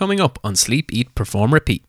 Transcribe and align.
coming 0.00 0.18
up 0.18 0.38
on 0.42 0.56
Sleep, 0.56 0.90
Eat, 0.94 1.14
Perform, 1.14 1.52
Repeat. 1.52 1.84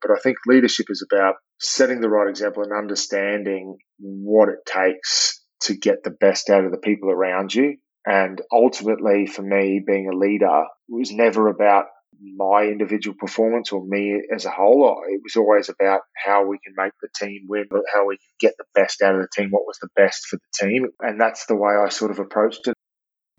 But 0.00 0.12
I 0.12 0.20
think 0.20 0.36
leadership 0.46 0.86
is 0.88 1.04
about 1.04 1.34
setting 1.58 2.00
the 2.00 2.08
right 2.08 2.30
example 2.30 2.62
and 2.62 2.72
understanding 2.72 3.76
what 3.98 4.48
it 4.48 4.60
takes 4.64 5.42
to 5.62 5.76
get 5.76 6.04
the 6.04 6.12
best 6.12 6.48
out 6.48 6.64
of 6.64 6.70
the 6.70 6.78
people 6.78 7.10
around 7.10 7.52
you. 7.52 7.78
And 8.06 8.40
ultimately, 8.52 9.26
for 9.26 9.42
me, 9.42 9.82
being 9.84 10.08
a 10.08 10.16
leader 10.16 10.62
was 10.88 11.10
never 11.10 11.48
about 11.48 11.86
my 12.36 12.66
individual 12.66 13.16
performance 13.18 13.72
or 13.72 13.84
me 13.84 14.22
as 14.32 14.44
a 14.44 14.50
whole. 14.50 15.02
It 15.08 15.20
was 15.24 15.34
always 15.34 15.68
about 15.68 16.02
how 16.24 16.46
we 16.46 16.60
can 16.64 16.74
make 16.76 16.92
the 17.02 17.08
team 17.16 17.46
win, 17.48 17.64
how 17.92 18.06
we 18.06 18.16
can 18.16 18.48
get 18.48 18.54
the 18.58 18.80
best 18.80 19.02
out 19.02 19.16
of 19.16 19.22
the 19.22 19.28
team, 19.34 19.50
what 19.50 19.66
was 19.66 19.78
the 19.82 19.88
best 19.96 20.26
for 20.26 20.36
the 20.36 20.66
team. 20.66 20.86
And 21.00 21.20
that's 21.20 21.46
the 21.46 21.56
way 21.56 21.72
I 21.74 21.88
sort 21.88 22.12
of 22.12 22.20
approached 22.20 22.68
it. 22.68 22.74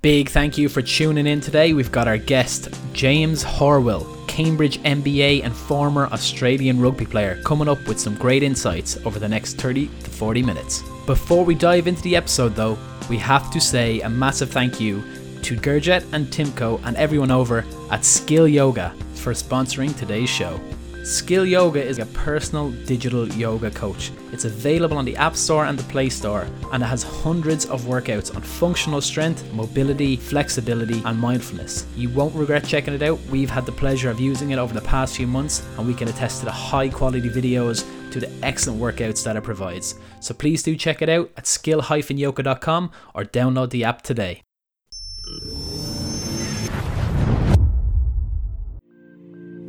Big 0.02 0.30
thank 0.30 0.58
you 0.58 0.68
for 0.68 0.82
tuning 0.82 1.28
in 1.28 1.40
today. 1.40 1.74
We've 1.74 1.92
got 1.92 2.08
our 2.08 2.18
guest, 2.18 2.70
James 2.92 3.44
Horwill, 3.44 4.28
Cambridge 4.28 4.80
MBA 4.80 5.44
and 5.44 5.56
former 5.56 6.08
Australian 6.08 6.82
rugby 6.82 7.06
player, 7.06 7.40
coming 7.44 7.70
up 7.70 7.88
with 7.88 8.00
some 8.00 8.16
great 8.16 8.42
insights 8.42 8.98
over 9.06 9.20
the 9.20 9.30
next 9.30 9.62
30 9.62 9.86
to 9.86 10.10
40 10.10 10.42
minutes. 10.42 10.82
Before 11.06 11.46
we 11.46 11.54
dive 11.54 11.86
into 11.86 12.02
the 12.02 12.16
episode, 12.16 12.56
though, 12.56 12.80
we 13.12 13.18
have 13.18 13.52
to 13.52 13.62
say 13.62 14.02
a 14.02 14.10
massive 14.10 14.50
thank 14.50 14.82
you 14.82 15.04
to 15.44 15.56
Gurjet 15.56 16.04
and 16.14 16.26
Timko 16.26 16.82
and 16.84 16.98
everyone 16.98 17.30
over 17.30 17.64
at 17.92 18.04
Skill 18.04 18.48
Yoga 18.48 18.96
for 19.14 19.34
sponsoring 19.34 19.96
today's 19.96 20.32
show. 20.32 20.60
Skill 21.04 21.48
Yoga 21.48 21.84
is 21.84 21.98
a 21.98 22.06
personal 22.08 22.70
digital 22.86 23.28
yoga 23.30 23.72
coach. 23.72 24.12
It's 24.32 24.46
available 24.46 24.98
on 24.98 25.06
the 25.06 25.16
App 25.18 25.36
Store 25.36 25.66
and 25.66 25.78
the 25.78 25.92
Play 25.92 26.10
Store, 26.10 26.48
and 26.72 26.84
it 26.84 26.86
has 26.86 27.02
hundreds 27.02 27.66
of 27.66 27.82
workouts 27.84 28.36
on 28.36 28.44
functional 28.44 29.02
strength, 29.02 29.52
mobility, 29.52 30.16
flexibility, 30.16 31.02
and 31.04 31.20
mindfulness. 31.20 31.88
You 31.96 32.10
won't 32.10 32.36
regret 32.36 32.66
checking 32.66 32.94
it 32.94 33.02
out. 33.02 33.20
We've 33.32 33.50
had 33.50 33.66
the 33.66 33.72
pleasure 33.72 34.12
of 34.12 34.20
using 34.20 34.52
it 34.52 34.60
over 34.60 34.76
the 34.76 34.82
past 34.82 35.18
few 35.18 35.26
months, 35.26 35.68
and 35.78 35.88
we 35.88 35.96
can 35.96 36.08
attest 36.08 36.40
to 36.40 36.46
the 36.46 36.52
high 36.52 36.90
quality 36.90 37.30
videos, 37.30 37.84
to 38.12 38.20
the 38.20 38.32
excellent 38.44 38.80
workouts 38.80 39.24
that 39.24 39.36
it 39.36 39.44
provides. 39.44 39.96
So 40.20 40.36
please 40.36 40.62
do 40.62 40.76
check 40.76 41.02
it 41.02 41.10
out 41.10 41.32
at 41.36 41.48
skill-yoga.com 41.48 42.92
or 43.16 43.24
download 43.24 43.72
the 43.72 43.86
app 43.86 44.04
today. 44.04 44.44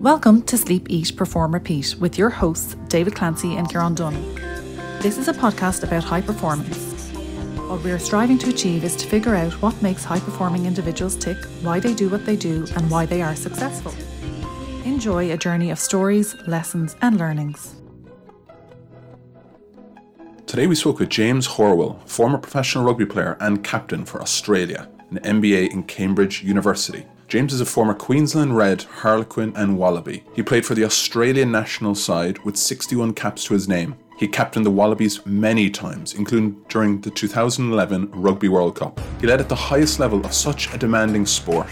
Welcome 0.03 0.43
to 0.47 0.59
Sleep, 0.59 0.89
Eat, 0.91 1.17
Perform, 1.17 1.55
Repeat 1.55 1.95
with 2.01 2.19
your 2.19 2.29
hosts, 2.29 2.75
David 2.89 3.15
Clancy 3.15 3.55
and 3.55 3.71
Kieran 3.71 3.95
Dunn. 3.95 4.35
This 5.01 5.17
is 5.17 5.29
a 5.29 5.33
podcast 5.33 5.85
about 5.85 6.03
high 6.03 6.21
performance. 6.21 7.13
What 7.69 7.85
we 7.85 7.93
are 7.93 8.01
striving 8.01 8.37
to 8.39 8.51
achieve 8.51 8.83
is 8.83 8.97
to 8.97 9.07
figure 9.07 9.37
out 9.37 9.53
what 9.63 9.81
makes 9.81 10.03
high 10.03 10.19
performing 10.19 10.67
individuals 10.67 11.15
tick, 11.15 11.37
why 11.61 11.79
they 11.79 11.95
do 11.95 12.09
what 12.09 12.27
they 12.27 12.35
do, 12.35 12.67
and 12.75 12.91
why 12.91 13.07
they 13.07 13.23
are 13.23 13.37
successful. 13.37 13.95
Enjoy 14.85 15.31
a 15.31 15.37
journey 15.37 15.71
of 15.71 15.79
stories, 15.79 16.35
lessons, 16.49 16.97
and 17.01 17.17
learnings. 17.17 17.77
Today 20.49 20.67
we 20.67 20.75
spoke 20.75 20.99
with 20.99 21.11
James 21.11 21.47
Horwill, 21.47 22.05
former 22.09 22.39
professional 22.39 22.83
rugby 22.83 23.07
player 23.07 23.37
and 23.39 23.63
captain 23.63 24.05
for 24.05 24.21
Australia, 24.21 24.89
an 25.11 25.21
MBA 25.21 25.71
in 25.71 25.85
Cambridge 25.85 26.43
University. 26.43 27.07
James 27.33 27.55
is 27.55 27.63
a 27.63 27.65
former 27.65 27.95
Queensland 27.95 28.55
Red, 28.59 28.83
Harlequin, 28.83 29.55
and 29.57 29.79
Wallaby. 29.79 30.23
He 30.35 30.43
played 30.43 30.67
for 30.67 30.75
the 30.75 30.85
Australian 30.85 31.51
national 31.51 31.95
side 31.95 32.39
with 32.41 32.59
61 32.59 33.15
caps 33.15 33.45
to 33.45 33.55
his 33.55 33.67
name. 33.67 33.95
He 34.19 34.29
captained 34.29 34.67
the 34.67 34.71
Wallabies 34.71 35.25
many 35.25 35.71
times, 35.71 36.13
including 36.13 36.63
during 36.69 37.01
the 37.01 37.09
2011 37.11 38.11
Rugby 38.13 38.51
World 38.51 38.77
Cup. 38.77 39.01
He 39.19 39.27
led 39.27 39.41
at 39.41 39.49
the 39.49 39.55
highest 39.55 39.99
level 39.99 40.23
of 40.27 40.35
such 40.35 40.75
a 40.75 40.77
demanding 40.77 41.25
sport 41.25 41.69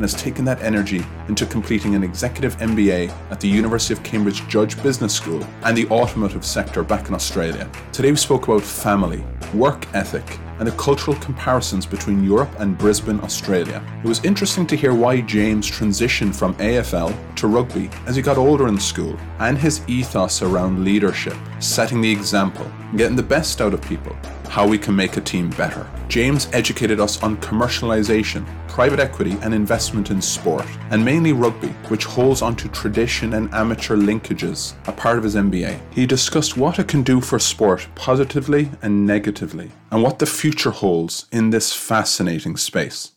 and 0.00 0.10
has 0.10 0.18
taken 0.18 0.46
that 0.46 0.62
energy 0.62 1.04
into 1.28 1.44
completing 1.44 1.94
an 1.94 2.02
executive 2.02 2.56
MBA 2.56 3.10
at 3.30 3.38
the 3.38 3.46
University 3.46 3.92
of 3.92 4.02
Cambridge 4.02 4.48
Judge 4.48 4.82
Business 4.82 5.12
School 5.12 5.46
and 5.64 5.76
the 5.76 5.86
automotive 5.88 6.42
sector 6.42 6.82
back 6.82 7.08
in 7.08 7.14
Australia. 7.14 7.70
Today 7.92 8.10
we 8.10 8.16
spoke 8.16 8.48
about 8.48 8.62
family, 8.62 9.22
work 9.52 9.86
ethic, 9.94 10.24
and 10.58 10.66
the 10.66 10.72
cultural 10.72 11.18
comparisons 11.18 11.84
between 11.84 12.24
Europe 12.24 12.48
and 12.60 12.78
Brisbane, 12.78 13.20
Australia. 13.20 13.84
It 14.02 14.08
was 14.08 14.24
interesting 14.24 14.66
to 14.68 14.76
hear 14.76 14.94
why 14.94 15.20
James 15.20 15.70
transitioned 15.70 16.34
from 16.34 16.54
AFL 16.54 17.14
to 17.36 17.46
rugby 17.46 17.90
as 18.06 18.16
he 18.16 18.22
got 18.22 18.38
older 18.38 18.68
in 18.68 18.80
school, 18.80 19.18
and 19.38 19.58
his 19.58 19.82
ethos 19.86 20.40
around 20.40 20.82
leadership, 20.82 21.36
setting 21.58 22.00
the 22.00 22.10
example, 22.10 22.66
getting 22.96 23.16
the 23.16 23.22
best 23.22 23.60
out 23.60 23.74
of 23.74 23.82
people, 23.82 24.16
how 24.50 24.66
we 24.66 24.76
can 24.76 24.96
make 24.96 25.16
a 25.16 25.20
team 25.20 25.48
better. 25.50 25.88
James 26.08 26.48
educated 26.52 26.98
us 26.98 27.22
on 27.22 27.36
commercialization, 27.36 28.44
private 28.66 28.98
equity, 28.98 29.38
and 29.42 29.54
investment 29.54 30.10
in 30.10 30.20
sport, 30.20 30.66
and 30.90 31.04
mainly 31.04 31.32
rugby, 31.32 31.68
which 31.88 32.04
holds 32.04 32.42
onto 32.42 32.68
tradition 32.70 33.34
and 33.34 33.48
amateur 33.54 33.96
linkages, 33.96 34.74
a 34.88 34.92
part 34.92 35.16
of 35.16 35.22
his 35.22 35.36
MBA. 35.36 35.78
He 35.94 36.04
discussed 36.04 36.56
what 36.56 36.80
it 36.80 36.88
can 36.88 37.04
do 37.04 37.20
for 37.20 37.38
sport 37.38 37.86
positively 37.94 38.68
and 38.82 39.06
negatively, 39.06 39.70
and 39.92 40.02
what 40.02 40.18
the 40.18 40.26
future 40.26 40.72
holds 40.72 41.26
in 41.30 41.50
this 41.50 41.72
fascinating 41.72 42.56
space. 42.56 43.12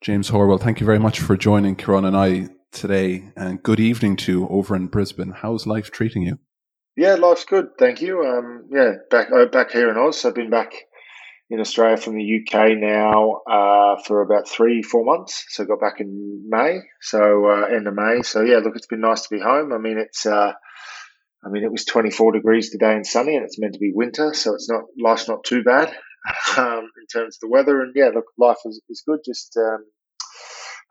James 0.00 0.30
Horwill, 0.30 0.60
thank 0.60 0.80
you 0.80 0.86
very 0.86 0.98
much 0.98 1.20
for 1.20 1.36
joining 1.36 1.76
Kieran 1.76 2.04
and 2.04 2.16
I 2.16 2.48
today, 2.72 3.30
and 3.36 3.62
good 3.62 3.78
evening 3.78 4.16
to 4.16 4.32
you 4.32 4.48
over 4.48 4.74
in 4.74 4.88
Brisbane. 4.88 5.30
How's 5.30 5.64
life 5.64 5.92
treating 5.92 6.22
you? 6.22 6.40
Yeah, 7.00 7.14
life's 7.14 7.46
good, 7.46 7.78
thank 7.78 8.02
you. 8.02 8.22
Um, 8.26 8.68
yeah, 8.70 8.96
back 9.10 9.28
uh, 9.34 9.46
back 9.46 9.70
here 9.70 9.88
in 9.88 9.96
Oz. 9.96 10.22
I've 10.26 10.34
been 10.34 10.50
back 10.50 10.74
in 11.48 11.58
Australia 11.58 11.96
from 11.96 12.14
the 12.14 12.40
UK 12.40 12.76
now 12.76 13.40
uh, 13.50 14.02
for 14.06 14.20
about 14.20 14.46
three, 14.46 14.82
four 14.82 15.02
months. 15.02 15.46
So 15.48 15.62
I 15.62 15.66
got 15.66 15.80
back 15.80 16.00
in 16.00 16.44
May, 16.46 16.80
so 17.00 17.46
uh, 17.46 17.74
end 17.74 17.86
of 17.86 17.94
May. 17.94 18.20
So 18.20 18.42
yeah, 18.42 18.58
look, 18.58 18.76
it's 18.76 18.86
been 18.86 19.00
nice 19.00 19.22
to 19.22 19.34
be 19.34 19.40
home. 19.40 19.72
I 19.72 19.78
mean, 19.78 19.96
it's 19.96 20.26
uh, 20.26 20.52
I 21.42 21.48
mean, 21.48 21.64
it 21.64 21.72
was 21.72 21.86
24 21.86 22.32
degrees 22.32 22.68
today 22.68 22.92
and 22.92 23.06
sunny, 23.06 23.34
and 23.34 23.46
it's 23.46 23.58
meant 23.58 23.72
to 23.72 23.80
be 23.80 23.92
winter, 23.94 24.34
so 24.34 24.52
it's 24.52 24.68
not 24.68 24.82
life's 25.02 25.26
not 25.26 25.42
too 25.42 25.62
bad 25.62 25.88
um, 26.58 26.86
in 27.00 27.06
terms 27.10 27.36
of 27.36 27.40
the 27.40 27.48
weather. 27.48 27.80
And 27.80 27.94
yeah, 27.96 28.10
look, 28.14 28.26
life 28.36 28.58
is, 28.66 28.78
is 28.90 29.02
good. 29.06 29.20
Just 29.24 29.56
um, 29.56 29.86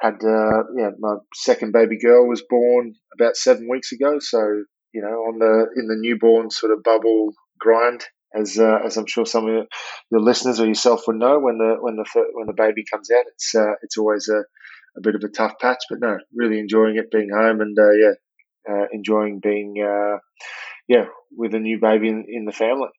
had 0.01 0.15
uh, 0.25 0.63
yeah, 0.75 0.89
my 0.97 1.17
second 1.35 1.71
baby 1.71 1.99
girl 1.99 2.27
was 2.27 2.41
born 2.49 2.95
about 3.13 3.35
seven 3.35 3.67
weeks 3.69 3.91
ago, 3.91 4.17
so 4.17 4.63
you 4.93 5.01
know, 5.01 5.07
on 5.07 5.39
the 5.39 5.67
in 5.75 5.87
the 5.87 5.95
newborn 5.95 6.49
sort 6.49 6.71
of 6.71 6.83
bubble 6.83 7.33
grind, 7.59 8.03
as 8.33 8.59
uh, 8.59 8.79
as 8.85 8.97
I'm 8.97 9.07
sure 9.07 9.25
some 9.25 9.47
of 9.47 9.67
your, 10.11 10.21
listeners 10.21 10.59
or 10.59 10.67
yourself 10.67 11.03
would 11.07 11.17
know, 11.17 11.39
when 11.39 11.57
the 11.57 11.77
when 11.79 11.95
the 11.95 12.05
when 12.33 12.47
the 12.47 12.53
baby 12.53 12.83
comes 12.91 13.09
out, 13.11 13.25
it's 13.27 13.55
uh, 13.55 13.73
it's 13.81 13.97
always 13.97 14.29
a, 14.29 14.43
a 14.97 15.01
bit 15.01 15.15
of 15.15 15.23
a 15.23 15.29
tough 15.29 15.53
patch. 15.59 15.83
But 15.89 15.99
no, 15.99 16.17
really 16.33 16.59
enjoying 16.59 16.97
it 16.97 17.11
being 17.11 17.29
home 17.29 17.61
and 17.61 17.77
uh, 17.77 17.91
yeah, 17.91 18.13
uh, 18.69 18.85
enjoying 18.91 19.39
being 19.39 19.75
uh, 19.81 20.17
yeah 20.87 21.05
with 21.35 21.53
a 21.53 21.59
new 21.59 21.79
baby 21.79 22.09
in, 22.09 22.25
in 22.27 22.45
the 22.45 22.51
family. 22.51 22.89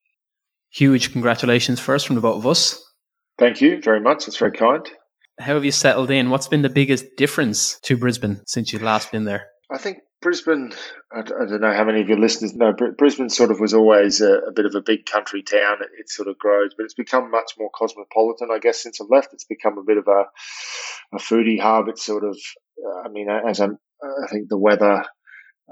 Huge 0.69 1.11
congratulations 1.11 1.79
first 1.79 2.07
from 2.07 2.15
the 2.15 2.21
both 2.21 2.37
of 2.37 2.47
us. 2.47 2.81
Thank 3.37 3.59
you 3.61 3.81
very 3.81 3.99
much. 3.99 4.25
That's 4.25 4.37
very 4.37 4.51
kind. 4.51 4.87
How 5.39 5.55
have 5.55 5.65
you 5.65 5.71
settled 5.71 6.11
in? 6.11 6.29
What's 6.29 6.47
been 6.47 6.61
the 6.61 6.69
biggest 6.69 7.05
difference 7.17 7.79
to 7.81 7.97
Brisbane 7.97 8.41
since 8.45 8.71
you've 8.71 8.83
last 8.83 9.11
been 9.11 9.25
there? 9.25 9.47
I 9.71 9.77
think 9.77 9.97
Brisbane, 10.21 10.71
I 11.11 11.23
don't 11.23 11.61
know 11.61 11.73
how 11.73 11.83
many 11.83 12.01
of 12.01 12.07
your 12.07 12.19
listeners 12.19 12.53
know, 12.53 12.73
Brisbane 12.73 13.29
sort 13.29 13.49
of 13.49 13.59
was 13.59 13.73
always 13.73 14.21
a, 14.21 14.33
a 14.39 14.51
bit 14.51 14.67
of 14.67 14.75
a 14.75 14.81
big 14.81 15.07
country 15.07 15.41
town. 15.41 15.77
It, 15.81 15.89
it, 15.97 16.09
sort 16.09 16.27
of 16.27 16.37
grows, 16.37 16.73
but 16.77 16.83
it's 16.83 16.93
become 16.93 17.31
much 17.31 17.53
more 17.57 17.71
cosmopolitan, 17.73 18.49
I 18.51 18.59
guess, 18.59 18.81
since 18.81 19.01
I've 19.01 19.09
left. 19.09 19.33
It's 19.33 19.45
become 19.45 19.79
a 19.79 19.83
bit 19.83 19.97
of 19.97 20.07
a, 20.07 20.25
a 21.15 21.19
foodie 21.19 21.59
hub. 21.59 21.87
It's 21.87 22.05
sort 22.05 22.23
of, 22.23 22.37
I 23.03 23.09
mean, 23.09 23.29
as 23.29 23.59
I'm, 23.59 23.79
I 24.03 24.27
think 24.27 24.47
the 24.47 24.59
weather 24.59 25.03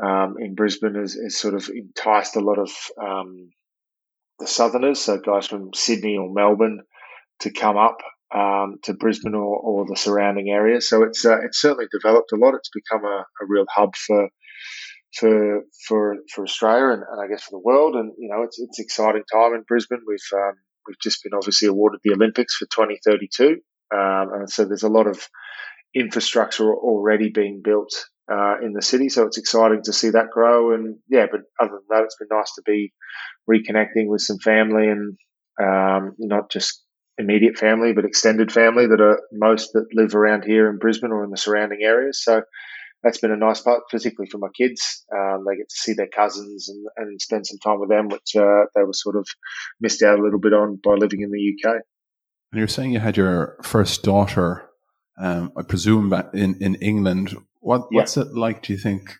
um, 0.04 0.36
in 0.40 0.56
Brisbane 0.56 0.96
has, 0.96 1.14
has, 1.14 1.38
sort 1.38 1.54
of 1.54 1.70
enticed 1.70 2.36
a 2.36 2.42
lot 2.42 2.58
of 2.58 2.72
um, 3.00 3.52
the 4.40 4.48
southerners, 4.48 5.00
so 5.00 5.20
guys 5.20 5.46
from 5.46 5.74
Sydney 5.76 6.18
or 6.18 6.34
Melbourne, 6.34 6.82
to 7.42 7.52
come 7.52 7.78
up 7.78 8.00
um, 8.34 8.78
to 8.84 8.94
Brisbane 8.94 9.36
or, 9.36 9.58
or, 9.58 9.86
the 9.88 9.96
surrounding 9.96 10.50
areas. 10.50 10.88
So 10.88 11.04
it's 11.04 11.26
uh, 11.26 11.40
it's 11.44 11.60
certainly 11.60 11.88
developed 11.92 12.32
a 12.32 12.36
lot. 12.36 12.54
It's 12.56 12.70
become 12.70 13.04
a, 13.04 13.26
a 13.42 13.46
real 13.48 13.66
hub 13.74 13.96
for 13.96 14.30
for 15.18 15.62
for 15.88 16.18
for 16.34 16.44
Australia 16.44 16.94
and, 16.94 17.04
and, 17.10 17.22
I 17.22 17.28
guess 17.28 17.44
for 17.44 17.52
the 17.52 17.66
world. 17.66 17.96
And 17.96 18.12
you 18.18 18.30
know, 18.30 18.44
it's 18.44 18.60
it's 18.60 18.80
exciting 18.80 19.24
time 19.32 19.54
in 19.54 19.64
Brisbane. 19.68 20.02
We've 20.06 20.20
um, 20.34 20.54
we've 20.88 21.00
just 21.00 21.24
been 21.24 21.34
obviously 21.34 21.68
awarded 21.68 22.02
the 22.04 22.14
Olympics 22.14 22.56
for 22.56 22.66
2032, 22.66 23.58
um, 23.94 24.34
and 24.34 24.50
so 24.50 24.66
there's 24.66 24.84
a 24.84 24.90
lot 24.90 25.08
of 25.08 25.28
infrastructure 25.96 26.72
already 26.72 27.30
being 27.30 27.62
built 27.64 27.92
uh, 28.32 28.56
in 28.62 28.74
the 28.74 28.82
city. 28.82 29.10
So 29.10 29.26
it's 29.26 29.38
exciting 29.38 29.82
to 29.86 29.94
see 29.94 30.12
that 30.12 30.30
grow. 30.32 30.74
And 30.74 30.98
yeah, 31.10 31.26
but 31.32 31.42
other 31.60 31.72
than 31.72 31.86
that, 31.90 32.04
it's 32.04 32.18
been 32.18 32.28
nice 32.32 32.54
to 32.56 32.62
be 32.66 32.94
reconnecting 33.50 34.08
with 34.08 34.22
some 34.22 34.38
family 34.38 34.88
and 34.88 35.18
um, 35.62 36.16
not 36.20 36.52
just 36.52 36.84
immediate 37.20 37.58
family, 37.58 37.94
but 37.94 38.06
extended 38.06 38.52
family 38.52 38.88
that 38.88 39.02
are 39.02 39.22
most 39.32 39.74
that 39.74 39.86
live 39.94 40.16
around 40.16 40.46
here 40.46 40.70
in 40.70 40.78
Brisbane 40.78 41.12
or 41.12 41.24
in 41.24 41.30
the 41.30 41.38
surrounding 41.38 41.80
areas. 41.84 42.24
So 42.24 42.42
that's 43.04 43.20
been 43.20 43.32
a 43.32 43.38
nice 43.38 43.62
part, 43.62 43.84
particularly 43.92 44.30
for 44.30 44.40
my 44.40 44.48
kids. 44.58 45.06
Um, 45.14 45.46
they 45.46 45.58
get 45.58 45.70
to 45.70 45.76
see 45.76 45.94
their 45.94 46.08
cousins 46.08 46.70
and, 46.70 46.86
and 46.98 47.22
spend 47.22 47.46
some 47.46 47.60
time 47.60 47.80
with 47.80 47.90
them, 47.90 48.08
which 48.08 48.36
uh, 48.36 48.66
they 48.74 48.84
were 48.84 48.94
sort 48.94 49.18
of 49.18 49.28
missed 49.80 50.02
out 50.02 50.20
a 50.20 50.24
little 50.24 50.40
bit 50.40 50.54
on 50.54 50.80
by 50.84 50.94
living 50.94 51.22
in 51.22 51.32
the 51.32 51.54
UK. 51.54 51.76
And 52.52 52.60
you're 52.60 52.68
saying 52.68 52.94
you 52.94 53.00
had 53.00 53.18
your 53.18 53.58
first 53.64 54.04
daughter 54.04 54.70
Um, 55.18 55.52
I 55.58 55.64
presume 55.64 56.14
in, 56.34 56.56
in 56.62 56.76
England. 56.76 57.36
What, 57.60 57.88
yeah. 57.92 58.00
What's 58.00 58.16
it 58.16 58.34
like, 58.34 58.64
do 58.64 58.74
you 58.74 58.80
think, 58.80 59.18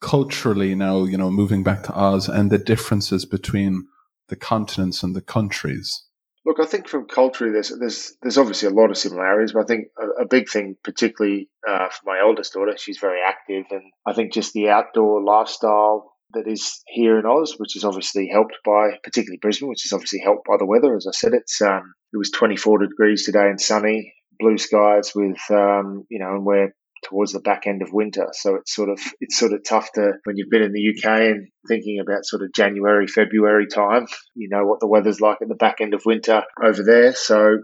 culturally 0.00 0.74
now, 0.74 1.04
you 1.04 1.18
know, 1.18 1.30
moving 1.30 1.62
back 1.62 1.82
to 1.84 1.94
Oz 1.94 2.28
and 2.28 2.50
the 2.50 2.58
differences 2.58 3.26
between 3.26 3.86
the 4.28 4.36
continents 4.36 5.02
and 5.02 5.14
the 5.14 5.22
countries? 5.22 6.06
Look, 6.46 6.60
I 6.60 6.64
think 6.64 6.86
from 6.86 7.06
culturally, 7.06 7.52
there's 7.52 7.72
there's 7.76 8.16
there's 8.22 8.38
obviously 8.38 8.68
a 8.68 8.72
lot 8.72 8.90
of 8.90 8.96
similarities, 8.96 9.52
but 9.52 9.64
I 9.64 9.66
think 9.66 9.88
a, 9.98 10.22
a 10.22 10.28
big 10.28 10.48
thing, 10.48 10.76
particularly 10.84 11.50
uh, 11.68 11.88
for 11.88 12.02
my 12.04 12.20
eldest 12.20 12.52
daughter, 12.52 12.76
she's 12.78 12.98
very 12.98 13.20
active, 13.20 13.64
and 13.72 13.82
I 14.06 14.12
think 14.12 14.32
just 14.32 14.52
the 14.52 14.68
outdoor 14.68 15.24
lifestyle 15.24 16.12
that 16.34 16.46
is 16.46 16.82
here 16.86 17.18
in 17.18 17.26
Oz, 17.26 17.54
which 17.58 17.74
is 17.74 17.84
obviously 17.84 18.28
helped 18.28 18.58
by, 18.64 18.90
particularly 19.02 19.38
Brisbane, 19.42 19.68
which 19.68 19.86
is 19.86 19.92
obviously 19.92 20.20
helped 20.20 20.46
by 20.46 20.56
the 20.56 20.66
weather. 20.66 20.94
As 20.94 21.06
I 21.08 21.12
said, 21.12 21.32
it's 21.34 21.60
um, 21.60 21.94
it 22.12 22.16
was 22.16 22.30
24 22.30 22.78
degrees 22.78 23.24
today 23.24 23.48
and 23.48 23.60
sunny, 23.60 24.14
blue 24.38 24.56
skies 24.56 25.12
with 25.16 25.40
um, 25.50 26.04
you 26.10 26.20
know, 26.20 26.30
and 26.30 26.46
we're 26.46 26.72
towards 27.04 27.32
the 27.32 27.40
back 27.40 27.66
end 27.66 27.82
of 27.82 27.92
winter. 27.92 28.28
So 28.32 28.56
it's 28.56 28.74
sort 28.74 28.90
of 28.90 29.00
it's 29.20 29.38
sort 29.38 29.52
of 29.52 29.64
tough 29.64 29.92
to 29.94 30.12
when 30.24 30.36
you've 30.36 30.50
been 30.50 30.62
in 30.62 30.72
the 30.72 30.94
UK 30.96 31.20
and 31.32 31.48
thinking 31.68 32.00
about 32.00 32.24
sort 32.24 32.42
of 32.42 32.52
January, 32.54 33.06
February 33.06 33.66
time, 33.66 34.06
you 34.34 34.48
know 34.50 34.64
what 34.64 34.80
the 34.80 34.88
weather's 34.88 35.20
like 35.20 35.38
at 35.42 35.48
the 35.48 35.54
back 35.54 35.80
end 35.80 35.94
of 35.94 36.02
winter 36.06 36.42
over 36.62 36.82
there. 36.82 37.14
So 37.14 37.58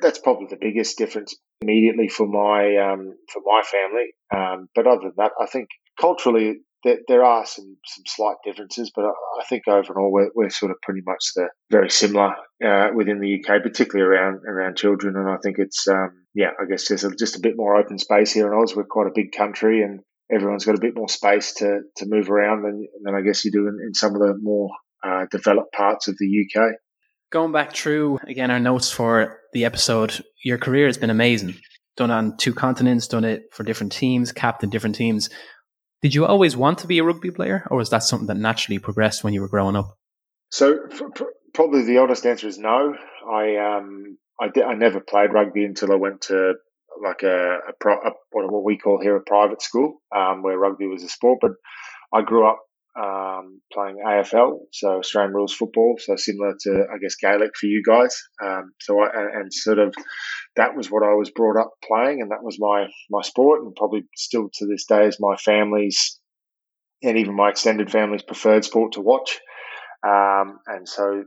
that's 0.00 0.18
probably 0.18 0.46
the 0.48 0.58
biggest 0.60 0.98
difference 0.98 1.34
immediately 1.60 2.08
for 2.08 2.26
my 2.26 2.76
um, 2.76 3.14
for 3.32 3.42
my 3.44 3.62
family. 3.62 4.12
Um, 4.34 4.68
but 4.74 4.86
other 4.86 5.02
than 5.02 5.14
that, 5.16 5.32
I 5.40 5.46
think 5.46 5.68
culturally 6.00 6.60
there, 6.84 6.98
there 7.08 7.24
are 7.24 7.44
some, 7.44 7.76
some 7.84 8.04
slight 8.06 8.36
differences, 8.44 8.92
but 8.94 9.04
I, 9.04 9.08
I 9.08 9.44
think 9.48 9.66
overall 9.66 10.12
we're, 10.12 10.30
we're 10.34 10.50
sort 10.50 10.70
of 10.70 10.78
pretty 10.82 11.02
much 11.04 11.24
the 11.34 11.48
very 11.70 11.90
similar 11.90 12.34
uh, 12.64 12.88
within 12.94 13.20
the 13.20 13.40
UK, 13.40 13.62
particularly 13.62 14.08
around 14.08 14.40
around 14.46 14.76
children. 14.76 15.16
And 15.16 15.28
I 15.28 15.36
think 15.42 15.56
it's 15.58 15.88
um, 15.88 16.24
yeah, 16.34 16.50
I 16.60 16.66
guess 16.68 16.88
there's 16.88 17.04
a, 17.04 17.14
just 17.14 17.36
a 17.36 17.40
bit 17.40 17.56
more 17.56 17.76
open 17.76 17.98
space 17.98 18.32
here 18.32 18.46
in 18.46 18.58
Oz. 18.58 18.76
We're 18.76 18.84
quite 18.84 19.08
a 19.08 19.14
big 19.14 19.32
country, 19.32 19.82
and 19.82 20.00
everyone's 20.32 20.64
got 20.64 20.76
a 20.76 20.80
bit 20.80 20.96
more 20.96 21.08
space 21.08 21.54
to 21.54 21.80
to 21.96 22.06
move 22.06 22.30
around 22.30 22.62
than 22.62 22.86
than 23.02 23.14
I 23.14 23.22
guess 23.22 23.44
you 23.44 23.50
do 23.50 23.66
in, 23.66 23.78
in 23.84 23.94
some 23.94 24.14
of 24.14 24.20
the 24.20 24.34
more 24.40 24.70
uh, 25.04 25.26
developed 25.30 25.72
parts 25.72 26.08
of 26.08 26.16
the 26.18 26.46
UK. 26.46 26.74
Going 27.30 27.52
back 27.52 27.74
through 27.74 28.18
again 28.26 28.50
our 28.50 28.60
notes 28.60 28.90
for 28.90 29.40
the 29.52 29.64
episode, 29.64 30.24
your 30.44 30.58
career 30.58 30.86
has 30.86 30.98
been 30.98 31.10
amazing. 31.10 31.56
Done 31.96 32.12
on 32.12 32.36
two 32.36 32.54
continents, 32.54 33.08
done 33.08 33.24
it 33.24 33.42
for 33.52 33.64
different 33.64 33.90
teams, 33.90 34.30
captain 34.30 34.70
different 34.70 34.94
teams. 34.94 35.30
Did 36.02 36.14
you 36.14 36.26
always 36.26 36.56
want 36.56 36.78
to 36.78 36.86
be 36.86 36.98
a 36.98 37.04
rugby 37.04 37.30
player, 37.30 37.66
or 37.70 37.78
was 37.78 37.90
that 37.90 38.04
something 38.04 38.28
that 38.28 38.36
naturally 38.36 38.78
progressed 38.78 39.24
when 39.24 39.34
you 39.34 39.40
were 39.40 39.48
growing 39.48 39.76
up? 39.76 39.96
So, 40.50 40.78
probably 41.54 41.82
the 41.82 41.98
honest 41.98 42.24
answer 42.24 42.46
is 42.46 42.58
no. 42.58 42.94
I 43.28 43.56
um, 43.56 44.16
I, 44.40 44.48
did, 44.48 44.64
I 44.64 44.74
never 44.74 45.00
played 45.00 45.32
rugby 45.32 45.64
until 45.64 45.92
I 45.92 45.96
went 45.96 46.22
to 46.22 46.54
like 47.02 47.22
a, 47.22 47.58
a, 47.68 47.72
pro, 47.80 47.94
a 47.94 48.12
what, 48.30 48.64
we 48.64 48.78
call 48.78 49.00
here 49.00 49.16
a 49.16 49.20
private 49.20 49.62
school, 49.62 50.00
um, 50.14 50.42
where 50.42 50.58
rugby 50.58 50.86
was 50.86 51.02
a 51.02 51.08
sport. 51.08 51.38
But 51.40 51.52
I 52.12 52.22
grew 52.22 52.48
up 52.48 52.60
um, 52.98 53.60
playing 53.72 53.98
AFL, 54.04 54.58
so 54.72 54.98
Australian 54.98 55.34
rules 55.34 55.54
football, 55.54 55.96
so 55.98 56.16
similar 56.16 56.54
to 56.62 56.86
I 56.92 56.98
guess 56.98 57.16
Gaelic 57.16 57.52
for 57.56 57.66
you 57.66 57.82
guys. 57.86 58.16
Um, 58.42 58.72
so 58.80 59.00
I 59.00 59.08
and, 59.34 59.52
sort 59.52 59.78
of 59.78 59.94
that 60.58 60.76
was 60.76 60.90
what 60.90 61.04
I 61.04 61.14
was 61.14 61.30
brought 61.30 61.58
up 61.58 61.70
playing, 61.84 62.20
and 62.20 62.32
that 62.32 62.42
was 62.42 62.58
my 62.58 62.88
my 63.10 63.22
sport, 63.22 63.62
and 63.62 63.74
probably 63.74 64.04
still 64.16 64.50
to 64.54 64.66
this 64.66 64.84
day 64.86 65.06
is 65.06 65.16
my 65.18 65.36
family's 65.36 66.20
and 67.02 67.16
even 67.16 67.34
my 67.34 67.48
extended 67.48 67.90
family's 67.90 68.24
preferred 68.24 68.64
sport 68.64 68.92
to 68.92 69.00
watch. 69.00 69.38
Um, 70.06 70.58
and 70.66 70.88
so 70.88 71.24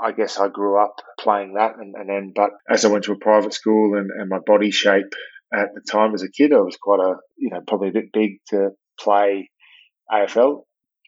I 0.00 0.12
guess 0.12 0.38
I 0.38 0.48
grew 0.48 0.80
up 0.80 0.94
playing 1.18 1.54
that, 1.54 1.76
and, 1.76 1.94
and 1.96 2.08
then 2.08 2.32
but 2.34 2.50
as 2.70 2.84
I 2.84 2.88
went 2.88 3.04
to 3.04 3.12
a 3.12 3.18
private 3.18 3.52
school 3.52 3.98
and, 3.98 4.10
and 4.10 4.28
my 4.28 4.38
body 4.38 4.70
shape 4.70 5.12
at 5.52 5.74
the 5.74 5.82
time 5.90 6.14
as 6.14 6.22
a 6.22 6.30
kid, 6.30 6.52
I 6.52 6.60
was 6.60 6.76
quite 6.80 7.00
a 7.00 7.16
you 7.36 7.50
know 7.50 7.60
probably 7.66 7.88
a 7.88 7.92
bit 7.92 8.12
big 8.12 8.38
to 8.50 8.70
play 8.98 9.50
AFL 10.10 10.62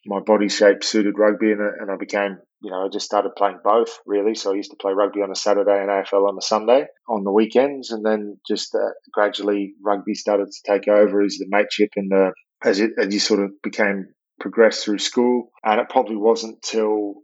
my 0.06 0.20
body 0.20 0.48
shape 0.48 0.84
suited 0.84 1.18
rugby, 1.18 1.52
and, 1.52 1.60
and 1.60 1.90
I 1.90 1.96
became, 1.96 2.38
you 2.60 2.70
know, 2.70 2.84
I 2.84 2.88
just 2.92 3.06
started 3.06 3.36
playing 3.36 3.58
both 3.64 3.98
really. 4.06 4.34
So 4.34 4.52
I 4.52 4.56
used 4.56 4.70
to 4.70 4.76
play 4.80 4.92
rugby 4.92 5.20
on 5.20 5.30
a 5.30 5.36
Saturday 5.36 5.78
and 5.80 5.90
AFL 5.90 6.28
on 6.28 6.38
a 6.38 6.42
Sunday 6.42 6.86
on 7.08 7.24
the 7.24 7.32
weekends, 7.32 7.90
and 7.90 8.04
then 8.04 8.38
just 8.46 8.74
uh, 8.74 8.92
gradually 9.12 9.74
rugby 9.82 10.14
started 10.14 10.48
to 10.50 10.72
take 10.72 10.88
over 10.88 11.22
as 11.22 11.36
the 11.38 11.46
mateship 11.48 11.90
and 11.96 12.10
the 12.10 12.32
as 12.64 12.80
it 12.80 12.92
as 12.98 13.12
you 13.12 13.20
sort 13.20 13.40
of 13.40 13.50
became 13.62 14.06
progressed 14.40 14.84
through 14.84 14.98
school. 14.98 15.50
And 15.64 15.80
it 15.80 15.88
probably 15.88 16.16
wasn't 16.16 16.62
till 16.62 17.22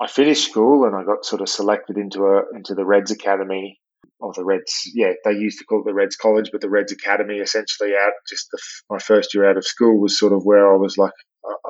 I 0.00 0.06
finished 0.06 0.50
school 0.50 0.84
and 0.84 0.96
I 0.96 1.04
got 1.04 1.24
sort 1.24 1.42
of 1.42 1.48
selected 1.48 1.96
into 1.96 2.24
a 2.24 2.42
into 2.54 2.74
the 2.74 2.84
Reds 2.84 3.10
Academy 3.10 3.78
or 4.20 4.32
the 4.34 4.44
Reds, 4.44 4.82
yeah, 4.94 5.12
they 5.24 5.32
used 5.32 5.58
to 5.58 5.64
call 5.64 5.80
it 5.80 5.86
the 5.86 5.94
Reds 5.94 6.16
College, 6.16 6.50
but 6.52 6.60
the 6.60 6.68
Reds 6.68 6.92
Academy 6.92 7.36
essentially 7.36 7.94
out 7.94 8.12
just 8.28 8.48
the, 8.52 8.58
my 8.90 8.98
first 8.98 9.34
year 9.34 9.48
out 9.48 9.56
of 9.56 9.64
school 9.64 9.98
was 9.98 10.18
sort 10.18 10.32
of 10.32 10.44
where 10.44 10.72
I 10.72 10.76
was 10.76 10.98
like, 10.98 11.12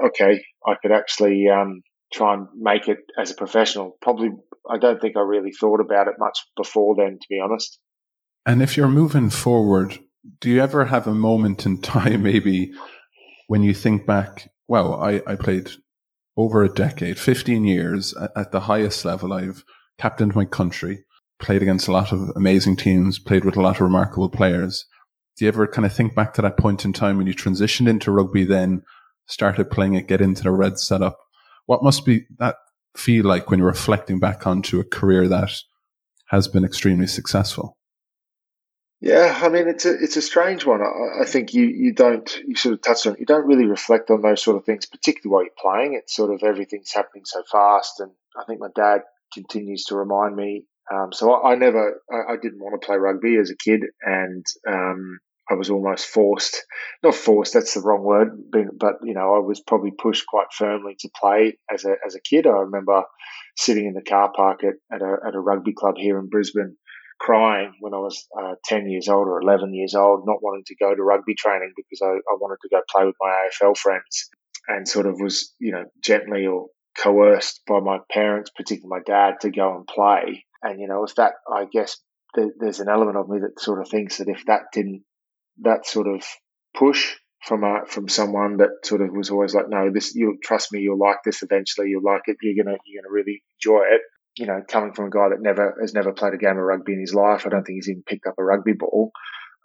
okay, 0.06 0.43
I 0.67 0.75
could 0.81 0.93
actually 0.93 1.49
um, 1.49 1.82
try 2.12 2.34
and 2.34 2.49
make 2.56 2.88
it 2.88 2.99
as 3.19 3.31
a 3.31 3.34
professional. 3.34 3.96
Probably, 4.00 4.31
I 4.69 4.78
don't 4.78 5.00
think 5.00 5.17
I 5.17 5.20
really 5.20 5.52
thought 5.52 5.81
about 5.81 6.08
it 6.08 6.14
much 6.19 6.38
before 6.56 6.96
then, 6.96 7.19
to 7.20 7.26
be 7.28 7.40
honest. 7.40 7.78
And 8.46 8.62
if 8.62 8.76
you're 8.76 8.88
moving 8.88 9.31
forward, 9.31 9.99
do 10.40 10.50
you 10.50 10.61
ever 10.61 10.87
have 10.87 11.06
a 11.06 11.14
moment 11.14 11.67
in 11.67 11.81
time, 11.82 12.22
maybe, 12.22 12.72
when 13.46 13.62
you 13.62 13.75
think 13.75 14.06
back, 14.06 14.50
well, 14.69 14.94
I, 14.94 15.20
I 15.26 15.37
played 15.37 15.70
over 16.37 16.62
a 16.62 16.69
decade, 16.69 17.19
15 17.19 17.64
years 17.64 18.14
at, 18.17 18.31
at 18.37 18.52
the 18.52 18.61
highest 18.61 19.05
level. 19.05 19.32
I've 19.32 19.64
captained 19.99 20.34
my 20.34 20.44
country, 20.44 21.05
played 21.40 21.62
against 21.62 21.88
a 21.88 21.93
lot 21.93 22.12
of 22.12 22.31
amazing 22.37 22.76
teams, 22.76 23.19
played 23.19 23.44
with 23.44 23.56
a 23.56 23.61
lot 23.61 23.76
of 23.76 23.82
remarkable 23.82 24.31
players. 24.31 24.87
Do 25.37 25.44
you 25.44 25.49
ever 25.49 25.67
kind 25.67 25.84
of 25.84 25.93
think 25.93 26.14
back 26.14 26.34
to 26.34 26.43
that 26.43 26.56
point 26.56 26.84
in 26.84 26.93
time 26.93 27.17
when 27.17 27.26
you 27.26 27.34
transitioned 27.34 27.88
into 27.88 28.11
rugby 28.11 28.44
then 28.44 28.82
started 29.26 29.70
playing 29.70 29.94
it, 29.94 30.08
get 30.08 30.20
into 30.20 30.43
the 30.43 30.50
red 30.50 30.78
setup. 30.78 31.19
What 31.67 31.82
must 31.82 32.05
be 32.05 32.26
that 32.38 32.56
feel 32.96 33.25
like 33.25 33.50
when 33.50 33.58
you're 33.58 33.69
reflecting 33.69 34.19
back 34.19 34.46
onto 34.46 34.81
a 34.81 34.84
career 34.84 35.28
that 35.28 35.50
has 36.28 36.49
been 36.49 36.64
extremely 36.64 37.06
successful? 37.06 37.76
Yeah, 39.00 39.38
I 39.43 39.49
mean 39.49 39.67
it's 39.67 39.87
a 39.87 39.94
it's 39.94 40.17
a 40.17 40.22
strange 40.22 40.67
one. 40.67 40.82
I, 40.82 41.22
I, 41.22 41.25
think 41.25 41.55
you 41.55 41.64
you 41.64 41.94
don't 41.94 42.31
you 42.46 42.55
sort 42.55 42.75
of 42.75 42.82
touched 42.82 43.06
on 43.06 43.17
you 43.19 43.25
don't 43.25 43.46
really 43.46 43.64
reflect 43.64 44.11
on 44.11 44.20
those 44.20 44.43
sort 44.43 44.58
of 44.58 44.64
things, 44.64 44.84
particularly 44.84 45.32
while 45.32 45.43
you're 45.43 45.52
playing. 45.58 45.94
It's 45.94 46.14
sort 46.14 46.34
of 46.34 46.43
everything's 46.43 46.93
happening 46.93 47.25
so 47.25 47.43
fast, 47.50 48.00
and 48.00 48.11
I 48.38 48.44
think 48.44 48.61
my 48.61 48.69
dad 48.76 49.00
continues 49.32 49.84
to 49.87 49.96
remind 49.96 50.37
me. 50.37 50.67
Um, 50.93 51.12
so 51.12 51.32
I, 51.32 51.52
I 51.52 51.55
never 51.55 52.02
I, 52.12 52.32
I, 52.32 52.37
didn't 52.37 52.61
want 52.61 52.81
to 52.81 52.84
play 52.84 52.96
rugby 52.96 53.38
as 53.38 53.50
a 53.50 53.56
kid, 53.56 53.84
and 54.02 54.44
um, 54.69 55.20
I 55.50 55.55
was 55.55 55.69
almost 55.69 56.06
forced, 56.06 56.64
not 57.03 57.15
forced, 57.15 57.55
that's 57.55 57.75
the 57.75 57.81
wrong 57.81 58.05
word, 58.05 58.29
but, 58.79 58.94
you 59.03 59.15
know, 59.15 59.34
I 59.34 59.41
was 59.41 59.60
probably 59.60 59.91
pushed 59.91 60.27
quite 60.27 60.53
firmly 60.56 60.94
to 61.01 61.10
play 61.20 61.58
as 61.72 61.84
a, 61.84 61.94
as 62.06 62.15
a 62.15 62.20
kid. 62.20 62.46
I 62.46 62.60
remember 62.60 63.03
sitting 63.56 63.86
in 63.86 63.94
the 63.94 64.03
car 64.03 64.32
park 64.34 64.63
at, 64.63 64.75
at, 64.94 65.03
a, 65.03 65.17
at 65.27 65.34
a 65.34 65.41
rugby 65.41 65.72
club 65.72 65.96
here 65.96 66.19
in 66.19 66.29
Brisbane 66.29 66.77
crying 67.19 67.72
when 67.81 67.94
I 67.94 67.98
was 67.98 68.27
uh, 68.41 68.55
10 68.65 68.89
years 68.89 69.08
old 69.08 69.27
or 69.27 69.41
11 69.41 69.75
years 69.75 69.94
old, 69.94 70.25
not 70.25 70.43
wanting 70.43 70.65
to 70.67 70.77
go 70.77 70.94
to 70.94 71.03
rugby 71.03 71.34
training 71.34 71.72
because 71.77 72.01
I, 72.01 72.13
I 72.13 72.36
wanted 72.41 72.58
to 72.63 72.69
go 72.70 72.81
play 72.91 73.05
with 73.05 73.17
my 73.20 73.48
AFL 73.51 73.77
friends 73.77 74.31
and 74.69 74.86
sort 74.86 75.06
of 75.06 75.17
was, 75.20 75.53
you 75.58 75.72
know, 75.72 75.84
gently 76.03 76.46
or 76.46 76.69
coerced 76.96 77.63
by 77.67 77.81
my 77.81 77.98
parents, 78.10 78.51
particularly 78.56 78.89
my 78.89 79.03
dad, 79.05 79.34
to 79.41 79.51
go 79.51 79.77
and 79.77 79.86
play. 79.86 80.44
And, 80.63 80.81
you 80.81 80.89
know, 80.89 81.05
if 81.05 81.15
that, 81.17 81.32
I 81.53 81.67
guess, 81.70 81.96
there's 82.34 82.81
an 82.81 82.89
element 82.89 83.17
of 83.17 83.29
me 83.29 83.41
that 83.41 83.60
sort 83.60 83.81
of 83.81 83.89
thinks 83.89 84.19
that 84.19 84.29
if 84.29 84.44
that 84.46 84.67
didn't 84.72 85.03
that 85.62 85.86
sort 85.86 86.06
of 86.06 86.24
push 86.76 87.14
from 87.44 87.64
a, 87.64 87.86
from 87.86 88.08
someone 88.08 88.58
that 88.58 88.70
sort 88.84 89.00
of 89.00 89.10
was 89.12 89.31
always 89.31 89.55
like, 89.55 89.69
no, 89.69 89.90
this 89.93 90.14
you'll 90.14 90.36
trust 90.43 90.72
me, 90.72 90.81
you'll 90.81 90.98
like 90.98 91.19
this 91.24 91.43
eventually, 91.43 91.88
you'll 91.88 92.05
like 92.05 92.22
it, 92.26 92.36
you're 92.43 92.64
gonna 92.64 92.76
you're 92.84 93.02
gonna 93.02 93.12
really 93.12 93.43
enjoy 93.56 93.82
it. 93.94 94.02
You 94.36 94.46
know, 94.46 94.62
coming 94.67 94.93
from 94.93 95.06
a 95.06 95.10
guy 95.10 95.31
that 95.31 95.40
never 95.40 95.76
has 95.81 95.94
never 95.94 96.12
played 96.12 96.34
a 96.34 96.38
game 96.38 96.58
of 96.58 96.64
rugby 96.64 96.93
in 96.93 97.00
his 97.00 97.14
life, 97.14 97.46
I 97.46 97.50
don't 97.50 97.64
think 97.64 97.76
he's 97.76 97.88
even 97.88 98.05
picked 98.06 98.26
up 98.26 98.34
a 98.38 98.44
rugby 98.44 98.74
ball. 98.74 99.10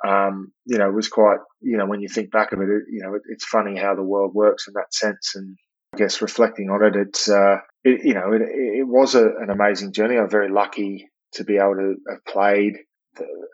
Um, 0.06 0.52
you 0.66 0.78
know, 0.78 0.90
it 0.90 0.94
was 0.94 1.08
quite, 1.08 1.38
you 1.62 1.78
know, 1.78 1.86
when 1.86 2.02
you 2.02 2.10
think 2.10 2.32
back 2.32 2.52
of 2.52 2.60
it, 2.60 2.70
it 2.70 2.84
you 2.92 3.02
know, 3.02 3.16
it, 3.16 3.22
it's 3.30 3.46
funny 3.46 3.78
how 3.78 3.96
the 3.96 4.04
world 4.04 4.34
works 4.34 4.68
in 4.68 4.74
that 4.76 4.94
sense. 4.94 5.34
And 5.36 5.58
I 5.94 5.98
guess 5.98 6.22
reflecting 6.22 6.70
on 6.70 6.84
it, 6.84 6.96
it's, 6.96 7.30
uh, 7.30 7.58
it, 7.84 8.06
you 8.06 8.14
know, 8.14 8.34
it, 8.34 8.42
it 8.42 8.88
was 8.88 9.16
a, 9.16 9.24
an 9.26 9.50
amazing 9.50 9.94
journey. 9.94 10.18
I'm 10.18 10.30
very 10.30 10.52
lucky 10.52 11.10
to 11.34 11.44
be 11.44 11.58
able 11.58 11.76
to 11.76 11.96
have 12.10 12.26
played 12.26 12.76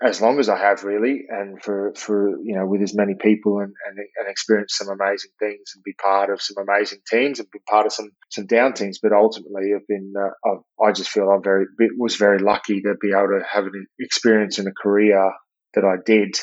as 0.01 0.21
long 0.21 0.39
as 0.39 0.49
I 0.49 0.57
have 0.57 0.83
really, 0.83 1.25
and 1.29 1.61
for, 1.61 1.93
for 1.95 2.29
you 2.43 2.55
know 2.55 2.65
with 2.65 2.81
as 2.81 2.95
many 2.95 3.13
people 3.15 3.59
and, 3.59 3.73
and, 3.87 3.97
and 3.97 4.29
experience 4.29 4.75
some 4.75 4.89
amazing 4.89 5.31
things 5.39 5.73
and 5.75 5.83
be 5.83 5.93
part 5.93 6.29
of 6.29 6.41
some 6.41 6.57
amazing 6.57 6.99
teams 7.09 7.39
and 7.39 7.51
be 7.51 7.59
part 7.69 7.85
of 7.85 7.93
some 7.93 8.11
some 8.29 8.47
down 8.47 8.73
teams. 8.73 8.99
But 9.01 9.13
ultimately, 9.13 9.73
I've 9.75 9.87
been 9.87 10.13
uh, 10.17 10.49
I've, 10.49 10.89
I 10.89 10.91
just 10.91 11.09
feel 11.09 11.29
I'm 11.29 11.43
very 11.43 11.65
was 11.97 12.15
very 12.15 12.39
lucky 12.39 12.81
to 12.81 12.95
be 12.99 13.11
able 13.11 13.39
to 13.39 13.43
have 13.49 13.65
an 13.65 13.87
experience 13.99 14.59
in 14.59 14.67
a 14.67 14.73
career 14.73 15.31
that 15.75 15.85
I 15.85 15.95
did, 16.03 16.35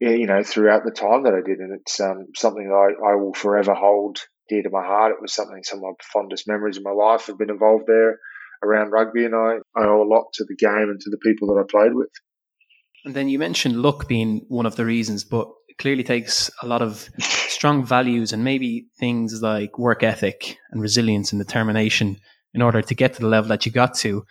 you 0.00 0.26
know, 0.26 0.42
throughout 0.42 0.84
the 0.84 0.90
time 0.90 1.24
that 1.24 1.34
I 1.34 1.42
did, 1.46 1.58
and 1.58 1.78
it's 1.80 2.00
um, 2.00 2.26
something 2.34 2.68
that 2.68 2.74
I, 2.74 3.12
I 3.12 3.14
will 3.16 3.34
forever 3.34 3.74
hold 3.74 4.18
dear 4.48 4.62
to 4.62 4.70
my 4.70 4.84
heart. 4.84 5.12
It 5.12 5.22
was 5.22 5.32
something 5.32 5.62
some 5.62 5.78
of 5.78 5.84
my 5.84 5.92
fondest 6.12 6.48
memories 6.48 6.76
of 6.76 6.84
my 6.84 6.92
life 6.92 7.26
have 7.26 7.38
been 7.38 7.50
involved 7.50 7.84
there 7.86 8.18
around 8.62 8.90
rugby, 8.90 9.24
and 9.24 9.34
I, 9.34 9.58
I 9.76 9.86
owe 9.86 10.02
a 10.02 10.12
lot 10.12 10.32
to 10.34 10.44
the 10.44 10.56
game 10.56 10.90
and 10.90 11.00
to 11.00 11.10
the 11.10 11.18
people 11.18 11.48
that 11.48 11.60
I 11.60 11.64
played 11.70 11.94
with. 11.94 12.10
And 13.04 13.14
then 13.14 13.28
you 13.28 13.38
mentioned 13.38 13.82
luck 13.82 14.08
being 14.08 14.44
one 14.48 14.66
of 14.66 14.76
the 14.76 14.84
reasons, 14.84 15.24
but 15.24 15.46
it 15.68 15.78
clearly 15.78 16.02
takes 16.02 16.50
a 16.62 16.66
lot 16.66 16.82
of 16.82 17.08
strong 17.18 17.84
values 17.84 18.32
and 18.32 18.42
maybe 18.42 18.86
things 18.98 19.42
like 19.42 19.78
work 19.78 20.02
ethic 20.02 20.56
and 20.70 20.80
resilience 20.80 21.32
and 21.32 21.40
determination 21.40 22.16
in 22.54 22.62
order 22.62 22.80
to 22.80 22.94
get 22.94 23.14
to 23.14 23.20
the 23.20 23.28
level 23.28 23.48
that 23.48 23.66
you 23.66 23.72
got 23.72 23.94
to. 23.96 24.24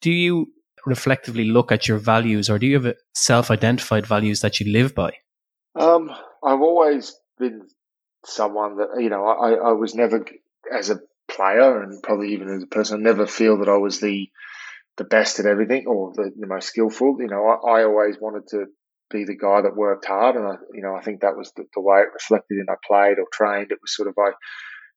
Do 0.00 0.10
you 0.10 0.52
reflectively 0.86 1.44
look 1.44 1.70
at 1.70 1.86
your 1.86 1.98
values 1.98 2.48
or 2.48 2.58
do 2.58 2.66
you 2.66 2.80
have 2.80 2.94
self 3.14 3.50
identified 3.50 4.06
values 4.06 4.40
that 4.40 4.60
you 4.60 4.72
live 4.72 4.94
by? 4.94 5.12
Um, 5.74 6.10
I've 6.42 6.60
always 6.62 7.14
been 7.38 7.66
someone 8.24 8.78
that, 8.78 9.00
you 9.00 9.10
know, 9.10 9.26
I, 9.26 9.52
I 9.52 9.72
was 9.72 9.94
never, 9.94 10.24
as 10.72 10.90
a 10.90 11.00
player 11.28 11.82
and 11.82 12.02
probably 12.02 12.32
even 12.32 12.48
as 12.48 12.62
a 12.62 12.66
person, 12.66 13.00
I 13.00 13.02
never 13.02 13.26
feel 13.26 13.58
that 13.58 13.68
I 13.68 13.76
was 13.76 14.00
the 14.00 14.28
the 14.96 15.04
best 15.04 15.38
at 15.38 15.46
everything 15.46 15.86
or 15.86 16.12
the, 16.14 16.30
the 16.38 16.46
most 16.46 16.68
skillful. 16.68 17.16
You 17.20 17.28
know, 17.28 17.46
I, 17.46 17.80
I, 17.80 17.84
always 17.84 18.16
wanted 18.20 18.48
to 18.48 18.66
be 19.10 19.24
the 19.24 19.36
guy 19.36 19.62
that 19.62 19.76
worked 19.76 20.06
hard, 20.06 20.36
and 20.36 20.46
I, 20.46 20.54
you 20.72 20.82
know, 20.82 20.94
I 20.94 21.02
think 21.02 21.20
that 21.20 21.36
was 21.36 21.52
the, 21.56 21.64
the, 21.74 21.80
way 21.80 22.00
it 22.00 22.14
reflected 22.14 22.58
in 22.58 22.66
I 22.68 22.74
played 22.86 23.18
or 23.18 23.26
trained. 23.32 23.70
It 23.70 23.78
was 23.82 23.94
sort 23.94 24.08
of 24.08 24.14
I 24.18 24.30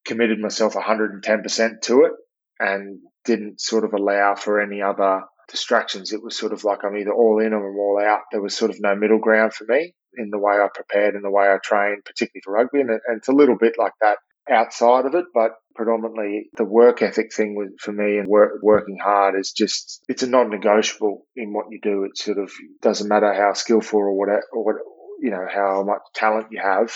committed 0.06 0.40
myself 0.40 0.76
110 0.76 1.44
percent 1.44 1.82
to 1.84 2.06
it 2.06 2.12
and 2.60 3.00
didn't 3.26 3.62
sort 3.62 3.84
of 3.84 3.94
allow 3.94 4.36
for 4.36 4.62
any 4.62 4.82
other 4.82 5.22
distractions. 5.50 6.14
It 6.14 6.24
was 6.24 6.38
sort 6.38 6.54
of 6.54 6.64
like 6.64 6.84
I'm 6.84 6.98
either 6.98 7.14
all 7.14 7.40
in 7.40 7.54
or 7.54 7.70
I'm 7.70 7.78
all 7.78 8.02
out. 8.04 8.22
There 8.32 8.42
was 8.42 8.56
sort 8.56 8.72
of 8.72 8.78
no 8.80 8.96
middle 8.96 9.20
ground 9.20 9.54
for 9.54 9.66
me 9.68 9.94
in 10.18 10.30
the 10.30 10.40
way 10.40 10.54
I 10.54 10.68
prepared 10.74 11.16
and 11.16 11.24
the 11.24 11.30
way 11.30 11.46
I 11.46 11.58
trained, 11.64 12.04
particularly 12.06 12.42
for 12.44 12.54
rugby, 12.54 12.82
and, 12.82 12.90
and 12.90 13.18
it's 13.18 13.28
a 13.28 13.34
little 13.34 13.58
bit 13.58 13.76
like 13.78 13.94
that 14.02 14.18
outside 14.50 15.06
of 15.06 15.16
it, 15.16 15.26
but 15.34 15.52
predominantly 15.80 16.50
the 16.58 16.66
work 16.66 17.02
ethic 17.02 17.34
thing 17.34 17.56
for 17.80 17.94
me 17.94 18.18
and 18.18 18.28
work, 18.28 18.60
working 18.62 18.98
hard 19.02 19.40
is 19.40 19.54
just, 19.54 20.04
it's 20.10 20.24
a 20.24 20.28
non-negotiable 20.28 21.26
in 21.38 21.54
what 21.54 21.68
you 21.72 21.80
do. 21.82 22.04
It 22.04 22.18
sort 22.18 22.38
of 22.38 22.52
doesn't 22.82 23.08
matter 23.08 23.34
how 23.34 23.54
skillful 23.54 24.00
or 24.00 24.14
what, 24.18 24.28
or 24.52 24.66
what, 24.66 24.76
you 25.22 25.32
know, 25.32 25.48
how 25.50 25.84
much 25.84 26.02
talent 26.14 26.48
you 26.52 26.60
have. 26.62 26.92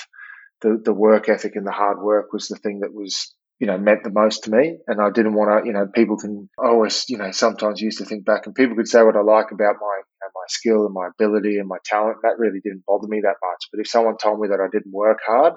The, 0.62 0.82
the 0.84 0.94
work 0.94 1.30
ethic 1.30 1.56
and 1.56 1.66
the 1.66 1.72
hard 1.72 2.02
work 2.02 2.34
was 2.34 2.50
the 2.50 2.58
thing 2.58 2.82
that 2.82 2.94
was, 2.94 3.34
you 3.58 3.68
know, 3.68 3.78
meant 3.78 4.04
the 4.04 4.12
most 4.12 4.44
to 4.44 4.52
me. 4.52 4.80
And 4.86 5.02
I 5.02 5.12
didn't 5.12 5.34
want 5.34 5.64
to, 5.64 5.66
you 5.66 5.72
know, 5.72 5.88
people 5.88 6.18
can 6.18 6.50
always, 6.58 7.06
you 7.08 7.18
know, 7.18 7.32
sometimes 7.32 7.80
used 7.80 8.00
to 8.00 8.06
think 8.06 8.26
back 8.26 8.48
and 8.48 8.54
people 8.54 8.76
could 8.76 8.90
say 8.90 9.02
what 9.02 9.16
I 9.16 9.22
like 9.22 9.52
about 9.52 9.76
my, 9.80 10.02
my 10.36 10.48
skill 10.50 10.86
and 10.86 10.94
my 10.94 11.08
ability 11.08 11.58
and 11.58 11.70
my 11.70 11.78
talent. 11.86 12.18
That 12.24 12.38
really 12.38 12.60
didn't 12.62 12.84
bother 12.86 13.08
me 13.08 13.22
that 13.22 13.40
much. 13.42 13.70
But 13.72 13.80
if 13.80 13.88
someone 13.88 14.18
told 14.18 14.42
me 14.42 14.50
that 14.50 14.60
I 14.60 14.68
didn't 14.70 14.92
work 14.92 15.20
hard, 15.26 15.54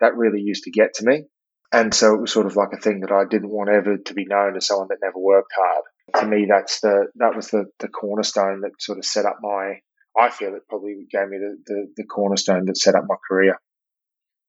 that 0.00 0.16
really 0.16 0.40
used 0.40 0.64
to 0.64 0.72
get 0.72 0.94
to 0.94 1.04
me. 1.04 1.26
And 1.74 1.92
so 1.92 2.14
it 2.14 2.20
was 2.20 2.32
sort 2.32 2.46
of 2.46 2.54
like 2.54 2.72
a 2.72 2.80
thing 2.80 3.00
that 3.00 3.10
I 3.10 3.24
didn't 3.28 3.50
want 3.50 3.68
ever 3.68 3.96
to 3.96 4.14
be 4.14 4.26
known 4.26 4.56
as 4.56 4.68
someone 4.68 4.86
that 4.90 4.98
never 5.02 5.18
worked 5.18 5.52
hard. 5.56 5.82
To 6.20 6.26
me, 6.26 6.46
that's 6.48 6.80
the 6.80 7.06
that 7.16 7.34
was 7.34 7.48
the, 7.48 7.64
the 7.80 7.88
cornerstone 7.88 8.60
that 8.60 8.80
sort 8.80 8.98
of 8.98 9.04
set 9.04 9.26
up 9.26 9.38
my. 9.42 9.80
I 10.16 10.30
feel 10.30 10.54
it 10.54 10.68
probably 10.68 11.08
gave 11.10 11.28
me 11.28 11.38
the, 11.38 11.58
the, 11.66 11.86
the 11.96 12.04
cornerstone 12.04 12.66
that 12.66 12.76
set 12.76 12.94
up 12.94 13.06
my 13.08 13.16
career. 13.28 13.58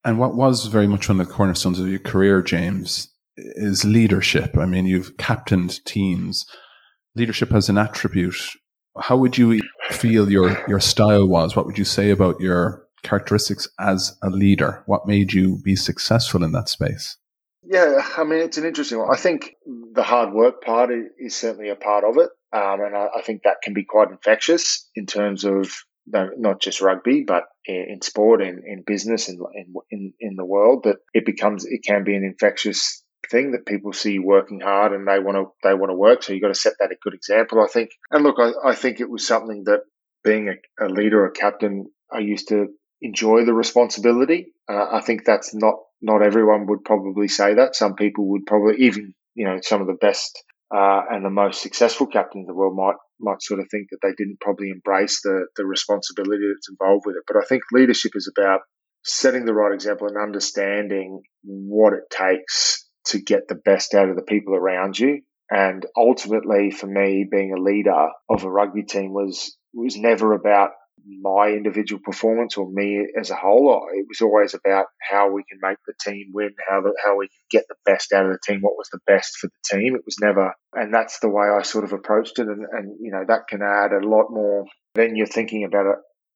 And 0.04 0.20
what 0.20 0.36
was 0.36 0.66
very 0.66 0.86
much 0.86 1.08
one 1.08 1.20
of 1.20 1.26
the 1.26 1.32
cornerstones 1.32 1.80
of 1.80 1.88
your 1.88 1.98
career, 1.98 2.42
James, 2.42 3.12
is 3.36 3.84
leadership. 3.84 4.56
I 4.56 4.66
mean, 4.66 4.86
you've 4.86 5.16
captained 5.16 5.84
teams. 5.84 6.46
Leadership 7.16 7.52
as 7.52 7.68
an 7.68 7.76
attribute. 7.76 8.40
How 9.00 9.16
would 9.16 9.36
you 9.36 9.60
feel 9.90 10.30
your 10.30 10.56
your 10.68 10.80
style 10.80 11.26
was? 11.26 11.56
What 11.56 11.66
would 11.66 11.76
you 11.76 11.84
say 11.84 12.10
about 12.10 12.40
your 12.40 12.85
characteristics 13.06 13.68
as 13.78 14.16
a 14.22 14.30
leader? 14.30 14.82
What 14.86 15.06
made 15.06 15.32
you 15.32 15.56
be 15.56 15.76
successful 15.76 16.42
in 16.42 16.52
that 16.52 16.68
space? 16.68 17.16
Yeah, 17.68 18.00
I 18.16 18.24
mean, 18.24 18.40
it's 18.40 18.58
an 18.58 18.64
interesting 18.64 18.98
one. 18.98 19.08
I 19.12 19.16
think 19.16 19.54
the 19.92 20.02
hard 20.02 20.32
work 20.32 20.62
part 20.62 20.90
is 21.18 21.34
certainly 21.34 21.70
a 21.70 21.76
part 21.76 22.04
of 22.04 22.16
it. 22.18 22.30
Um, 22.52 22.80
and 22.80 22.96
I, 22.96 23.08
I, 23.18 23.22
think 23.22 23.42
that 23.42 23.56
can 23.62 23.74
be 23.74 23.84
quite 23.84 24.10
infectious 24.10 24.88
in 24.94 25.06
terms 25.06 25.44
of 25.44 25.72
not 26.06 26.60
just 26.60 26.80
rugby, 26.80 27.24
but 27.26 27.42
in, 27.64 28.00
sport, 28.02 28.40
in, 28.40 28.62
in 28.64 28.84
business, 28.86 29.28
in, 29.28 29.38
in, 29.90 30.12
in 30.20 30.36
the 30.36 30.44
world, 30.44 30.84
that 30.84 30.98
it 31.12 31.26
becomes, 31.26 31.66
it 31.66 31.80
can 31.84 32.04
be 32.04 32.14
an 32.14 32.22
infectious 32.22 33.02
thing 33.28 33.50
that 33.50 33.66
people 33.66 33.92
see 33.92 34.20
working 34.20 34.60
hard 34.60 34.92
and 34.92 35.08
they 35.08 35.18
want 35.18 35.36
to, 35.36 35.68
they 35.68 35.74
want 35.74 35.90
to 35.90 35.96
work. 35.96 36.22
So 36.22 36.32
you've 36.32 36.42
got 36.42 36.48
to 36.48 36.54
set 36.54 36.74
that 36.78 36.92
a 36.92 36.96
good 37.02 37.14
example, 37.14 37.60
I 37.60 37.66
think. 37.66 37.90
And 38.12 38.22
look, 38.22 38.36
I, 38.38 38.52
I 38.64 38.74
think 38.76 39.00
it 39.00 39.10
was 39.10 39.26
something 39.26 39.64
that 39.64 39.80
being 40.22 40.48
a, 40.48 40.86
a 40.86 40.88
leader, 40.88 41.26
a 41.26 41.32
captain, 41.32 41.90
I 42.12 42.20
used 42.20 42.48
to 42.48 42.68
enjoy 43.00 43.44
the 43.44 43.54
responsibility. 43.54 44.52
Uh, 44.68 44.86
I 44.92 45.00
think 45.00 45.24
that's 45.24 45.54
not 45.54 45.74
not 46.02 46.22
everyone 46.22 46.66
would 46.66 46.84
probably 46.84 47.28
say 47.28 47.54
that. 47.54 47.76
Some 47.76 47.94
people 47.94 48.28
would 48.30 48.46
probably 48.46 48.84
even 48.84 49.14
you 49.34 49.46
know 49.46 49.58
some 49.62 49.80
of 49.80 49.86
the 49.86 49.94
best 50.00 50.42
uh, 50.74 51.02
and 51.10 51.24
the 51.24 51.30
most 51.30 51.62
successful 51.62 52.06
captains 52.06 52.42
in 52.42 52.46
the 52.46 52.54
world 52.54 52.76
might 52.76 52.96
might 53.20 53.42
sort 53.42 53.60
of 53.60 53.66
think 53.70 53.88
that 53.90 53.98
they 54.02 54.12
didn't 54.16 54.40
probably 54.40 54.70
embrace 54.70 55.20
the 55.22 55.46
the 55.56 55.64
responsibility 55.64 56.44
that's 56.52 56.68
involved 56.70 57.04
with 57.06 57.16
it. 57.16 57.22
But 57.26 57.36
I 57.36 57.46
think 57.46 57.62
leadership 57.72 58.12
is 58.14 58.30
about 58.36 58.60
setting 59.04 59.44
the 59.44 59.54
right 59.54 59.72
example 59.72 60.08
and 60.08 60.16
understanding 60.16 61.22
what 61.44 61.92
it 61.92 62.10
takes 62.10 62.84
to 63.06 63.20
get 63.20 63.46
the 63.48 63.54
best 63.54 63.94
out 63.94 64.08
of 64.08 64.16
the 64.16 64.22
people 64.22 64.54
around 64.54 64.98
you. 64.98 65.20
And 65.48 65.86
ultimately, 65.96 66.72
for 66.72 66.88
me, 66.88 67.24
being 67.30 67.52
a 67.52 67.60
leader 67.60 68.08
of 68.28 68.42
a 68.42 68.50
rugby 68.50 68.82
team 68.82 69.12
was 69.12 69.56
was 69.72 69.96
never 69.96 70.32
about 70.32 70.70
my 71.04 71.48
individual 71.48 72.00
performance 72.02 72.56
or 72.56 72.70
me 72.70 73.06
as 73.18 73.30
a 73.30 73.36
whole. 73.36 73.86
It 73.94 74.06
was 74.08 74.20
always 74.20 74.54
about 74.54 74.86
how 75.00 75.30
we 75.30 75.44
can 75.48 75.58
make 75.62 75.78
the 75.86 75.94
team 76.00 76.30
win, 76.32 76.54
how 76.68 76.80
the, 76.80 76.94
how 77.04 77.16
we 77.16 77.28
can 77.28 77.38
get 77.50 77.64
the 77.68 77.76
best 77.84 78.12
out 78.12 78.26
of 78.26 78.32
the 78.32 78.38
team, 78.44 78.60
what 78.60 78.76
was 78.76 78.88
the 78.90 79.00
best 79.06 79.36
for 79.36 79.48
the 79.48 79.78
team. 79.78 79.94
It 79.94 80.04
was 80.04 80.16
never, 80.20 80.52
and 80.72 80.92
that's 80.92 81.20
the 81.20 81.28
way 81.28 81.46
I 81.46 81.62
sort 81.62 81.84
of 81.84 81.92
approached 81.92 82.38
it. 82.38 82.48
And, 82.48 82.66
and 82.72 82.96
you 83.00 83.12
know 83.12 83.24
that 83.26 83.48
can 83.48 83.62
add 83.62 83.92
a 83.92 84.06
lot 84.06 84.30
more. 84.30 84.66
Then 84.94 85.16
you're 85.16 85.26
thinking 85.26 85.64
about 85.64 85.86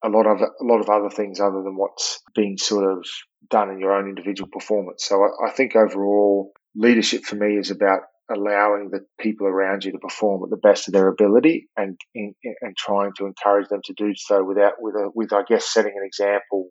a 0.02 0.08
lot 0.08 0.26
of 0.26 0.40
a 0.40 0.64
lot 0.64 0.80
of 0.80 0.88
other 0.88 1.10
things 1.10 1.40
other 1.40 1.62
than 1.62 1.76
what's 1.76 2.20
being 2.34 2.56
sort 2.56 2.90
of 2.90 3.04
done 3.48 3.70
in 3.70 3.80
your 3.80 3.92
own 3.92 4.08
individual 4.08 4.48
performance. 4.52 5.04
So 5.04 5.22
I, 5.22 5.48
I 5.48 5.50
think 5.50 5.74
overall 5.74 6.52
leadership 6.74 7.24
for 7.24 7.36
me 7.36 7.58
is 7.58 7.70
about 7.70 8.02
allowing 8.32 8.90
the 8.90 9.00
people 9.18 9.46
around 9.46 9.84
you 9.84 9.92
to 9.92 9.98
perform 9.98 10.42
at 10.44 10.50
the 10.50 10.56
best 10.56 10.88
of 10.88 10.94
their 10.94 11.08
ability 11.08 11.68
and 11.76 11.98
and 12.14 12.76
trying 12.76 13.12
to 13.16 13.26
encourage 13.26 13.68
them 13.68 13.80
to 13.84 13.94
do 13.94 14.12
so 14.14 14.44
without 14.44 14.74
with 14.78 14.94
a, 14.94 15.10
with 15.14 15.32
I 15.32 15.42
guess 15.48 15.72
setting 15.72 15.92
an 15.96 16.06
example 16.06 16.68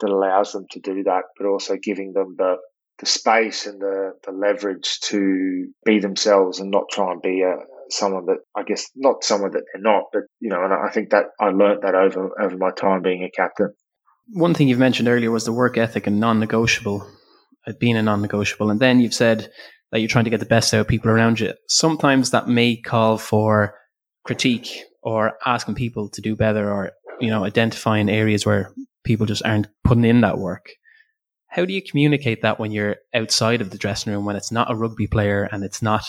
that 0.00 0.10
allows 0.10 0.52
them 0.52 0.66
to 0.72 0.80
do 0.80 1.02
that, 1.04 1.22
but 1.38 1.46
also 1.46 1.76
giving 1.76 2.12
them 2.12 2.34
the 2.36 2.56
the 2.98 3.06
space 3.06 3.66
and 3.66 3.80
the, 3.80 4.12
the 4.24 4.32
leverage 4.32 5.00
to 5.00 5.66
be 5.84 5.98
themselves 5.98 6.60
and 6.60 6.70
not 6.70 6.84
try 6.90 7.10
and 7.10 7.22
be 7.22 7.42
a 7.42 7.56
someone 7.90 8.26
that 8.26 8.38
I 8.56 8.62
guess 8.62 8.86
not 8.94 9.24
someone 9.24 9.50
that 9.52 9.64
they're 9.72 9.82
not, 9.82 10.04
but 10.12 10.22
you 10.40 10.50
know, 10.50 10.64
and 10.64 10.72
I 10.72 10.90
think 10.90 11.10
that 11.10 11.26
I 11.40 11.46
learned 11.46 11.82
that 11.82 11.94
over 11.94 12.30
over 12.40 12.56
my 12.56 12.70
time 12.70 13.02
being 13.02 13.24
a 13.24 13.30
captain. 13.30 13.74
One 14.32 14.54
thing 14.54 14.68
you've 14.68 14.78
mentioned 14.78 15.08
earlier 15.08 15.30
was 15.30 15.44
the 15.44 15.52
work 15.52 15.76
ethic 15.76 16.06
and 16.06 16.20
non-negotiable, 16.20 17.06
uh, 17.66 17.72
being 17.78 17.96
a 17.96 18.02
non-negotiable, 18.02 18.70
and 18.70 18.80
then 18.80 19.00
you've 19.00 19.14
said 19.14 19.50
that 19.92 20.00
you're 20.00 20.08
trying 20.08 20.24
to 20.24 20.30
get 20.30 20.40
the 20.40 20.46
best 20.46 20.74
out 20.74 20.80
of 20.80 20.88
people 20.88 21.10
around 21.10 21.38
you. 21.38 21.52
Sometimes 21.68 22.30
that 22.30 22.48
may 22.48 22.76
call 22.76 23.18
for 23.18 23.74
critique 24.24 24.82
or 25.02 25.34
asking 25.44 25.74
people 25.74 26.08
to 26.08 26.20
do 26.20 26.34
better 26.34 26.72
or, 26.72 26.92
you 27.20 27.28
know, 27.28 27.44
identifying 27.44 28.08
areas 28.08 28.46
where 28.46 28.72
people 29.04 29.26
just 29.26 29.44
aren't 29.44 29.68
putting 29.84 30.04
in 30.04 30.22
that 30.22 30.38
work. 30.38 30.70
How 31.48 31.66
do 31.66 31.74
you 31.74 31.82
communicate 31.82 32.40
that 32.42 32.58
when 32.58 32.72
you're 32.72 32.96
outside 33.14 33.60
of 33.60 33.70
the 33.70 33.78
dressing 33.78 34.12
room, 34.12 34.24
when 34.24 34.36
it's 34.36 34.50
not 34.50 34.70
a 34.70 34.74
rugby 34.74 35.06
player 35.06 35.48
and 35.52 35.62
it's 35.62 35.82
not 35.82 36.04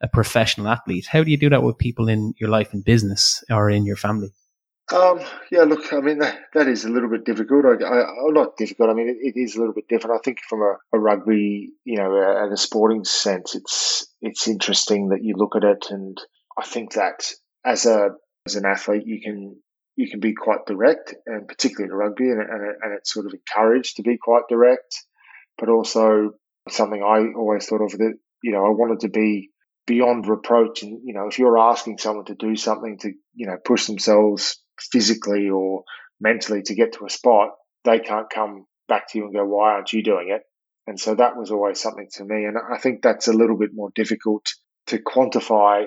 a 0.00 0.08
professional 0.08 0.68
athlete? 0.68 1.06
How 1.06 1.22
do 1.22 1.30
you 1.30 1.36
do 1.36 1.50
that 1.50 1.62
with 1.62 1.76
people 1.76 2.08
in 2.08 2.32
your 2.40 2.48
life 2.48 2.72
and 2.72 2.82
business 2.82 3.44
or 3.50 3.68
in 3.68 3.84
your 3.84 3.96
family? 3.96 4.32
Um, 4.94 5.20
yeah, 5.50 5.62
look, 5.62 5.92
I 5.92 6.00
mean, 6.00 6.18
that, 6.18 6.38
that 6.54 6.68
is 6.68 6.84
a 6.84 6.88
little 6.88 7.10
bit 7.10 7.24
difficult. 7.24 7.64
I, 7.66 7.84
I, 7.84 8.04
not 8.26 8.56
difficult. 8.56 8.88
I 8.88 8.94
mean, 8.94 9.08
it, 9.08 9.16
it 9.20 9.40
is 9.40 9.56
a 9.56 9.58
little 9.58 9.74
bit 9.74 9.88
different. 9.88 10.16
I 10.16 10.22
think 10.24 10.38
from 10.48 10.62
a, 10.62 10.76
a 10.92 10.98
rugby, 10.98 11.72
you 11.84 11.98
know, 11.98 12.14
and 12.14 12.52
a 12.52 12.56
sporting 12.56 13.04
sense, 13.04 13.56
it's, 13.56 14.06
it's 14.22 14.46
interesting 14.46 15.08
that 15.08 15.24
you 15.24 15.34
look 15.36 15.56
at 15.56 15.64
it. 15.64 15.86
And 15.90 16.16
I 16.56 16.64
think 16.64 16.92
that 16.92 17.32
as 17.64 17.86
a, 17.86 18.10
as 18.46 18.54
an 18.54 18.64
athlete, 18.64 19.02
you 19.06 19.20
can, 19.20 19.56
you 19.96 20.08
can 20.08 20.20
be 20.20 20.34
quite 20.34 20.66
direct 20.66 21.14
and 21.26 21.48
particularly 21.48 21.90
in 21.90 21.96
rugby 21.96 22.30
and, 22.30 22.40
and, 22.40 22.62
and 22.80 22.94
it's 22.96 23.12
sort 23.12 23.26
of 23.26 23.34
encouraged 23.34 23.96
to 23.96 24.02
be 24.02 24.18
quite 24.18 24.44
direct, 24.48 25.04
but 25.58 25.68
also 25.68 26.30
something 26.68 27.02
I 27.02 27.36
always 27.36 27.66
thought 27.66 27.82
of 27.82 27.90
that, 27.90 28.14
you 28.42 28.52
know, 28.52 28.64
I 28.64 28.70
wanted 28.70 29.00
to 29.00 29.08
be 29.08 29.50
beyond 29.84 30.28
reproach. 30.28 30.84
And, 30.84 31.00
you 31.04 31.14
know, 31.14 31.26
if 31.26 31.40
you're 31.40 31.58
asking 31.58 31.98
someone 31.98 32.26
to 32.26 32.36
do 32.36 32.54
something 32.54 32.98
to, 32.98 33.12
you 33.34 33.46
know, 33.48 33.56
push 33.64 33.86
themselves 33.86 34.62
physically 34.80 35.50
or 35.50 35.84
mentally 36.20 36.62
to 36.62 36.74
get 36.74 36.94
to 36.94 37.06
a 37.06 37.10
spot, 37.10 37.50
they 37.84 37.98
can't 37.98 38.30
come 38.30 38.66
back 38.88 39.10
to 39.10 39.18
you 39.18 39.24
and 39.24 39.34
go, 39.34 39.44
why 39.44 39.72
aren't 39.72 39.92
you 39.92 40.02
doing 40.02 40.28
it? 40.30 40.42
And 40.86 41.00
so 41.00 41.14
that 41.14 41.36
was 41.36 41.50
always 41.50 41.80
something 41.80 42.08
to 42.12 42.24
me. 42.24 42.44
And 42.44 42.56
I 42.56 42.78
think 42.78 43.02
that's 43.02 43.28
a 43.28 43.32
little 43.32 43.58
bit 43.58 43.70
more 43.74 43.90
difficult 43.94 44.46
to 44.88 44.98
quantify 44.98 45.86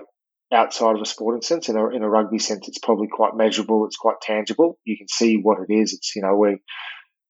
outside 0.51 0.95
of 0.95 1.01
a 1.01 1.05
sporting 1.05 1.41
sense. 1.41 1.69
In 1.69 1.77
a, 1.77 1.87
in 1.89 2.03
a 2.03 2.09
rugby 2.09 2.39
sense, 2.39 2.67
it's 2.67 2.79
probably 2.79 3.07
quite 3.07 3.35
measurable. 3.35 3.85
It's 3.85 3.95
quite 3.95 4.19
tangible. 4.21 4.77
You 4.83 4.97
can 4.97 5.07
see 5.07 5.37
what 5.37 5.59
it 5.59 5.73
is. 5.73 5.93
It's, 5.93 6.15
you 6.15 6.21
know, 6.21 6.35
where 6.35 6.57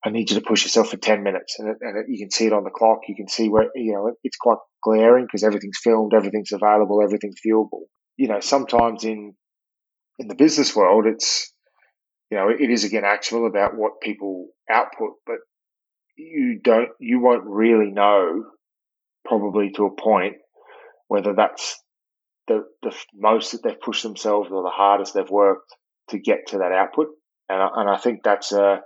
I 0.03 0.09
need 0.09 0.31
you 0.31 0.39
to 0.39 0.45
push 0.45 0.63
yourself 0.63 0.89
for 0.89 0.97
10 0.97 1.23
minutes 1.23 1.57
and, 1.59 1.69
it, 1.69 1.77
and 1.81 1.97
it, 1.97 2.05
you 2.07 2.17
can 2.19 2.31
see 2.31 2.47
it 2.47 2.53
on 2.53 2.63
the 2.63 2.69
clock. 2.69 3.01
You 3.07 3.15
can 3.15 3.27
see 3.27 3.49
where, 3.49 3.69
you 3.75 3.93
know, 3.93 4.13
it's 4.23 4.37
quite 4.37 4.57
glaring 4.81 5.25
because 5.25 5.43
everything's 5.43 5.79
filmed, 5.83 6.13
everything's 6.13 6.53
available, 6.53 7.03
everything's 7.03 7.41
viewable. 7.45 7.83
You 8.17 8.29
know, 8.29 8.39
sometimes 8.39 9.03
in 9.03 9.35
in 10.19 10.27
the 10.27 10.35
business 10.35 10.75
world, 10.75 11.05
it's 11.07 11.51
you 12.29 12.37
know, 12.37 12.49
it 12.49 12.69
is 12.69 12.83
again 12.83 13.03
actual 13.05 13.47
about 13.47 13.75
what 13.75 14.01
people 14.01 14.49
output, 14.69 15.13
but 15.25 15.37
you 16.15 16.59
don't, 16.63 16.89
you 16.99 17.19
won't 17.19 17.45
really 17.45 17.91
know 17.91 18.43
probably 19.25 19.71
to 19.71 19.85
a 19.85 19.95
point 19.95 20.35
whether 21.07 21.33
that's 21.33 21.81
the, 22.47 22.65
the 22.83 22.95
most 23.15 23.51
that 23.51 23.63
they've 23.63 23.81
pushed 23.81 24.03
themselves 24.03 24.49
or 24.51 24.61
the 24.61 24.69
hardest 24.69 25.13
they've 25.13 25.29
worked 25.29 25.73
to 26.09 26.19
get 26.19 26.47
to 26.47 26.59
that 26.59 26.71
output. 26.71 27.07
And 27.47 27.61
I, 27.61 27.69
and 27.75 27.89
I 27.89 27.97
think 27.97 28.21
that's 28.23 28.51
a, 28.51 28.81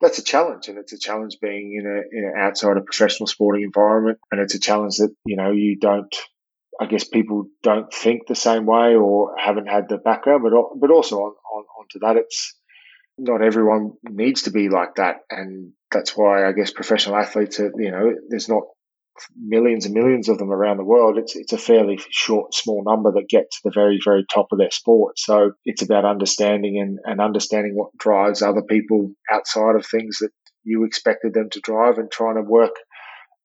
that's 0.00 0.18
a 0.18 0.24
challenge 0.24 0.68
and 0.68 0.78
it's 0.78 0.94
a 0.94 0.98
challenge 0.98 1.36
being 1.42 1.78
in 1.78 1.86
a, 1.86 2.16
in 2.16 2.24
an 2.24 2.34
outside 2.38 2.78
a 2.78 2.80
professional 2.80 3.26
sporting 3.26 3.64
environment. 3.64 4.18
And 4.32 4.40
it's 4.40 4.54
a 4.54 4.60
challenge 4.60 4.96
that, 4.96 5.14
you 5.26 5.36
know, 5.36 5.50
you 5.50 5.78
don't, 5.78 6.14
I 6.80 6.86
guess 6.86 7.04
people 7.04 7.44
don't 7.62 7.92
think 7.92 8.26
the 8.26 8.34
same 8.34 8.64
way 8.64 8.94
or 8.94 9.34
haven't 9.38 9.66
had 9.66 9.88
the 9.88 9.98
background, 9.98 10.42
but, 10.42 10.52
but 10.80 10.90
also 10.90 11.16
on, 11.16 11.34
on, 11.54 11.64
onto 11.78 11.98
that, 12.00 12.16
it's, 12.16 12.56
not 13.18 13.44
everyone 13.44 13.92
needs 14.02 14.42
to 14.42 14.50
be 14.50 14.70
like 14.70 14.94
that. 14.96 15.16
And 15.28 15.72
that's 15.92 16.16
why 16.16 16.48
I 16.48 16.52
guess 16.52 16.70
professional 16.70 17.16
athletes 17.16 17.60
are, 17.60 17.70
you 17.76 17.90
know, 17.90 18.14
there's 18.30 18.48
not 18.48 18.62
millions 19.36 19.84
and 19.84 19.94
millions 19.94 20.30
of 20.30 20.38
them 20.38 20.50
around 20.50 20.78
the 20.78 20.84
world. 20.84 21.18
It's, 21.18 21.36
it's 21.36 21.52
a 21.52 21.58
fairly 21.58 22.00
short, 22.10 22.54
small 22.54 22.82
number 22.82 23.12
that 23.12 23.28
get 23.28 23.50
to 23.50 23.58
the 23.64 23.72
very, 23.74 24.00
very 24.02 24.24
top 24.32 24.46
of 24.50 24.58
their 24.58 24.70
sport. 24.70 25.18
So 25.18 25.52
it's 25.66 25.82
about 25.82 26.06
understanding 26.06 26.80
and, 26.80 26.98
and 27.04 27.20
understanding 27.20 27.74
what 27.74 27.96
drives 27.98 28.40
other 28.40 28.62
people 28.62 29.12
outside 29.30 29.76
of 29.76 29.84
things 29.84 30.18
that 30.20 30.30
you 30.64 30.84
expected 30.84 31.34
them 31.34 31.50
to 31.50 31.60
drive 31.60 31.98
and 31.98 32.10
trying 32.10 32.36
to 32.36 32.42
work 32.42 32.72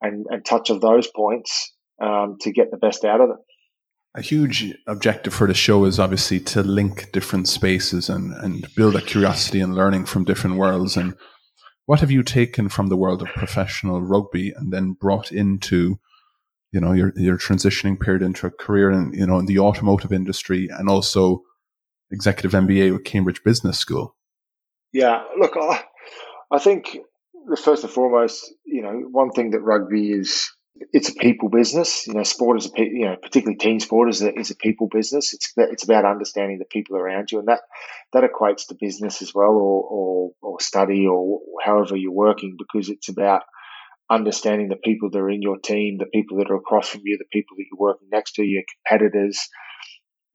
and, 0.02 0.26
and 0.30 0.46
touch 0.46 0.70
of 0.70 0.80
those 0.80 1.10
points 1.14 1.74
um, 2.02 2.38
to 2.42 2.52
get 2.52 2.72
the 2.72 2.78
best 2.78 3.06
out 3.06 3.22
of 3.22 3.30
them 3.30 3.38
a 4.16 4.22
huge 4.22 4.74
objective 4.88 5.34
for 5.34 5.46
the 5.46 5.54
show 5.54 5.84
is 5.84 6.00
obviously 6.00 6.40
to 6.40 6.64
link 6.64 7.12
different 7.12 7.50
spaces 7.50 8.10
and, 8.10 8.34
and 8.34 8.66
build 8.76 8.96
a 8.96 9.02
curiosity 9.02 9.60
and 9.60 9.76
learning 9.76 10.06
from 10.06 10.24
different 10.24 10.56
worlds. 10.56 10.96
And 10.96 11.16
what 11.86 12.00
have 12.00 12.12
you 12.12 12.24
taken 12.24 12.70
from 12.70 12.88
the 12.88 12.96
world 12.96 13.22
of 13.22 13.28
professional 13.28 14.02
rugby 14.02 14.54
and 14.56 14.72
then 14.72 14.94
brought 14.94 15.34
into, 15.34 16.00
you 16.72 16.80
know, 16.80 16.94
your, 16.94 17.12
your 17.18 17.38
transitioning 17.38 18.00
period 18.00 18.22
into 18.22 18.48
a 18.48 18.52
career 18.52 18.90
in, 18.90 19.12
you 19.14 19.28
know, 19.28 19.38
in 19.38 19.48
the 19.48 19.60
automotive 19.60 20.14
industry 20.14 20.70
and 20.72 20.88
also 20.88 21.42
executive 22.10 22.54
MBA 22.54 22.94
with 22.94 23.04
Cambridge 23.04 23.44
Business 23.44 23.78
School? 23.78 24.16
Yeah, 24.94 25.24
look, 25.38 25.58
I, 25.58 25.84
I 26.50 26.60
think 26.60 26.98
the 27.50 27.58
first 27.58 27.84
and 27.84 27.92
foremost, 27.92 28.50
you 28.66 28.82
know, 28.82 28.94
one 29.12 29.32
thing 29.32 29.52
that 29.52 29.60
rugby 29.60 30.14
is 30.14 30.50
it's 30.76 31.10
a 31.10 31.14
people 31.14 31.50
business. 31.50 32.08
You 32.08 32.14
know, 32.14 32.24
sport 32.24 32.58
is 32.58 32.66
a 32.68 32.70
you 32.78 33.06
know, 33.06 33.16
particularly 33.16 33.58
team 33.58 33.80
sport 33.80 34.10
is 34.10 34.22
a, 34.22 34.38
is 34.38 34.52
a 34.52 34.56
people 34.56 34.88
business. 34.88 35.34
It's 35.34 35.54
it's 35.56 35.84
about 35.84 36.06
understanding 36.06 36.60
the 36.60 36.66
people 36.66 36.98
around 36.98 37.32
you, 37.32 37.40
and 37.40 37.48
that 37.48 37.62
that 38.14 38.24
equates 38.24 38.68
to 38.68 38.78
business 38.80 39.22
as 39.22 39.34
well, 39.34 39.52
or 39.52 39.84
or, 39.84 40.32
or 40.42 40.60
study, 40.60 41.08
or 41.08 41.40
however 41.64 41.96
you're 41.96 42.12
working, 42.12 42.58
because 42.58 42.90
it's 42.90 43.10
about 43.10 43.44
understanding 44.10 44.70
the 44.70 44.76
people 44.76 45.10
that 45.10 45.20
are 45.20 45.30
in 45.30 45.42
your 45.42 45.58
team, 45.58 45.98
the 45.98 46.06
people 46.06 46.38
that 46.38 46.52
are 46.52 46.56
across 46.56 46.90
from 46.90 47.02
you, 47.06 47.18
the 47.18 47.26
people 47.32 47.56
that 47.58 47.66
you're 47.72 47.80
working 47.80 48.08
next 48.12 48.34
to, 48.34 48.44
your 48.44 48.64
competitors, 48.88 49.40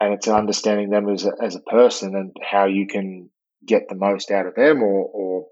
and 0.00 0.14
it's 0.14 0.26
understanding 0.26 0.90
them 0.90 1.08
as 1.08 1.24
a, 1.24 1.32
as 1.42 1.54
a 1.54 1.60
person 1.60 2.16
and 2.16 2.34
how 2.42 2.64
you 2.64 2.86
can 2.86 3.30
get 3.66 3.82
the 3.88 3.94
most 3.94 4.30
out 4.30 4.46
of 4.46 4.54
them, 4.54 4.82
or 4.82 5.04
or 5.12 5.46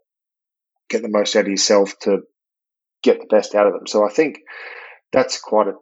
get 0.89 1.03
the 1.03 1.09
most 1.09 1.37
out 1.37 1.45
of 1.45 1.49
yourself 1.49 1.93
to 2.01 2.21
get 3.03 3.21
the 3.21 3.27
best 3.27 3.55
out 3.55 3.67
of 3.67 3.75
them. 3.75 3.87
So 3.87 4.05
I 4.05 4.11
think 4.11 4.39
that's 5.13 5.41
quite 5.41 5.69
a, 5.69 5.75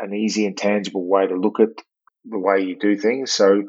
an 0.00 0.14
easy 0.14 0.46
and 0.46 0.56
tangible 0.56 1.08
way 1.08 1.26
to 1.26 1.34
look 1.34 1.60
at 1.60 1.70
the 2.24 2.38
way 2.38 2.60
you 2.60 2.78
do 2.78 2.96
things. 2.96 3.32
So, 3.32 3.64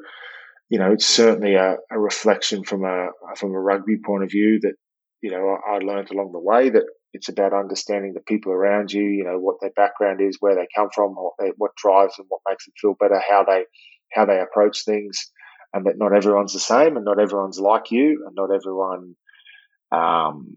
you 0.70 0.80
know, 0.80 0.92
it's 0.92 1.06
certainly 1.06 1.56
a, 1.56 1.78
a 1.92 2.00
reflection 2.00 2.64
from 2.64 2.84
a 2.84 3.10
from 3.36 3.52
a 3.52 3.60
rugby 3.60 3.98
point 4.04 4.24
of 4.24 4.32
view 4.32 4.60
that 4.62 4.74
you 5.22 5.32
know 5.32 5.58
I, 5.68 5.76
I 5.76 5.78
learned 5.80 6.12
along 6.12 6.32
the 6.32 6.40
way 6.40 6.70
that 6.70 6.84
it's 7.14 7.30
about 7.30 7.54
understanding 7.54 8.14
the 8.14 8.22
people 8.22 8.52
around 8.52 8.92
you. 8.92 9.04
You 9.04 9.24
know 9.24 9.40
what 9.40 9.58
their 9.62 9.72
background 9.76 10.22
is, 10.22 10.38
where 10.40 10.56
they 10.56 10.68
come 10.76 10.90
from, 10.94 11.12
what, 11.12 11.34
they, 11.40 11.52
what 11.58 11.76
drives 11.76 12.16
them, 12.18 12.26
what 12.30 12.42
makes 12.48 12.66
them 12.66 12.74
feel 12.80 12.96
better, 13.00 13.22
how 13.28 13.44
they 13.44 13.66
how 14.12 14.26
they 14.26 14.40
approach 14.40 14.86
things, 14.86 15.32
and 15.74 15.86
that 15.86 15.98
not 15.98 16.16
everyone's 16.16 16.54
the 16.54 16.60
same, 16.60 16.96
and 16.96 17.06
not 17.06 17.20
everyone's 17.20 17.60
like 17.60 17.92
you, 17.92 18.24
and 18.26 18.36
not 18.36 18.54
everyone 18.54 19.16
um, 19.92 20.56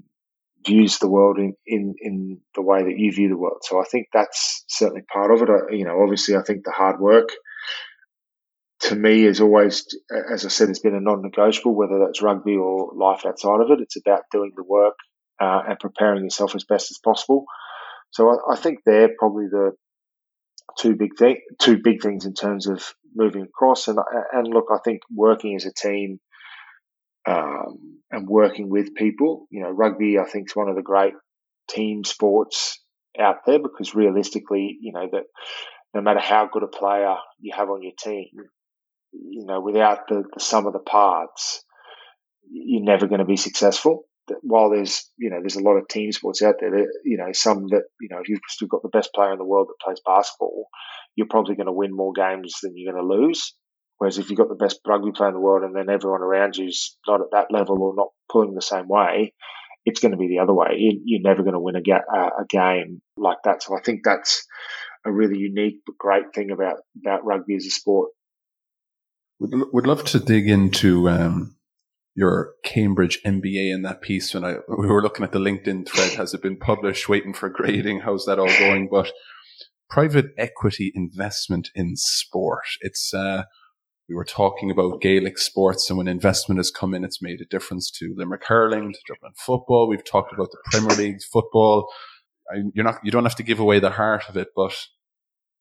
views 0.66 0.98
the 0.98 1.08
world 1.08 1.38
in, 1.38 1.54
in, 1.66 1.94
in 2.00 2.40
the 2.54 2.62
way 2.62 2.82
that 2.82 2.98
you 2.98 3.12
view 3.12 3.28
the 3.28 3.36
world. 3.36 3.62
So 3.62 3.80
I 3.80 3.84
think 3.84 4.08
that's 4.12 4.64
certainly 4.68 5.02
part 5.12 5.32
of 5.32 5.42
it. 5.42 5.48
I, 5.48 5.74
you 5.74 5.84
know, 5.84 6.02
obviously, 6.02 6.36
I 6.36 6.42
think 6.42 6.64
the 6.64 6.72
hard 6.72 7.00
work 7.00 7.28
to 8.80 8.94
me 8.94 9.24
is 9.24 9.40
always, 9.40 9.86
as 10.32 10.44
I 10.44 10.48
said, 10.48 10.68
it's 10.68 10.80
been 10.80 10.94
a 10.94 11.00
non-negotiable. 11.00 11.74
Whether 11.74 11.98
that's 12.04 12.22
rugby 12.22 12.56
or 12.56 12.92
life 12.94 13.24
outside 13.24 13.60
of 13.60 13.70
it, 13.70 13.80
it's 13.80 13.96
about 13.96 14.22
doing 14.30 14.52
the 14.54 14.64
work 14.64 14.94
uh, 15.40 15.62
and 15.68 15.78
preparing 15.78 16.24
yourself 16.24 16.54
as 16.54 16.64
best 16.64 16.90
as 16.90 16.98
possible. 17.02 17.44
So 18.10 18.28
I, 18.30 18.54
I 18.54 18.56
think 18.56 18.80
they're 18.84 19.10
probably 19.18 19.46
the 19.50 19.72
two 20.78 20.94
big 20.94 21.16
thing, 21.18 21.40
two 21.58 21.78
big 21.82 22.02
things 22.02 22.26
in 22.26 22.34
terms 22.34 22.66
of 22.66 22.84
moving 23.14 23.42
across. 23.42 23.88
And 23.88 23.98
and 24.32 24.46
look, 24.46 24.66
I 24.70 24.78
think 24.84 25.00
working 25.14 25.56
as 25.56 25.64
a 25.64 25.72
team 25.72 26.18
um, 27.26 28.00
and 28.10 28.28
working 28.28 28.68
with 28.70 28.94
people. 28.94 29.46
You 29.50 29.62
know, 29.62 29.70
rugby, 29.70 30.18
I 30.18 30.24
think, 30.24 30.50
is 30.50 30.56
one 30.56 30.68
of 30.68 30.76
the 30.76 30.82
great 30.82 31.14
team 31.68 32.04
sports 32.04 32.80
out 33.18 33.38
there 33.46 33.58
because 33.58 33.94
realistically, 33.94 34.78
you 34.80 34.92
know, 34.92 35.08
that 35.12 35.24
no 35.94 36.00
matter 36.00 36.20
how 36.20 36.48
good 36.52 36.62
a 36.62 36.68
player 36.68 37.16
you 37.40 37.52
have 37.56 37.70
on 37.70 37.82
your 37.82 37.92
team, 37.98 38.28
you 39.12 39.46
know, 39.46 39.60
without 39.60 40.08
the, 40.08 40.24
the 40.34 40.40
sum 40.40 40.66
of 40.66 40.72
the 40.72 40.78
parts, 40.78 41.64
you're 42.50 42.82
never 42.82 43.06
going 43.06 43.20
to 43.20 43.24
be 43.24 43.36
successful. 43.36 44.04
While 44.42 44.70
there's, 44.70 45.08
you 45.16 45.30
know, 45.30 45.38
there's 45.40 45.56
a 45.56 45.62
lot 45.62 45.76
of 45.76 45.88
team 45.88 46.10
sports 46.10 46.42
out 46.42 46.56
there, 46.60 46.70
that, 46.70 46.88
you 47.04 47.16
know, 47.16 47.32
some 47.32 47.68
that, 47.68 47.84
you 48.00 48.08
know, 48.10 48.18
if 48.18 48.28
you've 48.28 48.40
still 48.48 48.68
got 48.68 48.82
the 48.82 48.88
best 48.88 49.10
player 49.14 49.32
in 49.32 49.38
the 49.38 49.44
world 49.44 49.68
that 49.68 49.84
plays 49.84 50.00
basketball, 50.04 50.66
you're 51.14 51.28
probably 51.28 51.54
going 51.54 51.66
to 51.66 51.72
win 51.72 51.94
more 51.94 52.12
games 52.12 52.56
than 52.62 52.72
you're 52.74 52.92
going 52.92 53.02
to 53.02 53.08
lose. 53.08 53.54
Whereas 53.98 54.18
if 54.18 54.28
you've 54.28 54.38
got 54.38 54.48
the 54.48 54.54
best 54.54 54.80
rugby 54.86 55.12
player 55.12 55.28
in 55.28 55.34
the 55.34 55.40
world 55.40 55.62
and 55.62 55.74
then 55.74 55.92
everyone 55.92 56.22
around 56.22 56.56
you's 56.56 56.96
not 57.08 57.20
at 57.20 57.30
that 57.32 57.46
level 57.50 57.82
or 57.82 57.94
not 57.96 58.08
pulling 58.30 58.54
the 58.54 58.60
same 58.60 58.88
way, 58.88 59.32
it's 59.86 60.00
going 60.00 60.12
to 60.12 60.18
be 60.18 60.28
the 60.28 60.40
other 60.40 60.52
way. 60.52 60.76
You, 60.76 61.18
are 61.18 61.28
never 61.28 61.42
going 61.42 61.54
to 61.54 61.60
win 61.60 61.76
a, 61.76 61.82
ga- 61.82 62.02
a, 62.10 62.44
game 62.48 63.00
like 63.16 63.38
that. 63.44 63.62
So 63.62 63.76
I 63.76 63.80
think 63.80 64.00
that's 64.04 64.44
a 65.06 65.12
really 65.12 65.38
unique 65.38 65.80
but 65.86 65.96
great 65.96 66.34
thing 66.34 66.50
about, 66.50 66.78
about 67.00 67.24
rugby 67.24 67.56
as 67.56 67.64
a 67.64 67.70
sport. 67.70 68.10
Would 69.38 69.52
would 69.72 69.86
love 69.86 70.04
to 70.04 70.18
dig 70.18 70.48
into 70.48 71.08
um, 71.10 71.56
your 72.14 72.54
Cambridge 72.64 73.20
MBA 73.24 73.72
in 73.72 73.82
that 73.82 74.00
piece. 74.00 74.32
When 74.32 74.44
I 74.44 74.56
we 74.66 74.86
were 74.86 75.02
looking 75.02 75.24
at 75.24 75.32
the 75.32 75.38
LinkedIn 75.38 75.86
thread, 75.86 76.14
has 76.14 76.32
it 76.32 76.42
been 76.42 76.56
published? 76.56 77.08
Waiting 77.08 77.34
for 77.34 77.50
grading. 77.50 78.00
How's 78.00 78.24
that 78.24 78.38
all 78.38 78.46
going? 78.46 78.88
But 78.90 79.12
private 79.90 80.26
equity 80.38 80.90
investment 80.94 81.68
in 81.74 81.96
sport. 81.96 82.64
It's 82.80 83.12
uh, 83.12 83.44
we 84.08 84.14
were 84.14 84.24
talking 84.24 84.70
about 84.70 85.00
Gaelic 85.00 85.36
sports 85.38 85.90
and 85.90 85.98
when 85.98 86.06
investment 86.06 86.58
has 86.58 86.70
come 86.70 86.94
in, 86.94 87.04
it's 87.04 87.20
made 87.20 87.40
a 87.40 87.46
difference 87.46 87.90
to 87.98 88.14
Limerick 88.16 88.44
hurling, 88.46 88.92
to 88.92 88.98
Dublin 89.08 89.32
football. 89.36 89.88
We've 89.88 90.04
talked 90.04 90.32
about 90.32 90.50
the 90.50 90.58
Premier 90.70 90.96
League 90.96 91.22
football. 91.32 91.88
I, 92.50 92.62
you're 92.72 92.84
not, 92.84 93.00
you 93.02 93.10
don't 93.10 93.24
have 93.24 93.34
to 93.36 93.42
give 93.42 93.58
away 93.58 93.80
the 93.80 93.90
heart 93.90 94.28
of 94.28 94.36
it, 94.36 94.48
but 94.54 94.76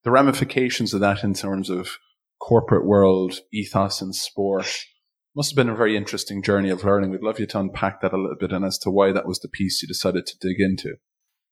the 0.04 0.12
ramifications 0.12 0.94
of 0.94 1.00
that 1.00 1.24
in 1.24 1.34
terms 1.34 1.72
of 1.72 1.98
corporate 2.40 2.86
world, 2.86 3.40
ethos 3.52 4.02
and 4.02 4.14
sport 4.14 4.68
must 5.36 5.52
have 5.52 5.56
been 5.56 5.70
a 5.70 5.76
very 5.76 5.98
interesting 5.98 6.44
journey 6.44 6.70
of 6.70 6.84
learning. 6.84 7.10
We'd 7.10 7.24
love 7.24 7.40
you 7.40 7.48
to 7.48 7.60
unpack 7.60 8.02
that 8.02 8.14
a 8.14 8.18
little 8.18 8.38
bit 8.40 8.52
and 8.52 8.64
as 8.64 8.78
to 8.80 8.92
why 8.92 9.12
that 9.12 9.28
was 9.28 9.40
the 9.40 9.50
piece 9.50 9.82
you 9.82 9.88
decided 9.88 10.28
to 10.28 10.38
dig 10.40 10.60
into. 10.60 10.96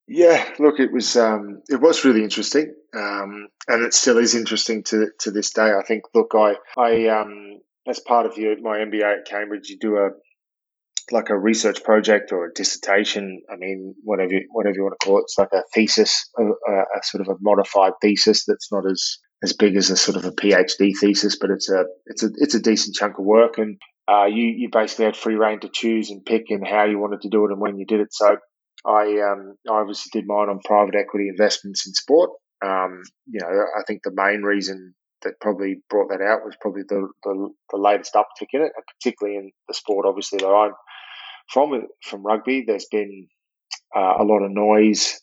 Yeah, 0.06 0.44
look, 0.58 0.80
it 0.80 0.92
was 0.92 1.16
um, 1.16 1.62
it 1.68 1.80
was 1.80 2.04
really 2.04 2.22
interesting, 2.22 2.74
um, 2.94 3.48
and 3.68 3.84
it 3.84 3.94
still 3.94 4.18
is 4.18 4.34
interesting 4.34 4.82
to 4.84 5.08
to 5.20 5.30
this 5.30 5.52
day. 5.52 5.72
I 5.72 5.82
think. 5.82 6.04
Look, 6.14 6.32
I 6.34 6.56
I 6.76 7.06
um, 7.08 7.60
as 7.88 8.00
part 8.00 8.26
of 8.26 8.36
your, 8.36 8.60
my 8.60 8.78
MBA 8.78 9.20
at 9.20 9.26
Cambridge, 9.26 9.70
you 9.70 9.78
do 9.78 9.96
a 9.96 10.10
like 11.10 11.30
a 11.30 11.38
research 11.38 11.82
project 11.84 12.32
or 12.32 12.46
a 12.46 12.52
dissertation. 12.52 13.42
I 13.50 13.56
mean, 13.56 13.94
whatever 14.02 14.32
you, 14.32 14.46
whatever 14.50 14.74
you 14.76 14.82
want 14.82 14.96
to 15.00 15.06
call 15.06 15.18
it. 15.18 15.22
It's 15.22 15.38
like 15.38 15.52
a 15.52 15.62
thesis, 15.74 16.30
a, 16.38 16.42
a 16.44 17.02
sort 17.02 17.26
of 17.26 17.28
a 17.28 17.38
modified 17.40 17.92
thesis 18.02 18.44
that's 18.46 18.70
not 18.70 18.84
as 18.90 19.18
as 19.42 19.52
big 19.52 19.76
as 19.76 19.90
a 19.90 19.96
sort 19.96 20.16
of 20.16 20.24
a 20.24 20.32
PhD 20.32 20.92
thesis, 20.98 21.38
but 21.38 21.50
it's 21.50 21.70
a 21.70 21.84
it's 22.06 22.22
a 22.22 22.30
it's 22.36 22.54
a 22.54 22.60
decent 22.60 22.94
chunk 22.94 23.18
of 23.18 23.24
work, 23.24 23.56
and 23.56 23.78
uh, 24.06 24.26
you 24.26 24.44
you 24.44 24.68
basically 24.70 25.06
had 25.06 25.16
free 25.16 25.36
reign 25.36 25.60
to 25.60 25.68
choose 25.68 26.10
and 26.10 26.24
pick 26.24 26.50
and 26.50 26.66
how 26.66 26.84
you 26.84 26.98
wanted 26.98 27.22
to 27.22 27.28
do 27.30 27.46
it 27.46 27.52
and 27.52 27.60
when 27.60 27.78
you 27.78 27.86
did 27.86 28.00
it. 28.00 28.12
So 28.12 28.36
I 28.86 29.20
um, 29.20 29.56
I 29.68 29.80
obviously 29.80 30.10
did 30.12 30.26
mine 30.26 30.48
on 30.48 30.60
private 30.64 30.94
equity 30.94 31.28
investments 31.28 31.86
in 31.86 31.94
sport. 31.94 32.30
Um, 32.64 33.02
you 33.26 33.40
know, 33.40 33.48
I 33.48 33.82
think 33.86 34.02
the 34.02 34.12
main 34.14 34.42
reason 34.42 34.94
that 35.22 35.40
probably 35.40 35.80
brought 35.90 36.10
that 36.10 36.22
out 36.22 36.44
was 36.44 36.54
probably 36.60 36.82
the, 36.88 37.08
the, 37.24 37.48
the 37.72 37.78
latest 37.78 38.14
uptick 38.14 38.48
in 38.52 38.60
it, 38.60 38.72
and 38.76 38.84
particularly 38.98 39.38
in 39.38 39.50
the 39.68 39.74
sport, 39.74 40.06
obviously 40.06 40.38
that 40.38 40.48
I'm 40.48 40.72
from 41.52 41.86
from 42.02 42.24
rugby. 42.24 42.64
There's 42.66 42.86
been 42.90 43.26
uh, 43.96 44.14
a 44.18 44.24
lot 44.24 44.42
of 44.42 44.50
noise 44.50 45.20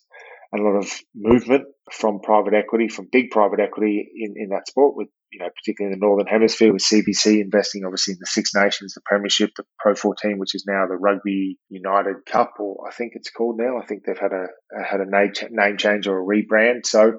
and 0.51 0.61
a 0.61 0.65
lot 0.65 0.77
of 0.77 0.91
movement 1.15 1.63
from 1.91 2.19
private 2.21 2.53
equity, 2.53 2.87
from 2.87 3.07
big 3.11 3.31
private 3.31 3.59
equity 3.59 4.09
in, 4.15 4.33
in 4.37 4.49
that 4.49 4.67
sport 4.67 4.95
with 4.95 5.07
you 5.31 5.39
know, 5.39 5.49
particularly 5.55 5.93
in 5.93 5.99
the 5.99 6.05
Northern 6.05 6.27
Hemisphere 6.27 6.73
with 6.73 6.83
CVC 6.83 7.39
investing 7.39 7.83
obviously 7.85 8.13
in 8.13 8.17
the 8.19 8.25
Six 8.25 8.51
Nations, 8.53 8.93
the 8.93 9.01
Premiership, 9.05 9.51
the 9.55 9.63
Pro 9.79 9.95
14, 9.95 10.37
which 10.37 10.53
is 10.53 10.65
now 10.67 10.85
the 10.87 10.97
Rugby 10.97 11.57
United 11.69 12.25
Cup, 12.25 12.53
or 12.59 12.85
I 12.87 12.91
think 12.91 13.13
it's 13.15 13.31
called 13.31 13.57
now. 13.57 13.77
I 13.77 13.85
think 13.85 14.03
they've 14.03 14.17
had 14.17 14.33
a, 14.33 14.47
had 14.83 14.99
a 14.99 15.09
name 15.49 15.77
change 15.77 16.07
or 16.07 16.19
a 16.19 16.25
rebrand. 16.25 16.85
So, 16.85 17.13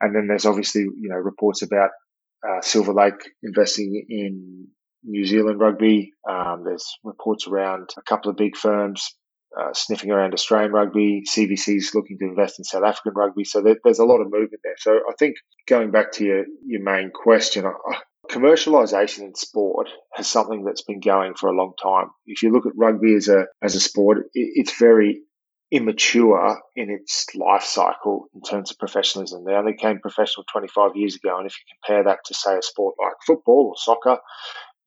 and 0.00 0.16
then 0.16 0.28
there's 0.28 0.46
obviously, 0.46 0.82
you 0.82 1.10
know, 1.10 1.16
reports 1.16 1.62
about 1.62 1.90
uh, 2.46 2.62
Silver 2.62 2.94
Lake 2.94 3.20
investing 3.42 4.02
in 4.08 4.68
New 5.04 5.26
Zealand 5.26 5.60
rugby. 5.60 6.12
Um, 6.28 6.62
there's 6.64 6.86
reports 7.04 7.46
around 7.46 7.90
a 7.98 8.02
couple 8.02 8.30
of 8.30 8.36
big 8.36 8.56
firms 8.56 9.14
uh, 9.56 9.72
sniffing 9.72 10.10
around 10.10 10.34
Australian 10.34 10.72
rugby. 10.72 11.22
CVC's 11.28 11.94
looking 11.94 12.18
to 12.18 12.26
invest 12.26 12.58
in 12.58 12.64
South 12.64 12.84
African 12.84 13.12
rugby. 13.14 13.44
So 13.44 13.62
there, 13.62 13.76
there's 13.84 13.98
a 13.98 14.04
lot 14.04 14.20
of 14.20 14.30
movement 14.30 14.60
there. 14.62 14.76
So 14.78 14.98
I 15.08 15.12
think 15.18 15.36
going 15.66 15.90
back 15.90 16.12
to 16.12 16.24
your, 16.24 16.44
your 16.66 16.82
main 16.82 17.10
question, 17.10 17.64
commercialization 18.30 19.20
in 19.20 19.34
sport 19.34 19.88
has 20.14 20.28
something 20.28 20.64
that's 20.64 20.82
been 20.82 21.00
going 21.00 21.34
for 21.34 21.48
a 21.48 21.56
long 21.56 21.72
time. 21.82 22.10
If 22.26 22.42
you 22.42 22.52
look 22.52 22.66
at 22.66 22.72
rugby 22.76 23.14
as 23.14 23.28
a 23.28 23.46
as 23.62 23.74
a 23.74 23.80
sport, 23.80 24.18
it, 24.18 24.26
it's 24.34 24.78
very 24.78 25.22
immature 25.70 26.58
in 26.76 26.90
its 26.90 27.26
life 27.34 27.64
cycle 27.64 28.26
in 28.34 28.40
terms 28.40 28.70
of 28.70 28.78
professionalism. 28.78 29.44
They 29.44 29.52
only 29.52 29.74
came 29.74 30.00
professional 30.00 30.44
25 30.50 30.92
years 30.94 31.16
ago, 31.16 31.36
and 31.38 31.46
if 31.46 31.54
you 31.54 31.74
compare 31.84 32.04
that 32.04 32.20
to 32.26 32.34
say 32.34 32.56
a 32.56 32.62
sport 32.62 32.94
like 33.02 33.14
football 33.26 33.72
or 33.72 33.74
soccer, 33.76 34.18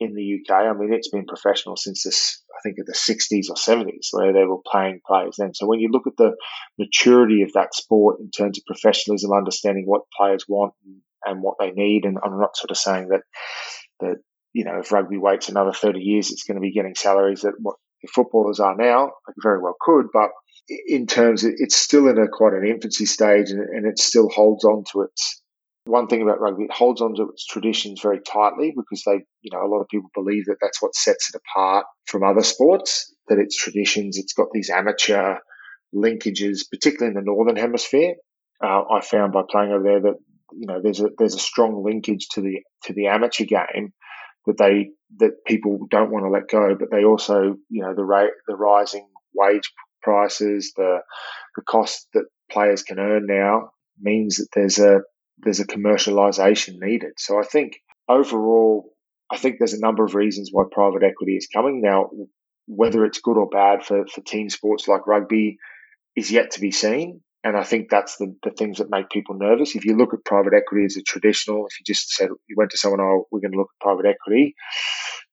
in 0.01 0.15
the 0.15 0.39
UK. 0.39 0.65
I 0.65 0.73
mean, 0.73 0.91
it's 0.91 1.09
been 1.09 1.25
professional 1.25 1.77
since 1.77 2.03
this, 2.03 2.41
I 2.49 2.59
think, 2.63 2.77
in 2.79 2.85
the 2.87 2.93
60s 2.93 3.49
or 3.49 3.55
70s, 3.55 4.07
where 4.11 4.33
they 4.33 4.45
were 4.45 4.57
playing 4.65 4.99
players 5.05 5.35
then. 5.37 5.53
So 5.53 5.67
when 5.67 5.79
you 5.79 5.89
look 5.91 6.07
at 6.07 6.17
the 6.17 6.35
maturity 6.79 7.43
of 7.43 7.53
that 7.53 7.75
sport 7.75 8.19
in 8.19 8.31
terms 8.31 8.57
of 8.57 8.65
professionalism, 8.65 9.31
understanding 9.31 9.85
what 9.85 10.09
players 10.17 10.45
want 10.47 10.73
and, 11.23 11.43
what 11.43 11.57
they 11.59 11.69
need, 11.69 12.05
and 12.05 12.17
I'm 12.23 12.39
not 12.39 12.57
sort 12.57 12.71
of 12.71 12.77
saying 12.77 13.09
that 13.09 13.21
that 13.99 14.15
you 14.53 14.65
know 14.65 14.79
if 14.79 14.91
rugby 14.91 15.17
waits 15.17 15.49
another 15.49 15.71
30 15.71 15.99
years, 15.99 16.31
it's 16.31 16.43
going 16.43 16.55
to 16.55 16.61
be 16.61 16.73
getting 16.73 16.95
salaries 16.95 17.41
that 17.41 17.53
what 17.59 17.75
footballers 18.13 18.59
are 18.59 18.75
now. 18.75 19.03
Like 19.27 19.35
very 19.43 19.61
well 19.61 19.75
could, 19.79 20.07
but 20.11 20.31
in 20.87 21.05
terms, 21.05 21.43
of, 21.43 21.51
it's 21.57 21.75
still 21.75 22.07
in 22.07 22.17
a 22.17 22.27
quite 22.27 22.53
an 22.53 22.65
infancy 22.67 23.05
stage, 23.05 23.51
and, 23.51 23.61
and 23.61 23.85
it 23.85 23.99
still 23.99 24.29
holds 24.29 24.65
on 24.65 24.83
to 24.91 25.01
its 25.01 25.40
one 25.85 26.07
thing 26.07 26.21
about 26.21 26.39
rugby, 26.39 26.65
it 26.65 26.71
holds 26.71 27.01
on 27.01 27.15
to 27.15 27.29
its 27.29 27.45
traditions 27.45 28.01
very 28.01 28.19
tightly 28.19 28.73
because 28.75 29.03
they, 29.05 29.23
you 29.41 29.51
know, 29.51 29.65
a 29.65 29.67
lot 29.67 29.81
of 29.81 29.87
people 29.87 30.09
believe 30.13 30.45
that 30.45 30.57
that's 30.61 30.81
what 30.81 30.95
sets 30.95 31.33
it 31.33 31.41
apart 31.41 31.85
from 32.05 32.23
other 32.23 32.43
sports, 32.43 33.13
that 33.27 33.39
its 33.39 33.57
traditions, 33.57 34.17
it's 34.17 34.33
got 34.33 34.47
these 34.53 34.69
amateur 34.69 35.37
linkages, 35.93 36.65
particularly 36.69 37.09
in 37.09 37.15
the 37.15 37.25
Northern 37.25 37.55
Hemisphere. 37.55 38.15
Uh, 38.63 38.83
I 38.91 39.01
found 39.01 39.33
by 39.33 39.41
playing 39.49 39.71
over 39.71 39.83
there 39.83 40.01
that, 40.01 40.15
you 40.53 40.67
know, 40.67 40.79
there's 40.81 40.99
a, 40.99 41.09
there's 41.17 41.35
a 41.35 41.39
strong 41.39 41.83
linkage 41.83 42.27
to 42.33 42.41
the, 42.41 42.61
to 42.83 42.93
the 42.93 43.07
amateur 43.07 43.45
game 43.45 43.93
that 44.45 44.57
they, 44.57 44.89
that 45.17 45.43
people 45.45 45.87
don't 45.89 46.11
want 46.11 46.25
to 46.25 46.29
let 46.29 46.47
go, 46.47 46.75
but 46.79 46.91
they 46.91 47.03
also, 47.03 47.55
you 47.69 47.81
know, 47.81 47.95
the 47.95 48.03
rate, 48.03 48.31
the 48.47 48.55
rising 48.55 49.07
wage 49.33 49.71
prices, 50.03 50.73
the, 50.75 50.99
the 51.55 51.63
cost 51.63 52.07
that 52.13 52.25
players 52.51 52.83
can 52.83 52.99
earn 52.99 53.25
now 53.25 53.69
means 53.99 54.37
that 54.37 54.47
there's 54.53 54.77
a, 54.77 55.01
there's 55.43 55.59
a 55.59 55.67
commercialization 55.67 56.75
needed. 56.79 57.13
So 57.17 57.39
I 57.39 57.43
think 57.43 57.79
overall, 58.07 58.93
I 59.31 59.37
think 59.37 59.55
there's 59.57 59.73
a 59.73 59.79
number 59.79 60.03
of 60.03 60.15
reasons 60.15 60.49
why 60.51 60.63
private 60.71 61.03
equity 61.03 61.35
is 61.35 61.47
coming. 61.53 61.81
Now, 61.81 62.09
whether 62.67 63.05
it's 63.05 63.21
good 63.21 63.37
or 63.37 63.49
bad 63.49 63.85
for, 63.85 64.05
for 64.07 64.21
team 64.21 64.49
sports 64.49 64.87
like 64.87 65.07
rugby 65.07 65.57
is 66.15 66.31
yet 66.31 66.51
to 66.51 66.61
be 66.61 66.71
seen. 66.71 67.21
And 67.43 67.57
I 67.57 67.63
think 67.63 67.89
that's 67.89 68.17
the, 68.17 68.35
the 68.43 68.51
things 68.51 68.77
that 68.77 68.91
make 68.91 69.09
people 69.09 69.35
nervous. 69.35 69.75
If 69.75 69.85
you 69.85 69.97
look 69.97 70.13
at 70.13 70.23
private 70.23 70.53
equity 70.53 70.85
as 70.85 70.95
a 70.95 71.01
traditional, 71.01 71.65
if 71.65 71.79
you 71.79 71.85
just 71.91 72.11
said 72.11 72.29
you 72.47 72.55
went 72.55 72.69
to 72.71 72.77
someone, 72.77 73.01
oh, 73.01 73.25
we're 73.31 73.39
going 73.39 73.53
to 73.53 73.57
look 73.57 73.71
at 73.79 73.83
private 73.83 74.05
equity, 74.05 74.53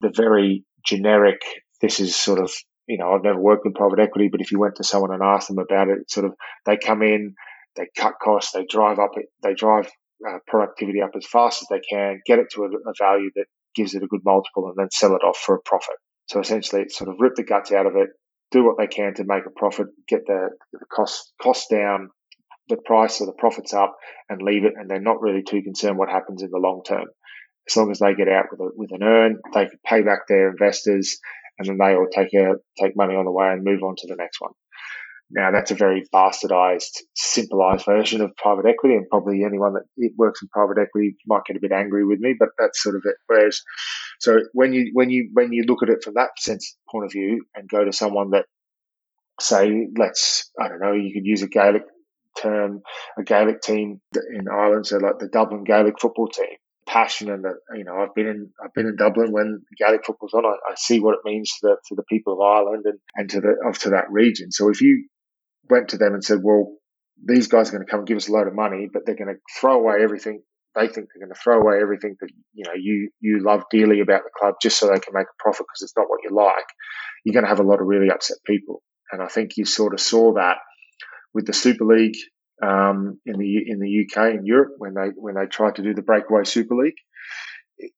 the 0.00 0.10
very 0.14 0.64
generic, 0.86 1.40
this 1.82 2.00
is 2.00 2.16
sort 2.16 2.38
of, 2.38 2.50
you 2.86 2.96
know, 2.96 3.12
I've 3.12 3.24
never 3.24 3.38
worked 3.38 3.66
in 3.66 3.74
private 3.74 3.98
equity, 3.98 4.28
but 4.32 4.40
if 4.40 4.50
you 4.50 4.58
went 4.58 4.76
to 4.76 4.84
someone 4.84 5.12
and 5.12 5.22
asked 5.22 5.48
them 5.48 5.58
about 5.58 5.88
it, 5.88 6.10
sort 6.10 6.24
of, 6.24 6.32
they 6.64 6.78
come 6.78 7.02
in, 7.02 7.34
they 7.78 7.88
cut 7.96 8.14
costs, 8.22 8.52
they 8.52 8.66
drive 8.68 8.98
up, 8.98 9.12
they 9.42 9.54
drive 9.54 9.88
uh, 10.28 10.38
productivity 10.46 11.00
up 11.00 11.12
as 11.16 11.26
fast 11.26 11.62
as 11.62 11.68
they 11.70 11.80
can, 11.88 12.20
get 12.26 12.38
it 12.38 12.46
to 12.52 12.64
a, 12.64 12.66
a, 12.66 12.92
value 12.98 13.30
that 13.36 13.46
gives 13.74 13.94
it 13.94 14.02
a 14.02 14.08
good 14.08 14.22
multiple, 14.24 14.66
and 14.66 14.74
then 14.76 14.88
sell 14.90 15.14
it 15.14 15.22
off 15.22 15.38
for 15.38 15.54
a 15.54 15.60
profit. 15.60 15.94
So 16.26 16.40
essentially, 16.40 16.82
it's 16.82 16.98
sort 16.98 17.08
of 17.08 17.16
rip 17.20 17.36
the 17.36 17.44
guts 17.44 17.72
out 17.72 17.86
of 17.86 17.94
it, 17.94 18.08
do 18.50 18.64
what 18.64 18.76
they 18.78 18.88
can 18.88 19.14
to 19.14 19.24
make 19.24 19.46
a 19.46 19.58
profit, 19.58 19.86
get 20.08 20.26
the, 20.26 20.50
the 20.72 20.84
cost 20.92 21.32
cost 21.40 21.70
down, 21.70 22.10
the 22.68 22.76
price 22.76 23.20
or 23.20 23.26
the 23.26 23.32
profits 23.32 23.72
up, 23.72 23.96
and 24.28 24.42
leave 24.42 24.64
it. 24.64 24.74
And 24.76 24.90
they're 24.90 25.00
not 25.00 25.22
really 25.22 25.42
too 25.42 25.62
concerned 25.62 25.98
what 25.98 26.10
happens 26.10 26.42
in 26.42 26.50
the 26.50 26.58
long 26.58 26.82
term. 26.84 27.06
As 27.68 27.76
long 27.76 27.90
as 27.90 27.98
they 27.98 28.14
get 28.14 28.28
out 28.28 28.46
with 28.50 28.60
a, 28.60 28.70
with 28.74 28.90
an 28.92 29.02
earn, 29.02 29.38
they 29.54 29.66
can 29.66 29.78
pay 29.86 30.02
back 30.02 30.20
their 30.26 30.50
investors, 30.50 31.18
and 31.58 31.68
then 31.68 31.78
they 31.78 31.94
all 31.94 32.08
take 32.10 32.34
a 32.34 32.54
take 32.82 32.96
money 32.96 33.14
on 33.14 33.24
the 33.24 33.30
way 33.30 33.48
and 33.48 33.62
move 33.62 33.82
on 33.82 33.94
to 33.98 34.06
the 34.08 34.16
next 34.16 34.40
one. 34.40 34.52
Now 35.30 35.50
that's 35.50 35.70
a 35.70 35.74
very 35.74 36.04
bastardized, 36.14 37.02
simplified 37.14 37.84
version 37.84 38.22
of 38.22 38.34
private 38.36 38.66
equity, 38.66 38.94
and 38.94 39.08
probably 39.08 39.44
anyone 39.44 39.74
that 39.74 40.10
works 40.16 40.40
in 40.42 40.48
private 40.48 40.80
equity 40.80 41.16
might 41.26 41.44
get 41.46 41.56
a 41.56 41.60
bit 41.60 41.72
angry 41.72 42.06
with 42.06 42.18
me, 42.18 42.34
but 42.38 42.48
that's 42.58 42.82
sort 42.82 42.96
of 42.96 43.02
it. 43.04 43.16
Whereas, 43.26 43.60
so 44.20 44.38
when 44.52 44.72
you 44.72 44.90
when 44.94 45.10
you 45.10 45.28
when 45.34 45.52
you 45.52 45.64
look 45.64 45.82
at 45.82 45.90
it 45.90 46.02
from 46.02 46.14
that 46.14 46.30
sense 46.38 46.76
point 46.90 47.04
of 47.04 47.12
view, 47.12 47.44
and 47.54 47.68
go 47.68 47.84
to 47.84 47.92
someone 47.92 48.30
that 48.30 48.46
say, 49.40 49.88
let's 49.96 50.50
I 50.58 50.68
don't 50.68 50.80
know, 50.80 50.92
you 50.92 51.12
could 51.12 51.26
use 51.26 51.42
a 51.42 51.48
Gaelic 51.48 51.82
term, 52.40 52.80
a 53.18 53.22
Gaelic 53.22 53.60
team 53.60 54.00
in 54.14 54.48
Ireland, 54.48 54.86
so 54.86 54.96
like 54.96 55.18
the 55.18 55.28
Dublin 55.28 55.64
Gaelic 55.64 56.00
football 56.00 56.28
team. 56.28 56.56
Passion 56.86 57.30
and 57.30 57.44
the, 57.44 57.52
you 57.76 57.84
know 57.84 57.96
I've 57.98 58.14
been 58.14 58.26
in 58.26 58.50
I've 58.64 58.72
been 58.72 58.86
in 58.86 58.96
Dublin 58.96 59.30
when 59.30 59.60
Gaelic 59.76 60.06
football's 60.06 60.32
on. 60.32 60.46
I, 60.46 60.54
I 60.70 60.74
see 60.76 61.00
what 61.00 61.12
it 61.12 61.20
means 61.22 61.50
to 61.60 61.68
the 61.68 61.76
to 61.88 61.94
the 61.94 62.02
people 62.04 62.32
of 62.32 62.40
Ireland 62.40 62.84
and, 62.86 62.98
and 63.14 63.28
to 63.28 63.42
the 63.42 63.56
of 63.68 63.78
to 63.80 63.90
that 63.90 64.10
region. 64.10 64.50
So 64.50 64.70
if 64.70 64.80
you 64.80 65.06
went 65.70 65.88
to 65.90 65.98
them 65.98 66.14
and 66.14 66.24
said, 66.24 66.38
well, 66.42 66.72
these 67.24 67.48
guys 67.48 67.68
are 67.68 67.72
going 67.72 67.84
to 67.84 67.90
come 67.90 68.00
and 68.00 68.08
give 68.08 68.16
us 68.16 68.28
a 68.28 68.32
load 68.32 68.46
of 68.46 68.54
money, 68.54 68.88
but 68.92 69.02
they're 69.04 69.16
going 69.16 69.34
to 69.34 69.40
throw 69.60 69.78
away 69.78 70.02
everything. 70.02 70.42
They 70.74 70.86
think 70.86 71.08
they're 71.08 71.26
going 71.26 71.34
to 71.34 71.40
throw 71.40 71.60
away 71.60 71.80
everything 71.80 72.16
that 72.20 72.30
you 72.52 72.64
know 72.64 72.74
you 72.74 73.10
you 73.20 73.42
love 73.42 73.64
dearly 73.70 74.00
about 74.00 74.22
the 74.22 74.30
club 74.38 74.54
just 74.62 74.78
so 74.78 74.86
they 74.86 75.00
can 75.00 75.14
make 75.14 75.26
a 75.26 75.42
profit 75.42 75.66
because 75.66 75.82
it's 75.82 75.96
not 75.96 76.08
what 76.08 76.20
you 76.22 76.30
like. 76.34 76.66
You're 77.24 77.32
going 77.32 77.44
to 77.44 77.48
have 77.48 77.58
a 77.58 77.68
lot 77.68 77.80
of 77.80 77.86
really 77.86 78.10
upset 78.10 78.36
people, 78.46 78.82
and 79.10 79.20
I 79.20 79.26
think 79.26 79.56
you 79.56 79.64
sort 79.64 79.94
of 79.94 80.00
saw 80.00 80.34
that 80.34 80.58
with 81.34 81.46
the 81.46 81.52
Super 81.52 81.84
League 81.84 82.16
um, 82.62 83.18
in 83.26 83.38
the 83.38 83.62
in 83.66 83.80
the 83.80 84.04
UK 84.04 84.34
and 84.34 84.46
Europe 84.46 84.74
when 84.78 84.94
they 84.94 85.08
when 85.16 85.34
they 85.34 85.46
tried 85.46 85.76
to 85.76 85.82
do 85.82 85.94
the 85.94 86.02
breakaway 86.02 86.44
Super 86.44 86.76
League. 86.76 86.98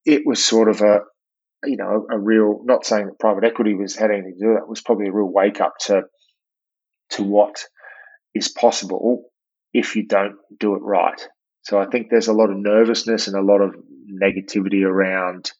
It 0.06 0.22
was 0.24 0.42
sort 0.42 0.68
of 0.68 0.80
a 0.80 1.00
you 1.64 1.76
know 1.76 2.06
a 2.10 2.18
real 2.18 2.62
not 2.64 2.86
saying 2.86 3.06
that 3.06 3.18
private 3.18 3.44
equity 3.44 3.74
was 3.74 3.96
had 3.96 4.10
anything 4.10 4.36
to 4.38 4.44
do 4.44 4.48
with 4.50 4.58
it. 4.58 4.62
It 4.62 4.68
was 4.68 4.80
probably 4.80 5.08
a 5.08 5.12
real 5.12 5.30
wake 5.30 5.60
up 5.60 5.74
to 5.86 6.04
to 7.10 7.22
what 7.22 7.64
is 8.34 8.48
possible 8.48 9.30
if 9.72 9.96
you 9.96 10.06
don't 10.06 10.36
do 10.58 10.74
it 10.74 10.82
right. 10.82 11.20
So 11.62 11.78
I 11.78 11.86
think 11.86 12.08
there's 12.10 12.28
a 12.28 12.32
lot 12.32 12.50
of 12.50 12.56
nervousness 12.56 13.28
and 13.28 13.36
a 13.36 13.42
lot 13.42 13.60
of 13.60 13.74
negativity 14.10 14.84
around 14.84 15.50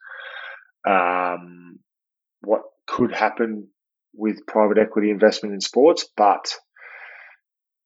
um, 0.86 1.78
what 2.40 2.62
could 2.86 3.12
happen 3.14 3.68
with 4.14 4.46
private 4.46 4.78
equity 4.78 5.10
investment 5.10 5.54
in 5.54 5.60
sports, 5.60 6.06
but 6.16 6.54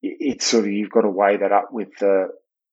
it's 0.02 0.46
sort 0.46 0.64
of 0.64 0.70
you've 0.70 0.90
got 0.90 1.02
to 1.02 1.10
weigh 1.10 1.36
that 1.36 1.52
up 1.52 1.68
with 1.72 1.88
the 2.00 2.28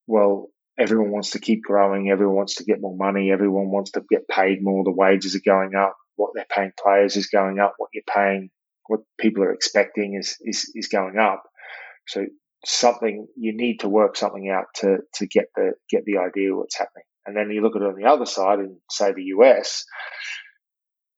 well, 0.07 0.47
everyone 0.77 1.11
wants 1.11 1.31
to 1.31 1.39
keep 1.39 1.63
growing, 1.63 2.09
everyone 2.09 2.35
wants 2.35 2.55
to 2.55 2.63
get 2.63 2.81
more 2.81 2.95
money, 2.95 3.31
everyone 3.31 3.69
wants 3.69 3.91
to 3.91 4.03
get 4.09 4.27
paid 4.27 4.59
more, 4.61 4.83
the 4.83 4.91
wages 4.91 5.35
are 5.35 5.41
going 5.45 5.75
up, 5.75 5.95
what 6.15 6.31
they're 6.33 6.45
paying 6.49 6.71
players 6.81 7.15
is 7.15 7.27
going 7.27 7.59
up, 7.59 7.75
what 7.77 7.89
you're 7.93 8.03
paying 8.13 8.49
what 8.91 8.99
people 9.17 9.41
are 9.41 9.53
expecting 9.53 10.15
is, 10.19 10.35
is, 10.41 10.69
is 10.75 10.89
going 10.89 11.17
up. 11.17 11.43
So 12.07 12.25
something 12.65 13.25
you 13.37 13.55
need 13.55 13.79
to 13.79 13.89
work 13.89 14.17
something 14.17 14.49
out 14.49 14.65
to, 14.75 14.97
to 15.15 15.27
get 15.27 15.45
the 15.55 15.71
get 15.89 16.03
the 16.03 16.17
idea 16.17 16.53
what's 16.53 16.77
happening. 16.77 17.05
And 17.25 17.37
then 17.37 17.49
you 17.51 17.61
look 17.61 17.77
at 17.77 17.81
it 17.81 17.87
on 17.87 17.95
the 17.95 18.09
other 18.09 18.25
side 18.25 18.59
and 18.59 18.77
say 18.89 19.13
the 19.13 19.31
US, 19.37 19.85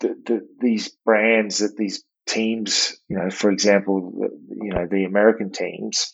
the, 0.02 0.10
the, 0.26 0.48
these 0.60 0.96
brands 1.04 1.60
that 1.60 1.76
these 1.76 2.04
teams, 2.28 2.96
you 3.10 3.18
know, 3.18 3.32
for 3.32 3.50
example, 3.50 4.14
you 4.50 4.74
know, 4.74 4.86
the 4.90 5.06
American 5.06 5.52
teams, 5.52 6.14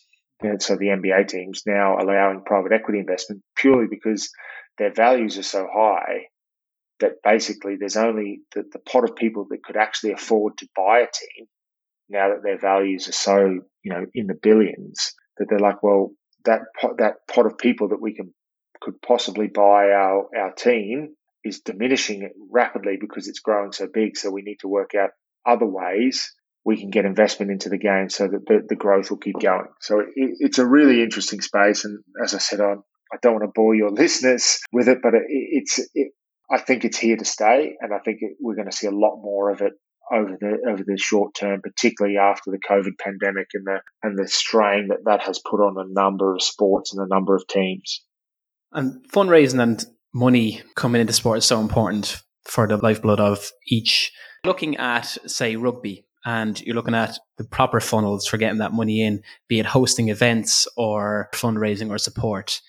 so 0.58 0.76
the 0.76 0.86
NBA 0.86 1.28
teams 1.28 1.62
now 1.66 1.98
allowing 1.98 2.42
private 2.46 2.72
equity 2.72 3.00
investment 3.00 3.42
purely 3.54 3.88
because 3.90 4.30
their 4.78 4.92
values 4.92 5.36
are 5.36 5.42
so 5.42 5.68
high 5.70 6.28
that 7.00 7.22
basically 7.24 7.76
there's 7.78 7.96
only 7.96 8.40
the, 8.54 8.64
the 8.72 8.78
pot 8.78 9.04
of 9.04 9.16
people 9.16 9.46
that 9.50 9.62
could 9.62 9.76
actually 9.76 10.12
afford 10.12 10.58
to 10.58 10.68
buy 10.76 11.00
a 11.00 11.06
team 11.06 11.46
now 12.08 12.28
that 12.28 12.42
their 12.42 12.58
values 12.58 13.08
are 13.08 13.12
so, 13.12 13.60
you 13.82 13.92
know, 13.92 14.04
in 14.14 14.26
the 14.26 14.38
billions 14.40 15.12
that 15.38 15.46
they're 15.48 15.58
like, 15.58 15.82
well, 15.82 16.10
that 16.44 16.60
pot, 16.80 16.98
that 16.98 17.14
pot 17.32 17.46
of 17.46 17.58
people 17.58 17.88
that 17.88 18.00
we 18.00 18.14
can 18.14 18.32
could 18.80 19.00
possibly 19.02 19.46
buy 19.46 19.90
our, 19.90 20.26
our 20.36 20.52
team 20.54 21.14
is 21.44 21.60
diminishing 21.60 22.30
rapidly 22.50 22.96
because 22.98 23.28
it's 23.28 23.40
growing 23.40 23.72
so 23.72 23.86
big. 23.92 24.16
So 24.16 24.30
we 24.30 24.40
need 24.42 24.56
to 24.60 24.68
work 24.68 24.94
out 24.94 25.10
other 25.46 25.66
ways 25.66 26.32
we 26.64 26.78
can 26.78 26.90
get 26.90 27.04
investment 27.04 27.50
into 27.50 27.68
the 27.68 27.78
game 27.78 28.08
so 28.10 28.28
that 28.28 28.46
the, 28.46 28.62
the 28.68 28.76
growth 28.76 29.10
will 29.10 29.18
keep 29.18 29.40
going. 29.40 29.68
So 29.80 30.00
it, 30.00 30.08
it's 30.14 30.58
a 30.58 30.66
really 30.66 31.02
interesting 31.02 31.40
space. 31.40 31.84
And 31.84 32.00
as 32.22 32.34
I 32.34 32.38
said, 32.38 32.60
I'm, 32.60 32.82
I 33.12 33.16
don't 33.22 33.32
want 33.34 33.44
to 33.44 33.52
bore 33.54 33.74
your 33.74 33.90
listeners 33.90 34.60
with 34.72 34.88
it, 34.88 34.98
but 35.02 35.14
it, 35.14 35.22
it's 35.26 35.78
it, 35.94 36.12
I 36.50 36.58
think 36.58 36.84
it's 36.84 36.98
here 36.98 37.16
to 37.16 37.24
stay, 37.24 37.76
and 37.80 37.94
I 37.94 37.98
think 37.98 38.18
it, 38.20 38.36
we're 38.40 38.56
going 38.56 38.70
to 38.70 38.76
see 38.76 38.86
a 38.86 38.92
lot 38.92 39.20
more 39.22 39.50
of 39.50 39.60
it 39.60 39.74
over 40.12 40.36
the 40.40 40.68
over 40.68 40.82
the 40.84 40.98
short 40.98 41.34
term, 41.34 41.60
particularly 41.62 42.18
after 42.18 42.50
the 42.50 42.58
COVID 42.58 42.98
pandemic 42.98 43.46
and 43.54 43.64
the 43.66 43.80
and 44.02 44.18
the 44.18 44.26
strain 44.26 44.88
that 44.88 45.04
that 45.04 45.22
has 45.22 45.38
put 45.38 45.60
on 45.60 45.76
a 45.78 45.92
number 45.92 46.34
of 46.34 46.42
sports 46.42 46.92
and 46.92 47.04
a 47.04 47.08
number 47.08 47.36
of 47.36 47.46
teams. 47.46 48.02
And 48.72 49.04
fundraising 49.12 49.62
and 49.62 49.84
money 50.12 50.62
coming 50.74 51.00
into 51.00 51.12
sport 51.12 51.38
is 51.38 51.44
so 51.44 51.60
important 51.60 52.22
for 52.44 52.66
the 52.66 52.76
lifeblood 52.76 53.20
of 53.20 53.50
each. 53.68 54.12
Looking 54.44 54.76
at, 54.78 55.18
say, 55.26 55.56
rugby, 55.56 56.06
and 56.24 56.60
you're 56.62 56.74
looking 56.74 56.94
at 56.94 57.18
the 57.38 57.44
proper 57.44 57.80
funnels 57.80 58.26
for 58.26 58.38
getting 58.38 58.58
that 58.58 58.72
money 58.72 59.02
in, 59.02 59.22
be 59.48 59.60
it 59.60 59.66
hosting 59.66 60.08
events 60.08 60.66
or 60.76 61.28
fundraising 61.34 61.90
or 61.90 61.98
support. 61.98 62.60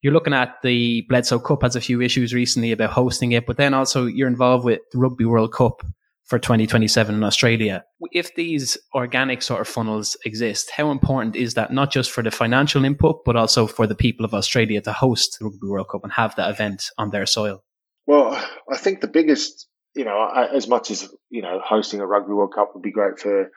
You're 0.00 0.12
looking 0.12 0.34
at 0.34 0.62
the 0.62 1.04
Bledisloe 1.10 1.44
Cup 1.44 1.62
has 1.62 1.74
a 1.74 1.80
few 1.80 2.00
issues 2.00 2.32
recently 2.32 2.70
about 2.70 2.90
hosting 2.90 3.32
it, 3.32 3.46
but 3.46 3.56
then 3.56 3.74
also 3.74 4.06
you're 4.06 4.28
involved 4.28 4.64
with 4.64 4.80
the 4.92 4.98
Rugby 4.98 5.24
World 5.24 5.52
Cup 5.52 5.82
for 6.24 6.38
2027 6.38 7.14
in 7.14 7.24
Australia. 7.24 7.84
If 8.12 8.34
these 8.36 8.78
organic 8.94 9.42
sort 9.42 9.60
of 9.60 9.66
funnels 9.66 10.16
exist, 10.24 10.70
how 10.70 10.90
important 10.90 11.34
is 11.34 11.54
that 11.54 11.72
not 11.72 11.90
just 11.90 12.12
for 12.12 12.22
the 12.22 12.30
financial 12.30 12.84
input, 12.84 13.24
but 13.24 13.34
also 13.34 13.66
for 13.66 13.86
the 13.86 13.94
people 13.96 14.24
of 14.24 14.34
Australia 14.34 14.80
to 14.82 14.92
host 14.92 15.38
the 15.38 15.46
Rugby 15.46 15.66
World 15.66 15.88
Cup 15.88 16.04
and 16.04 16.12
have 16.12 16.36
that 16.36 16.50
event 16.50 16.90
on 16.98 17.10
their 17.10 17.26
soil? 17.26 17.64
Well, 18.06 18.40
I 18.70 18.76
think 18.76 19.00
the 19.00 19.08
biggest, 19.08 19.66
you 19.96 20.04
know, 20.04 20.28
as 20.54 20.68
much 20.68 20.92
as, 20.92 21.08
you 21.30 21.42
know, 21.42 21.60
hosting 21.64 22.00
a 22.00 22.06
Rugby 22.06 22.34
World 22.34 22.54
Cup 22.54 22.70
would 22.74 22.82
be 22.82 22.92
great 22.92 23.18
for 23.18 23.50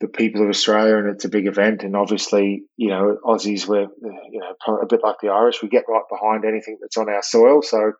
the 0.00 0.08
people 0.08 0.42
of 0.42 0.48
Australia 0.48 0.96
and 0.96 1.08
it's 1.08 1.26
a 1.26 1.28
big 1.28 1.46
event. 1.46 1.82
And 1.82 1.94
obviously, 1.94 2.62
you 2.76 2.88
know, 2.88 3.18
Aussies, 3.24 3.66
we're, 3.66 3.88
you 4.30 4.40
know, 4.40 4.76
a 4.78 4.86
bit 4.86 5.00
like 5.02 5.16
the 5.20 5.28
Irish, 5.28 5.62
we 5.62 5.68
get 5.68 5.84
right 5.88 6.02
behind 6.10 6.44
anything 6.44 6.78
that's 6.80 6.96
on 6.96 7.10
our 7.10 7.22
soil. 7.22 7.60
So, 7.60 7.92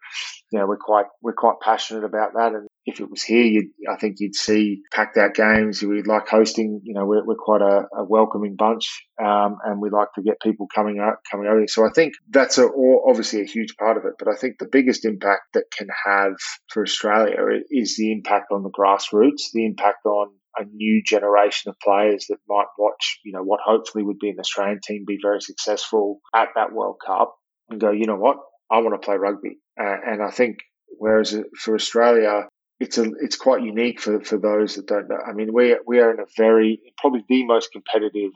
you 0.50 0.58
know, 0.58 0.66
we're 0.66 0.78
quite, 0.78 1.06
we're 1.22 1.34
quite 1.34 1.56
passionate 1.62 2.04
about 2.04 2.32
that. 2.34 2.52
And 2.52 2.68
if 2.86 3.00
it 3.00 3.10
was 3.10 3.22
here, 3.22 3.44
you'd, 3.44 3.68
I 3.90 3.96
think 3.96 4.16
you'd 4.18 4.34
see 4.34 4.80
packed 4.92 5.18
out 5.18 5.34
games. 5.34 5.82
We'd 5.82 6.06
like 6.06 6.26
hosting. 6.26 6.80
You 6.84 6.94
know, 6.94 7.04
we're, 7.04 7.24
we're 7.24 7.36
quite 7.36 7.60
a, 7.60 7.82
a 7.94 8.04
welcoming 8.04 8.56
bunch, 8.56 9.06
um, 9.22 9.58
and 9.64 9.80
we 9.80 9.90
like 9.90 10.08
to 10.14 10.22
get 10.22 10.40
people 10.40 10.66
coming 10.74 10.98
out, 10.98 11.16
coming 11.30 11.46
over. 11.46 11.66
So 11.68 11.84
I 11.84 11.90
think 11.94 12.14
that's 12.30 12.56
a, 12.56 12.66
obviously 13.06 13.42
a 13.42 13.46
huge 13.46 13.76
part 13.76 13.98
of 13.98 14.06
it. 14.06 14.14
But 14.18 14.28
I 14.28 14.36
think 14.36 14.58
the 14.58 14.68
biggest 14.72 15.04
impact 15.04 15.52
that 15.52 15.64
can 15.76 15.88
have 16.06 16.32
for 16.72 16.82
Australia 16.82 17.60
is 17.70 17.96
the 17.96 18.10
impact 18.10 18.46
on 18.50 18.62
the 18.62 18.70
grassroots, 18.70 19.52
the 19.52 19.66
impact 19.66 20.06
on 20.06 20.30
a 20.60 20.64
new 20.64 21.02
generation 21.04 21.70
of 21.70 21.80
players 21.80 22.26
that 22.28 22.38
might 22.48 22.66
watch, 22.78 23.18
you 23.24 23.32
know, 23.32 23.42
what 23.42 23.60
hopefully 23.64 24.04
would 24.04 24.18
be 24.18 24.30
an 24.30 24.38
Australian 24.38 24.80
team 24.84 25.04
be 25.06 25.18
very 25.22 25.40
successful 25.40 26.20
at 26.34 26.48
that 26.54 26.72
World 26.72 26.96
Cup 27.04 27.34
and 27.68 27.80
go, 27.80 27.90
you 27.90 28.06
know 28.06 28.16
what, 28.16 28.36
I 28.70 28.78
want 28.78 29.00
to 29.00 29.04
play 29.04 29.16
rugby. 29.16 29.58
Uh, 29.80 29.96
and 30.06 30.22
I 30.22 30.30
think 30.30 30.58
whereas 30.98 31.36
for 31.58 31.74
Australia, 31.74 32.48
it's 32.78 32.98
a 32.98 33.04
it's 33.20 33.36
quite 33.36 33.62
unique 33.62 34.00
for, 34.00 34.20
for 34.20 34.38
those 34.38 34.76
that 34.76 34.86
don't 34.86 35.08
know. 35.08 35.18
I 35.26 35.32
mean, 35.32 35.52
we 35.52 35.76
we 35.86 36.00
are 36.00 36.12
in 36.12 36.20
a 36.20 36.26
very 36.36 36.80
probably 36.98 37.24
the 37.28 37.44
most 37.44 37.72
competitive 37.72 38.32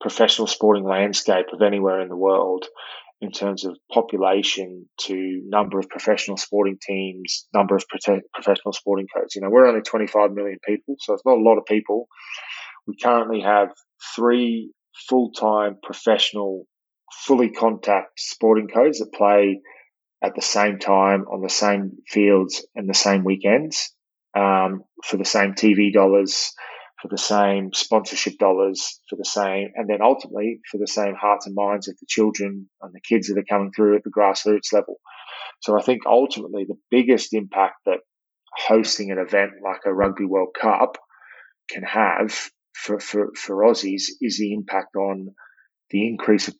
professional 0.00 0.46
sporting 0.46 0.84
landscape 0.84 1.46
of 1.52 1.60
anywhere 1.62 2.00
in 2.00 2.08
the 2.08 2.16
world 2.16 2.66
in 3.20 3.32
terms 3.32 3.64
of 3.64 3.76
population 3.92 4.88
to 4.96 5.42
number 5.46 5.78
of 5.78 5.88
professional 5.88 6.36
sporting 6.36 6.78
teams, 6.80 7.48
number 7.52 7.74
of 7.74 7.84
professional 8.32 8.72
sporting 8.72 9.08
codes. 9.14 9.34
You 9.34 9.42
know, 9.42 9.50
we're 9.50 9.66
only 9.66 9.82
25 9.82 10.32
million 10.32 10.58
people, 10.64 10.94
so 11.00 11.14
it's 11.14 11.24
not 11.26 11.38
a 11.38 11.40
lot 11.42 11.58
of 11.58 11.64
people. 11.66 12.06
We 12.86 12.96
currently 12.96 13.40
have 13.40 13.70
three 14.14 14.72
full 15.08 15.32
time 15.32 15.78
professional, 15.82 16.64
fully 17.12 17.50
contact 17.50 18.20
sporting 18.20 18.68
codes 18.68 19.00
that 19.00 19.12
play 19.12 19.60
at 20.22 20.34
the 20.34 20.42
same 20.42 20.78
time 20.78 21.24
on 21.32 21.42
the 21.42 21.48
same 21.48 21.92
fields 22.06 22.66
and 22.74 22.88
the 22.88 22.94
same 22.94 23.24
weekends 23.24 23.94
um, 24.36 24.82
for 25.04 25.16
the 25.16 25.24
same 25.24 25.54
TV 25.54 25.92
dollars, 25.92 26.52
for 27.00 27.08
the 27.08 27.18
same 27.18 27.72
sponsorship 27.72 28.38
dollars, 28.38 29.00
for 29.08 29.16
the 29.16 29.24
same, 29.24 29.70
and 29.74 29.88
then 29.88 30.02
ultimately 30.02 30.60
for 30.70 30.78
the 30.78 30.86
same 30.86 31.14
hearts 31.14 31.46
and 31.46 31.54
minds 31.54 31.88
of 31.88 31.96
the 32.00 32.06
children 32.08 32.68
and 32.82 32.92
the 32.92 33.00
kids 33.00 33.28
that 33.28 33.38
are 33.38 33.44
coming 33.48 33.70
through 33.74 33.96
at 33.96 34.02
the 34.04 34.10
grassroots 34.10 34.72
level. 34.72 34.96
So 35.60 35.78
I 35.78 35.82
think 35.82 36.02
ultimately 36.06 36.64
the 36.64 36.78
biggest 36.90 37.34
impact 37.34 37.76
that 37.86 38.00
hosting 38.52 39.10
an 39.10 39.18
event 39.18 39.52
like 39.62 39.80
a 39.86 39.94
Rugby 39.94 40.24
World 40.24 40.56
Cup 40.60 40.98
can 41.68 41.82
have 41.82 42.32
for, 42.74 42.98
for, 42.98 43.30
for 43.36 43.64
Aussies 43.64 44.06
is 44.20 44.38
the 44.38 44.52
impact 44.52 44.96
on 44.96 45.34
the 45.90 46.06
increase 46.06 46.48
of 46.48 46.56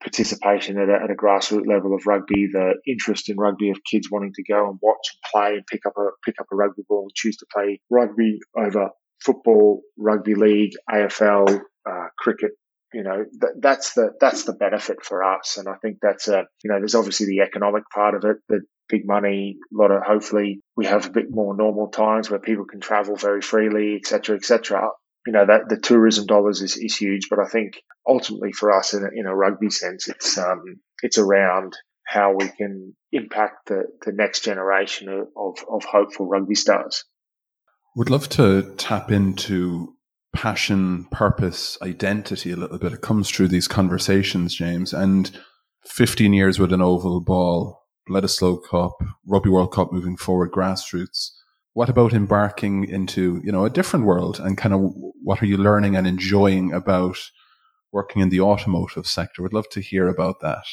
participation 0.00 0.78
at 0.78 0.88
a, 0.88 1.04
at 1.04 1.10
a 1.10 1.14
grassroots 1.14 1.66
level 1.66 1.94
of 1.94 2.06
rugby, 2.06 2.48
the 2.52 2.74
interest 2.86 3.28
in 3.28 3.36
rugby 3.36 3.70
of 3.70 3.78
kids 3.88 4.08
wanting 4.10 4.32
to 4.34 4.42
go 4.42 4.68
and 4.68 4.78
watch 4.82 4.96
and 5.12 5.30
play 5.30 5.54
and 5.54 5.66
pick 5.66 5.84
up 5.86 5.92
a 5.98 6.08
pick 6.24 6.36
up 6.40 6.46
a 6.52 6.56
rugby 6.56 6.82
ball 6.88 7.02
and 7.02 7.14
choose 7.14 7.36
to 7.36 7.46
play 7.52 7.80
rugby 7.90 8.38
over 8.56 8.90
football, 9.24 9.82
rugby 9.96 10.34
league, 10.34 10.72
AFL, 10.90 11.60
uh, 11.88 12.06
cricket. 12.18 12.52
You 12.92 13.04
know, 13.04 13.24
th- 13.24 13.52
that's 13.60 13.94
the 13.94 14.10
that's 14.20 14.44
the 14.44 14.52
benefit 14.52 15.04
for 15.04 15.22
us, 15.22 15.58
and 15.58 15.68
I 15.68 15.74
think 15.80 15.98
that's 16.02 16.26
a 16.26 16.44
you 16.64 16.70
know, 16.70 16.78
there's 16.78 16.96
obviously 16.96 17.26
the 17.26 17.40
economic 17.40 17.84
part 17.94 18.16
of 18.16 18.24
it, 18.24 18.38
the 18.48 18.62
big 18.88 19.06
money, 19.06 19.58
a 19.72 19.80
lot 19.80 19.92
of 19.92 20.02
hopefully 20.02 20.60
we 20.76 20.86
have 20.86 21.06
a 21.06 21.10
bit 21.10 21.26
more 21.30 21.56
normal 21.56 21.88
times 21.88 22.28
where 22.28 22.40
people 22.40 22.64
can 22.64 22.80
travel 22.80 23.14
very 23.14 23.40
freely, 23.40 23.94
etc., 23.94 24.34
etc 24.34 24.90
you 25.26 25.32
know 25.32 25.46
that 25.46 25.68
the 25.68 25.76
tourism 25.76 26.26
dollars 26.26 26.62
is, 26.62 26.76
is 26.76 26.96
huge, 26.96 27.28
but 27.28 27.38
I 27.38 27.46
think 27.46 27.74
ultimately 28.06 28.52
for 28.52 28.72
us 28.72 28.94
in 28.94 29.04
a, 29.04 29.08
in 29.14 29.26
a 29.26 29.34
rugby 29.34 29.70
sense, 29.70 30.08
it's 30.08 30.38
um, 30.38 30.80
it's 31.02 31.18
around 31.18 31.74
how 32.04 32.34
we 32.34 32.48
can 32.48 32.96
impact 33.12 33.68
the, 33.68 33.84
the 34.04 34.12
next 34.12 34.44
generation 34.44 35.08
of, 35.08 35.28
of, 35.36 35.64
of 35.70 35.84
hopeful 35.84 36.26
rugby 36.26 36.54
stars. 36.54 37.04
Would 37.96 38.10
love 38.10 38.28
to 38.30 38.74
tap 38.76 39.10
into 39.10 39.94
passion, 40.34 41.06
purpose, 41.10 41.76
identity 41.82 42.52
a 42.52 42.56
little 42.56 42.78
bit. 42.78 42.92
It 42.92 43.00
comes 43.00 43.30
through 43.30 43.48
these 43.48 43.66
conversations, 43.66 44.54
James. 44.54 44.92
And 44.92 45.36
15 45.86 46.32
years 46.32 46.58
with 46.58 46.72
an 46.72 46.80
oval 46.80 47.20
ball, 47.20 47.82
Bledisloe 48.08 48.62
Cup, 48.68 49.02
Rugby 49.26 49.50
World 49.50 49.72
Cup 49.72 49.92
moving 49.92 50.16
forward, 50.16 50.52
grassroots 50.52 51.30
what 51.72 51.88
about 51.88 52.12
embarking 52.12 52.84
into 52.84 53.40
you 53.44 53.52
know 53.52 53.64
a 53.64 53.70
different 53.70 54.04
world 54.04 54.40
and 54.40 54.58
kind 54.58 54.74
of 54.74 54.80
what 55.22 55.42
are 55.42 55.46
you 55.46 55.56
learning 55.56 55.96
and 55.96 56.06
enjoying 56.06 56.72
about 56.72 57.18
working 57.92 58.22
in 58.22 58.28
the 58.28 58.40
automotive 58.40 59.06
sector 59.06 59.42
would 59.42 59.52
love 59.52 59.68
to 59.70 59.80
hear 59.80 60.08
about 60.08 60.40
that 60.40 60.64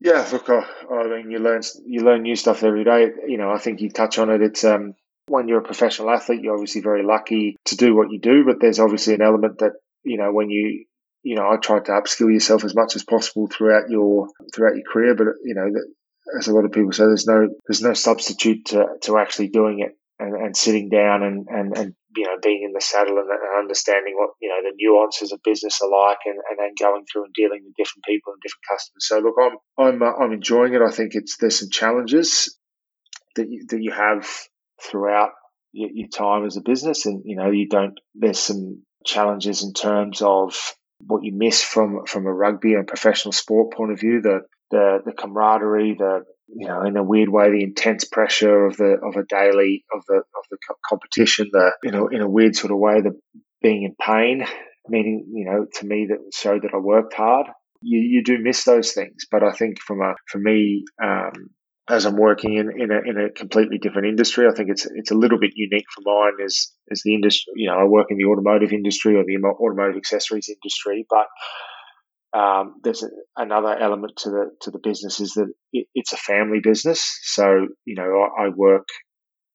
yeah 0.00 0.26
look 0.32 0.48
I, 0.48 0.64
I 0.90 1.08
mean 1.08 1.30
you 1.30 1.38
learn 1.38 1.62
you 1.86 2.02
learn 2.02 2.22
new 2.22 2.36
stuff 2.36 2.62
every 2.62 2.84
day 2.84 3.10
you 3.26 3.38
know 3.38 3.50
i 3.50 3.58
think 3.58 3.80
you 3.80 3.90
touch 3.90 4.18
on 4.18 4.30
it 4.30 4.42
it's 4.42 4.64
um 4.64 4.94
when 5.32 5.48
you're 5.48 5.60
a 5.60 5.64
professional 5.64 6.10
athlete 6.10 6.42
you're 6.42 6.54
obviously 6.54 6.80
very 6.80 7.04
lucky 7.04 7.56
to 7.64 7.76
do 7.76 7.96
what 7.96 8.10
you 8.10 8.20
do 8.20 8.44
but 8.44 8.60
there's 8.60 8.78
obviously 8.78 9.14
an 9.14 9.22
element 9.22 9.58
that 9.58 9.72
you 10.04 10.18
know 10.18 10.30
when 10.30 10.50
you 10.50 10.84
you 11.22 11.34
know 11.36 11.48
i 11.50 11.56
tried 11.56 11.86
to 11.86 11.92
upskill 11.92 12.32
yourself 12.32 12.64
as 12.64 12.74
much 12.74 12.96
as 12.96 13.04
possible 13.04 13.46
throughout 13.46 13.88
your 13.88 14.28
throughout 14.54 14.76
your 14.76 14.84
career 14.84 15.14
but 15.14 15.26
you 15.42 15.54
know 15.54 15.70
as 16.38 16.48
a 16.48 16.52
lot 16.52 16.64
of 16.64 16.72
people 16.72 16.92
say 16.92 17.04
there's 17.04 17.26
no 17.26 17.48
there's 17.66 17.82
no 17.82 17.94
substitute 17.94 18.66
to, 18.66 18.86
to 19.02 19.18
actually 19.18 19.48
doing 19.48 19.80
it 19.80 19.96
and, 20.18 20.36
and 20.36 20.56
sitting 20.56 20.88
down 20.88 21.22
and, 21.22 21.46
and, 21.48 21.76
and 21.76 21.94
you 22.16 22.24
know 22.24 22.36
being 22.42 22.62
in 22.64 22.72
the 22.72 22.80
saddle 22.80 23.18
and, 23.18 23.30
and, 23.30 23.40
understanding 23.58 24.14
what 24.16 24.30
you 24.40 24.48
know 24.48 24.60
the 24.62 24.74
nuances 24.76 25.32
of 25.32 25.40
business 25.42 25.80
are 25.80 25.90
like 25.90 26.18
and, 26.26 26.38
and 26.50 26.58
then 26.58 26.72
going 26.78 27.04
through 27.10 27.24
and 27.24 27.34
dealing 27.34 27.62
with 27.64 27.74
different 27.76 28.04
people 28.04 28.32
and 28.32 28.42
different 28.42 28.64
customers. 28.68 29.06
So 29.06 29.18
look, 29.18 29.36
I'm 29.40 29.56
I'm 29.78 30.02
uh, 30.02 30.12
I'm 30.12 30.32
enjoying 30.32 30.74
it. 30.74 30.82
I 30.82 30.90
think 30.90 31.14
it's 31.14 31.36
there's 31.38 31.58
some 31.58 31.70
challenges 31.70 32.56
that 33.36 33.48
you, 33.48 33.64
that 33.68 33.80
you 33.80 33.92
have 33.92 34.28
throughout 34.82 35.30
your, 35.72 35.90
your 35.92 36.08
time 36.08 36.44
as 36.44 36.56
a 36.56 36.62
business, 36.62 37.06
and 37.06 37.22
you 37.24 37.36
know 37.36 37.50
you 37.50 37.68
don't. 37.68 37.98
There's 38.14 38.38
some 38.38 38.82
challenges 39.04 39.62
in 39.62 39.72
terms 39.72 40.22
of 40.22 40.56
what 41.06 41.24
you 41.24 41.32
miss 41.34 41.62
from 41.62 42.06
from 42.06 42.26
a 42.26 42.32
rugby 42.32 42.74
and 42.74 42.86
professional 42.86 43.32
sport 43.32 43.74
point 43.74 43.92
of 43.92 44.00
view. 44.00 44.20
The 44.20 44.40
the 44.70 44.98
the 45.04 45.12
camaraderie, 45.12 45.96
the 45.98 46.24
you 46.54 46.68
know, 46.68 46.82
in 46.82 46.96
a 46.96 47.02
weird 47.02 47.28
way, 47.28 47.50
the 47.50 47.62
intense 47.62 48.04
pressure 48.04 48.66
of 48.66 48.76
the 48.76 48.98
of 49.02 49.16
a 49.16 49.24
daily 49.28 49.84
of 49.94 50.02
the 50.08 50.16
of 50.16 50.44
the 50.50 50.58
competition, 50.88 51.48
the 51.52 51.72
you 51.82 51.90
know, 51.90 52.08
in 52.08 52.20
a 52.20 52.28
weird 52.28 52.56
sort 52.56 52.72
of 52.72 52.78
way, 52.78 53.00
the 53.00 53.18
being 53.62 53.84
in 53.84 53.94
pain, 54.00 54.44
meaning 54.88 55.26
you 55.32 55.44
know, 55.44 55.66
to 55.74 55.86
me 55.86 56.08
that 56.10 56.18
showed 56.34 56.62
that 56.62 56.74
I 56.74 56.78
worked 56.78 57.14
hard. 57.14 57.46
You 57.80 57.98
you 57.98 58.22
do 58.22 58.38
miss 58.38 58.64
those 58.64 58.92
things, 58.92 59.26
but 59.30 59.42
I 59.42 59.52
think 59.52 59.80
from 59.80 60.00
a 60.02 60.14
for 60.28 60.38
me, 60.38 60.84
um, 61.02 61.50
as 61.88 62.04
I'm 62.04 62.16
working 62.16 62.54
in 62.54 62.70
in 62.80 62.90
a, 62.90 63.00
in 63.04 63.18
a 63.18 63.30
completely 63.30 63.78
different 63.78 64.08
industry, 64.08 64.46
I 64.46 64.54
think 64.54 64.70
it's 64.70 64.86
it's 64.86 65.10
a 65.10 65.16
little 65.16 65.38
bit 65.38 65.52
unique 65.54 65.86
for 65.94 66.02
mine 66.04 66.44
as 66.44 66.68
as 66.90 67.02
the 67.04 67.14
industry. 67.14 67.52
You 67.56 67.68
know, 67.70 67.78
I 67.78 67.84
work 67.84 68.06
in 68.10 68.18
the 68.18 68.26
automotive 68.26 68.72
industry 68.72 69.16
or 69.16 69.24
the 69.24 69.36
automotive 69.36 69.96
accessories 69.96 70.48
industry, 70.48 71.06
but 71.10 71.26
um, 72.38 72.76
there's 72.82 73.02
a, 73.02 73.08
another 73.36 73.76
element 73.76 74.12
to 74.18 74.30
the 74.30 74.50
to 74.62 74.70
the 74.70 74.78
business 74.78 75.20
is 75.20 75.32
that 75.32 75.52
it, 75.72 75.86
it's 75.94 76.12
a 76.12 76.16
family 76.16 76.60
business. 76.62 77.18
So 77.22 77.66
you 77.84 77.96
know, 77.96 78.28
I, 78.38 78.44
I 78.44 78.48
work 78.48 78.86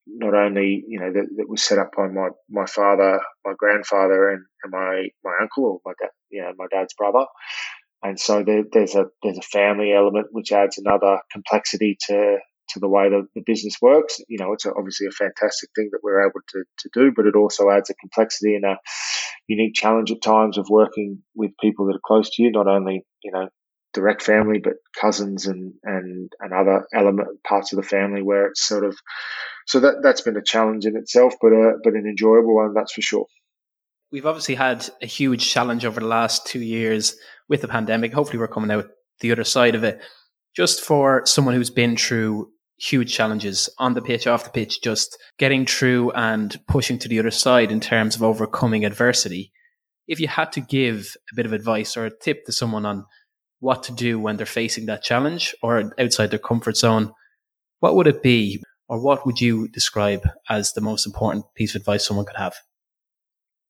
not 0.08 0.34
only 0.34 0.84
you 0.88 1.00
know 1.00 1.12
that, 1.12 1.28
that, 1.38 1.50
was 1.50 1.62
set 1.64 1.80
up 1.80 1.92
by 1.96 2.08
my 2.08 2.30
my 2.50 2.66
father, 2.66 3.20
my 3.46 3.54
grandfather, 3.58 4.30
and, 4.30 4.44
and 4.64 4.72
my 4.72 5.08
my 5.24 5.32
uncle 5.42 5.66
or 5.66 5.80
my 5.86 5.94
dad, 6.00 6.12
you 6.30 6.42
know, 6.42 6.52
my 6.58 6.68
dad's 6.72 6.94
brother. 6.94 7.26
And 8.04 8.20
so 8.20 8.44
there, 8.44 8.64
there's 8.72 8.96
a 8.96 9.06
there's 9.24 9.38
a 9.38 9.42
family 9.42 9.94
element 9.94 10.28
which 10.32 10.52
adds 10.52 10.78
another 10.78 11.20
complexity 11.32 11.98
to 12.08 12.38
to 12.70 12.80
the 12.80 12.88
way 12.88 13.10
that 13.10 13.28
the 13.34 13.44
business 13.46 13.78
works. 13.82 14.20
You 14.28 14.38
know, 14.40 14.54
it's 14.54 14.66
obviously 14.66 15.08
a 15.08 15.12
fantastic 15.12 15.70
thing 15.76 15.90
that 15.92 16.00
we're 16.04 16.22
able 16.22 16.42
to, 16.50 16.64
to 16.80 16.90
do, 16.94 17.12
but 17.16 17.26
it 17.26 17.36
also 17.36 17.70
adds 17.70 17.90
a 17.90 17.96
complexity 17.96 18.56
and 18.56 18.66
a 18.66 18.78
unique 19.48 19.74
challenge 19.74 20.12
at 20.12 20.22
times 20.22 20.58
of 20.58 20.68
working 20.70 21.24
with 21.36 21.52
people 21.62 21.88
that 21.88 21.96
are 21.96 22.06
close 22.06 22.30
to 22.32 22.44
you, 22.44 22.52
not 22.52 22.68
only, 22.68 23.06
you 23.24 23.32
know, 23.32 23.48
direct 23.94 24.22
family, 24.22 24.60
but 24.60 24.74
cousins 25.00 25.48
and, 25.48 25.74
and, 25.84 26.32
and 26.40 26.54
other 26.54 26.86
element 26.94 27.42
parts 27.48 27.72
of 27.72 27.78
the 27.78 27.88
family 27.88 28.22
where 28.22 28.48
it's 28.48 28.66
sort 28.66 28.84
of, 28.84 28.98
so 29.66 29.80
that, 29.80 30.02
that's 30.04 30.22
been 30.22 30.38
a 30.38 30.44
challenge 30.44 30.86
in 30.86 30.98
itself, 30.98 31.36
but 31.42 31.54
a, 31.54 31.78
but 31.84 31.94
an 31.94 32.06
enjoyable 32.06 32.56
one, 32.56 32.74
that's 32.74 32.94
for 32.94 33.02
sure. 33.02 33.26
We've 34.12 34.26
obviously 34.26 34.56
had 34.56 34.90
a 35.02 35.06
huge 35.06 35.50
challenge 35.50 35.86
over 35.86 36.00
the 36.00 36.06
last 36.08 36.46
two 36.46 36.60
years 36.60 37.16
with 37.50 37.62
the 37.62 37.68
pandemic. 37.68 38.14
Hopefully 38.14 38.40
we're 38.40 38.48
coming 38.48 38.72
out 38.72 38.88
the 39.20 39.32
other 39.32 39.44
side 39.44 39.76
of 39.76 39.84
it. 39.84 40.02
Just 40.56 40.82
for 40.82 41.26
someone 41.26 41.56
who's 41.56 41.70
been 41.70 41.96
through 41.96 42.50
huge 42.80 43.14
challenges 43.14 43.70
on 43.80 43.94
the 43.94 44.02
pitch, 44.02 44.28
off 44.28 44.44
the 44.44 44.50
pitch, 44.50 44.82
just 44.82 45.18
getting 45.38 45.66
through 45.66 46.12
and 46.12 46.60
pushing 46.68 47.00
to 47.00 47.08
the 47.08 47.20
other 47.20 47.32
side 47.32 47.72
in 47.72 47.80
terms 47.80 48.16
of 48.16 48.24
overcoming 48.24 48.86
adversity. 48.86 49.52
If 50.08 50.20
you 50.20 50.28
had 50.28 50.52
to 50.54 50.62
give 50.62 51.16
a 51.32 51.36
bit 51.36 51.46
of 51.46 51.54
advice 51.54 51.98
or 51.98 52.06
a 52.06 52.18
tip 52.18 52.46
to 52.46 52.52
someone 52.52 52.86
on 52.86 53.06
what 53.60 53.84
to 53.84 53.92
do 53.92 54.20
when 54.20 54.38
they're 54.38 54.46
facing 54.46 54.86
that 54.86 55.04
challenge 55.04 55.56
or 55.62 55.92
outside 56.00 56.32
their 56.32 56.40
comfort 56.40 56.78
zone, 56.78 57.12
what 57.80 57.96
would 57.96 58.08
it 58.08 58.22
be? 58.22 58.64
Or 58.90 59.02
what 59.02 59.26
would 59.26 59.42
you 59.42 59.68
describe 59.68 60.22
as 60.50 60.72
the 60.72 60.82
most 60.82 61.06
important 61.06 61.46
piece 61.56 61.76
of 61.76 61.82
advice 61.82 62.06
someone 62.06 62.26
could 62.26 62.38
have? 62.38 62.56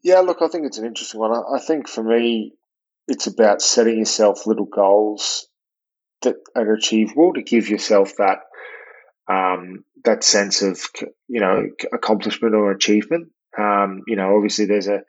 Yeah, 0.03 0.19
look, 0.19 0.41
I 0.41 0.47
think 0.47 0.65
it's 0.67 0.77
an 0.77 0.85
interesting 0.85 1.19
one. 1.19 1.31
I 1.31 1.59
think 1.59 1.87
for 1.87 2.03
me, 2.03 2.53
it's 3.07 3.27
about 3.27 3.61
setting 3.61 3.99
yourself 3.99 4.45
little 4.45 4.65
goals 4.65 5.47
that 6.21 6.35
are 6.55 6.73
achievable 6.73 7.33
to 7.33 7.41
give 7.41 7.69
yourself 7.69 8.13
that 8.17 8.39
um, 9.29 9.83
that 10.03 10.23
sense 10.23 10.61
of 10.61 10.81
you 11.27 11.39
know 11.39 11.67
accomplishment 11.93 12.55
or 12.55 12.71
achievement. 12.71 13.29
Um, 13.57 14.03
you 14.07 14.15
know, 14.15 14.35
obviously 14.35 14.65
there's 14.65 14.87
a 14.87 15.01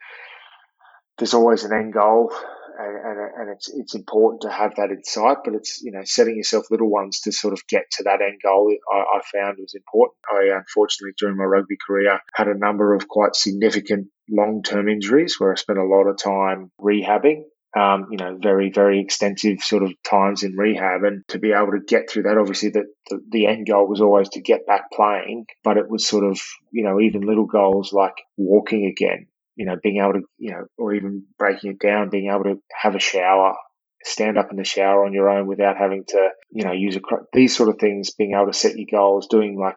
there's 1.19 1.35
always 1.35 1.65
an 1.65 1.73
end 1.73 1.93
goal, 1.93 2.33
and, 2.79 2.97
and, 2.97 3.19
and, 3.37 3.51
it's 3.51 3.69
it's 3.69 3.95
important 3.95 4.43
to 4.43 4.51
have 4.51 4.77
that 4.77 4.91
in 4.91 5.03
sight. 5.05 5.39
But 5.45 5.55
it's 5.55 5.83
you 5.83 5.93
know 5.93 6.03
setting 6.05 6.37
yourself 6.37 6.71
little 6.71 6.91
ones 6.91 7.21
to 7.23 7.33
sort 7.33 7.53
of 7.53 7.67
get 7.69 7.85
to 7.93 8.05
that 8.05 8.21
end 8.21 8.41
goal. 8.43 8.75
I, 8.93 8.97
I 8.97 9.21
found 9.33 9.59
was 9.61 9.75
important. 9.75 10.19
I 10.31 10.57
unfortunately 10.57 11.15
during 11.19 11.37
my 11.37 11.45
rugby 11.45 11.77
career 11.85 12.21
had 12.35 12.49
a 12.49 12.59
number 12.59 12.95
of 12.95 13.09
quite 13.09 13.35
significant 13.35 14.09
long 14.29 14.63
term 14.63 14.89
injuries 14.89 15.39
where 15.39 15.53
I 15.53 15.57
spent 15.57 15.79
a 15.79 15.85
lot 15.85 16.07
of 16.07 16.19
time 16.19 16.71
rehabbing 16.81 17.45
um, 17.77 18.07
you 18.11 18.17
know, 18.17 18.39
very, 18.41 18.71
very 18.71 19.01
extensive 19.01 19.61
sort 19.61 19.83
of 19.83 19.93
times 20.03 20.43
in 20.43 20.57
rehab. 20.57 21.03
And 21.05 21.23
to 21.29 21.39
be 21.39 21.53
able 21.53 21.73
to 21.73 21.85
get 21.87 22.09
through 22.09 22.23
that, 22.25 22.39
obviously, 22.39 22.71
the, 22.71 22.85
the, 23.11 23.21
the, 23.31 23.47
end 23.47 23.67
goal 23.67 23.87
was 23.87 24.01
always 24.01 24.29
to 24.31 24.41
get 24.41 24.67
back 24.67 24.91
playing, 24.93 25.47
but 25.65 25.77
it 25.77 25.89
was 25.89 26.07
sort 26.07 26.25
of, 26.25 26.41
you 26.73 26.85
know, 26.85 27.01
even 27.01 27.23
little 27.23 27.47
goals 27.47 27.93
like 27.93 28.15
walking 28.37 28.87
again, 28.87 29.27
you 29.55 29.67
know, 29.67 29.77
being 29.83 29.99
able 29.99 30.15
to, 30.15 30.23
you 30.39 30.53
know, 30.53 30.65
or 30.79 30.95
even 30.95 31.25
breaking 31.39 31.73
it 31.73 31.79
down, 31.79 32.09
being 32.09 32.31
able 32.31 32.45
to 32.45 32.61
have 32.75 32.95
a 32.95 33.01
shower, 33.01 33.55
stand 34.03 34.39
up 34.39 34.51
in 34.51 34.57
the 34.57 34.65
shower 34.65 35.05
on 35.05 35.13
your 35.13 35.29
own 35.29 35.47
without 35.47 35.77
having 35.77 36.05
to, 36.09 36.29
you 36.51 36.65
know, 36.65 36.73
use 36.73 36.97
a, 36.97 37.01
these 37.35 37.55
sort 37.55 37.69
of 37.69 37.79
things, 37.79 38.13
being 38.13 38.33
able 38.35 38.47
to 38.47 38.59
set 38.59 38.79
your 38.79 38.89
goals, 38.91 39.27
doing 39.29 39.59
like 39.59 39.77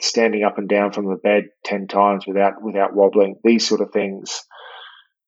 standing 0.00 0.42
up 0.42 0.56
and 0.56 0.68
down 0.68 0.92
from 0.92 1.06
the 1.06 1.16
bed 1.16 1.44
10 1.64 1.86
times 1.86 2.26
without, 2.26 2.62
without 2.62 2.94
wobbling, 2.94 3.36
these 3.44 3.66
sort 3.66 3.82
of 3.82 3.92
things 3.92 4.42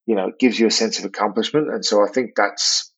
you 0.06 0.14
know, 0.16 0.28
it 0.28 0.38
gives 0.38 0.58
you 0.58 0.66
a 0.66 0.70
sense 0.70 0.98
of 0.98 1.04
accomplishment. 1.04 1.68
And 1.72 1.84
so 1.84 2.04
I 2.04 2.10
think 2.10 2.32
that's, 2.36 2.92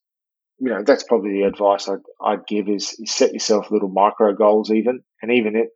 you 0.59 0.71
know, 0.71 0.83
that's 0.85 1.05
probably 1.05 1.33
the 1.33 1.47
advice 1.47 1.89
I'd, 1.89 1.99
I'd 2.25 2.47
give 2.47 2.69
is, 2.69 2.97
is 2.99 3.15
set 3.15 3.33
yourself 3.33 3.71
little 3.71 3.91
micro 3.91 4.35
goals 4.35 4.71
even. 4.71 5.01
And 5.21 5.33
even 5.33 5.57
it, 5.57 5.69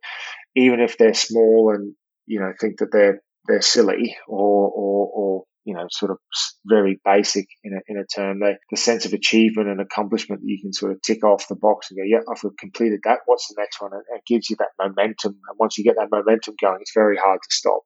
even 0.55 0.79
if 0.79 0.97
they're 0.97 1.13
small 1.13 1.71
and, 1.73 1.93
you 2.25 2.39
know, 2.39 2.51
think 2.59 2.79
that 2.79 2.91
they're, 2.91 3.21
they're 3.47 3.61
silly 3.61 4.15
or, 4.27 4.69
or, 4.69 5.11
or, 5.13 5.43
you 5.65 5.75
know, 5.75 5.85
sort 5.91 6.09
of 6.09 6.17
very 6.65 6.99
basic 7.05 7.45
in 7.63 7.73
a, 7.73 7.79
in 7.87 7.97
a 7.97 8.05
term, 8.05 8.39
they, 8.39 8.55
the 8.71 8.77
sense 8.77 9.05
of 9.05 9.13
achievement 9.13 9.69
and 9.69 9.79
accomplishment 9.79 10.41
that 10.41 10.47
you 10.47 10.59
can 10.59 10.73
sort 10.73 10.91
of 10.91 11.01
tick 11.01 11.23
off 11.23 11.47
the 11.47 11.55
box 11.55 11.91
and 11.91 11.97
go, 11.97 12.03
yeah, 12.03 12.21
I've 12.31 12.41
completed 12.57 13.01
that. 13.03 13.19
What's 13.25 13.47
the 13.47 13.55
next 13.57 13.79
one? 13.79 13.91
it 13.93 14.21
gives 14.25 14.49
you 14.49 14.55
that 14.57 14.69
momentum. 14.79 15.33
And 15.47 15.57
once 15.59 15.77
you 15.77 15.83
get 15.83 15.95
that 15.97 16.09
momentum 16.11 16.55
going, 16.59 16.79
it's 16.81 16.93
very 16.95 17.17
hard 17.17 17.39
to 17.43 17.55
stop. 17.55 17.81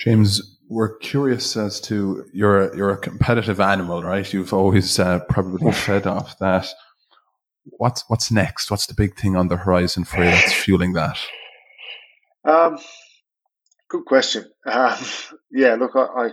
James, 0.00 0.58
we're 0.70 0.96
curious 0.96 1.56
as 1.56 1.78
to 1.82 2.24
you're 2.32 2.74
you're 2.74 2.90
a 2.90 2.96
competitive 2.96 3.60
animal, 3.60 4.02
right? 4.02 4.32
You've 4.32 4.54
always 4.54 4.98
uh, 4.98 5.20
probably 5.28 5.72
fed 5.72 6.06
off 6.06 6.38
that. 6.38 6.66
What's 7.64 8.08
what's 8.08 8.30
next? 8.30 8.70
What's 8.70 8.86
the 8.86 8.94
big 8.94 9.16
thing 9.16 9.36
on 9.36 9.48
the 9.48 9.58
horizon 9.58 10.04
for 10.04 10.18
you 10.18 10.30
that's 10.30 10.52
fueling 10.54 10.94
that? 10.94 11.18
Um, 12.44 12.78
good 13.90 14.06
question. 14.06 14.46
Um, 14.64 14.96
yeah, 15.50 15.74
look, 15.74 15.92
I, 15.94 16.00
I 16.00 16.30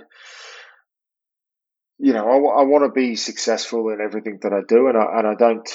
you 1.99 2.13
know, 2.13 2.25
I, 2.25 2.61
I 2.61 2.63
want 2.63 2.85
to 2.85 2.91
be 2.97 3.17
successful 3.17 3.89
in 3.89 3.99
everything 3.99 4.39
that 4.43 4.53
I 4.53 4.61
do, 4.65 4.87
and 4.87 4.97
I 4.97 5.19
and 5.19 5.27
I 5.27 5.35
don't. 5.35 5.69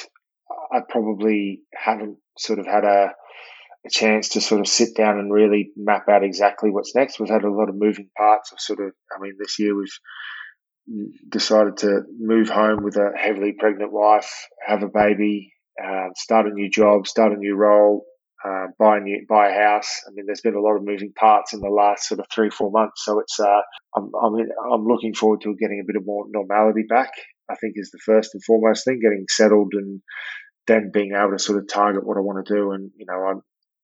I 0.72 0.80
probably 0.88 1.60
haven't 1.74 2.16
sort 2.38 2.58
of 2.58 2.66
had 2.66 2.84
a 2.84 3.10
a 3.84 3.90
chance 3.90 4.30
to 4.30 4.40
sort 4.40 4.60
of 4.60 4.68
sit 4.68 4.94
down 4.96 5.18
and 5.18 5.32
really 5.32 5.70
map 5.76 6.08
out 6.08 6.24
exactly 6.24 6.70
what's 6.70 6.94
next. 6.94 7.18
We've 7.18 7.28
had 7.28 7.44
a 7.44 7.50
lot 7.50 7.68
of 7.68 7.74
moving 7.76 8.10
parts. 8.16 8.52
Of 8.52 8.60
sort 8.60 8.80
of, 8.80 8.92
I 9.14 9.20
mean, 9.20 9.34
this 9.38 9.58
year 9.58 9.76
we've 9.76 9.98
decided 11.28 11.78
to 11.78 12.02
move 12.18 12.48
home 12.48 12.82
with 12.82 12.96
a 12.96 13.10
heavily 13.16 13.54
pregnant 13.58 13.92
wife, 13.92 14.30
have 14.66 14.82
a 14.82 14.88
baby, 14.88 15.52
uh, 15.82 16.08
start 16.16 16.46
a 16.46 16.50
new 16.50 16.70
job, 16.70 17.06
start 17.06 17.32
a 17.32 17.36
new 17.36 17.54
role, 17.56 18.04
uh, 18.44 18.66
buy 18.78 18.98
a 18.98 19.00
new, 19.00 19.24
buy 19.28 19.50
a 19.50 19.54
house. 19.54 20.00
I 20.06 20.10
mean, 20.12 20.26
there's 20.26 20.40
been 20.40 20.54
a 20.54 20.60
lot 20.60 20.76
of 20.76 20.84
moving 20.84 21.12
parts 21.18 21.52
in 21.52 21.60
the 21.60 21.68
last 21.68 22.08
sort 22.08 22.20
of 22.20 22.26
three, 22.32 22.50
four 22.50 22.70
months. 22.70 23.04
So 23.04 23.20
it's, 23.20 23.38
uh, 23.38 23.60
I'm, 23.96 24.10
I'm, 24.20 24.34
I'm 24.72 24.84
looking 24.84 25.14
forward 25.14 25.40
to 25.42 25.56
getting 25.60 25.80
a 25.80 25.86
bit 25.86 25.96
of 25.96 26.06
more 26.06 26.26
normality 26.28 26.84
back. 26.88 27.10
I 27.50 27.56
think 27.56 27.74
is 27.76 27.90
the 27.90 27.98
first 28.04 28.34
and 28.34 28.44
foremost 28.44 28.84
thing, 28.84 29.00
getting 29.02 29.26
settled 29.28 29.72
and 29.74 30.00
then 30.66 30.90
being 30.92 31.12
able 31.14 31.32
to 31.32 31.38
sort 31.38 31.58
of 31.58 31.68
target 31.68 32.06
what 32.06 32.16
I 32.16 32.20
want 32.20 32.46
to 32.46 32.54
do. 32.54 32.70
And, 32.70 32.90
you 32.96 33.06
know, 33.06 33.14
I'm, 33.14 33.42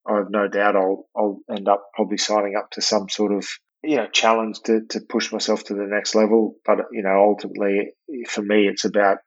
I 0.08 0.16
have 0.16 0.30
no 0.30 0.48
doubt 0.48 0.76
I'll 0.76 1.06
I'll 1.16 1.40
end 1.54 1.68
up 1.68 1.84
probably 1.94 2.18
signing 2.18 2.56
up 2.56 2.70
to 2.72 2.82
some 2.82 3.08
sort 3.08 3.32
of 3.32 3.46
you 3.82 3.96
know 3.96 4.08
challenge 4.08 4.60
to 4.64 4.80
to 4.90 5.00
push 5.00 5.32
myself 5.32 5.64
to 5.64 5.74
the 5.74 5.86
next 5.86 6.14
level. 6.14 6.56
But 6.64 6.78
you 6.92 7.02
know, 7.02 7.22
ultimately 7.28 7.92
for 8.28 8.42
me, 8.42 8.66
it's 8.68 8.84
about 8.84 9.18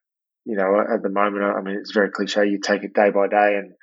you 0.46 0.56
know 0.56 0.80
at 0.82 1.04
the 1.04 1.10
moment. 1.10 1.44
I 1.44 1.62
mean, 1.62 1.78
it's 1.80 1.94
very 1.94 2.12
cliche. 2.12 2.48
You 2.48 2.60
take 2.62 2.84
it 2.84 2.94
day 2.94 3.12
by 3.12 3.28
day 3.28 3.56
and 3.56 3.74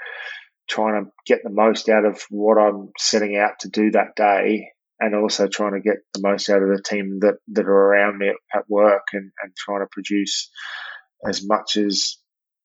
trying 0.69 1.05
to 1.05 1.11
get 1.27 1.41
the 1.43 1.51
most 1.51 1.89
out 1.89 2.05
of 2.05 2.21
what 2.31 2.59
I'm 2.59 2.91
setting 2.99 3.37
out 3.37 3.61
to 3.61 3.69
do 3.69 3.91
that 3.93 4.17
day, 4.17 4.69
and 5.01 5.15
also 5.15 5.47
trying 5.47 5.75
to 5.75 5.81
get 5.81 5.99
the 6.15 6.21
most 6.23 6.51
out 6.51 6.63
of 6.63 6.69
the 6.69 6.83
team 6.83 7.21
that 7.21 7.37
that 7.53 7.67
are 7.67 7.73
around 7.73 8.19
me 8.19 8.33
at 8.55 8.69
work, 8.69 9.07
and 9.13 9.31
and 9.43 9.53
trying 9.57 9.81
to 9.81 9.89
produce 9.91 10.51
as 11.27 11.47
much 11.47 11.77
as 11.77 12.17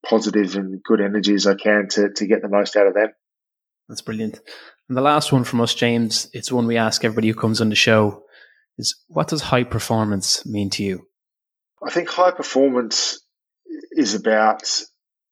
positive 0.05 0.55
and 0.55 0.83
good 0.83 1.01
energy 1.01 1.33
as 1.33 1.47
I 1.47 1.55
can 1.55 1.87
to 1.91 2.09
to 2.15 2.27
get 2.27 2.41
the 2.41 2.49
most 2.49 2.75
out 2.75 2.87
of 2.87 2.93
them. 2.93 3.09
That's 3.87 4.01
brilliant. 4.01 4.39
And 4.87 4.97
the 4.97 5.01
last 5.01 5.31
one 5.31 5.43
from 5.43 5.61
us, 5.61 5.73
James, 5.73 6.29
it's 6.33 6.51
one 6.51 6.67
we 6.67 6.77
ask 6.77 7.03
everybody 7.03 7.27
who 7.27 7.35
comes 7.35 7.61
on 7.61 7.69
the 7.69 7.75
show 7.75 8.23
is 8.77 8.95
what 9.07 9.27
does 9.27 9.41
high 9.41 9.63
performance 9.63 10.45
mean 10.45 10.69
to 10.71 10.83
you? 10.83 11.07
I 11.85 11.91
think 11.91 12.09
high 12.09 12.31
performance 12.31 13.19
is 13.91 14.15
about, 14.15 14.63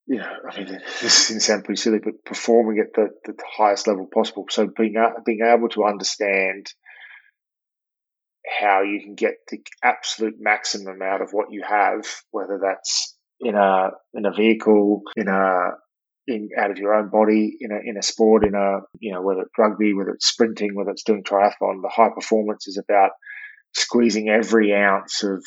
you 0.05 0.17
know, 0.17 0.33
I 0.49 0.57
mean, 0.57 0.67
this 1.01 1.27
can 1.27 1.39
sound 1.39 1.63
pretty 1.63 1.81
silly, 1.81 1.99
but 2.03 2.23
performing 2.25 2.79
at 2.79 2.93
the, 2.93 3.09
the 3.25 3.41
highest 3.57 3.87
level 3.87 4.07
possible. 4.13 4.45
So 4.49 4.67
being, 4.67 4.95
being 5.25 5.41
able 5.45 5.69
to 5.69 5.85
understand 5.85 6.67
how 8.59 8.81
you 8.81 8.99
can 9.01 9.15
get 9.15 9.35
the 9.49 9.59
absolute 9.83 10.35
maximum 10.39 11.01
out 11.01 11.21
of 11.21 11.29
what 11.31 11.51
you 11.51 11.63
have, 11.67 12.05
whether 12.31 12.59
that's 12.61 13.15
in 13.39 13.55
a 13.55 13.91
in 14.13 14.25
a 14.25 14.33
vehicle, 14.33 15.01
in 15.15 15.27
a 15.27 15.71
in 16.27 16.49
out 16.57 16.71
of 16.71 16.77
your 16.77 16.93
own 16.93 17.09
body 17.09 17.57
in 17.59 17.71
a 17.71 17.79
in 17.83 17.97
a 17.97 18.01
sport 18.01 18.45
in 18.45 18.55
a 18.55 18.79
you 18.99 19.11
know 19.11 19.21
whether 19.21 19.41
it's 19.41 19.57
rugby 19.57 19.93
whether 19.93 20.11
it's 20.11 20.27
sprinting 20.27 20.75
whether 20.75 20.91
it's 20.91 21.03
doing 21.03 21.23
triathlon 21.23 21.81
the 21.81 21.91
high 21.93 22.09
performance 22.13 22.67
is 22.67 22.77
about 22.77 23.11
squeezing 23.73 24.29
every 24.29 24.73
ounce 24.73 25.23
of 25.23 25.43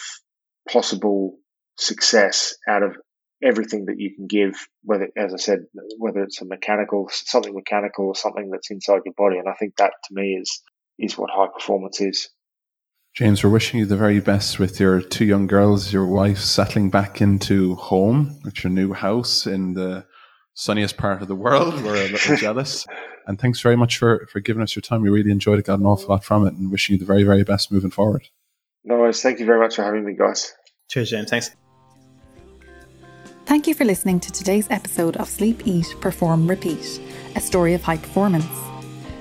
possible 0.71 1.37
success 1.79 2.57
out 2.69 2.83
of 2.83 2.97
everything 3.43 3.85
that 3.87 3.99
you 3.99 4.15
can 4.15 4.27
give 4.27 4.55
whether 4.83 5.09
as 5.17 5.33
i 5.33 5.37
said 5.37 5.61
whether 5.99 6.23
it's 6.23 6.41
a 6.41 6.45
mechanical 6.45 7.09
something 7.13 7.55
mechanical 7.55 8.07
or 8.07 8.15
something 8.15 8.51
that's 8.51 8.71
inside 8.71 9.01
your 9.05 9.15
body. 9.17 9.39
And 9.39 9.49
i 9.49 9.55
think 9.55 9.77
that 9.77 9.93
to 10.05 10.15
me 10.15 10.39
is 10.41 10.63
is 10.99 11.19
what 11.19 11.31
high 11.31 11.49
performance 11.53 12.01
is. 12.01 12.31
James, 13.15 13.45
we're 13.45 13.51
wishing 13.51 13.79
you 13.79 13.87
the 13.87 13.97
very 13.97 14.21
best 14.21 14.59
with 14.59 14.81
your 14.81 15.01
two 15.01 15.25
young 15.25 15.47
girls, 15.47 15.93
your 15.93 16.07
wife 16.07 16.39
settling 16.39 16.91
back 16.91 17.21
into 17.21 17.77
home 17.77 18.41
with 18.45 18.65
your 18.65 18.73
new 18.73 18.93
house 18.93 19.47
in 19.47 19.75
the 19.75 20.05
sunniest 20.55 20.97
part 20.97 21.21
of 21.21 21.29
the 21.29 21.35
world. 21.35 21.75
We're 21.85 22.07
a 22.07 22.09
little 22.09 22.37
jealous. 22.37 22.87
And 23.27 23.41
thanks 23.41 23.61
very 23.61 23.77
much 23.77 23.99
for, 23.99 24.27
for 24.31 24.41
giving 24.41 24.63
us 24.63 24.75
your 24.75 24.83
time. 24.83 25.03
We 25.03 25.11
really 25.11 25.31
enjoyed 25.31 25.59
it, 25.59 25.67
got 25.67 25.79
an 25.81 25.87
awful 25.87 26.09
lot 26.09 26.25
from 26.25 26.47
it, 26.47 26.55
and 26.55 26.71
wishing 26.71 26.95
you 26.95 26.99
the 26.99 27.05
very, 27.05 27.25
very 27.25 27.43
best 27.43 27.73
moving 27.73 27.91
forward. 27.91 28.29
No 28.85 28.99
worries. 28.99 29.23
Thank 29.23 29.39
you 29.41 29.47
very 29.47 29.61
much 29.61 29.77
for 29.77 29.83
having 29.83 30.05
me, 30.05 30.15
guys. 30.15 30.53
Cheers, 30.89 31.11
James. 31.11 31.31
Thanks. 31.31 31.51
Thank 33.47 33.67
you 33.67 33.75
for 33.75 33.85
listening 33.85 34.21
to 34.21 34.33
today's 34.33 34.71
episode 34.71 35.17
of 35.17 35.29
Sleep, 35.29 35.67
Eat, 35.67 35.95
Perform, 36.01 36.49
Repeat, 36.49 37.01
a 37.37 37.41
story 37.41 37.75
of 37.75 37.83
high 37.83 37.99
performance. 37.99 38.47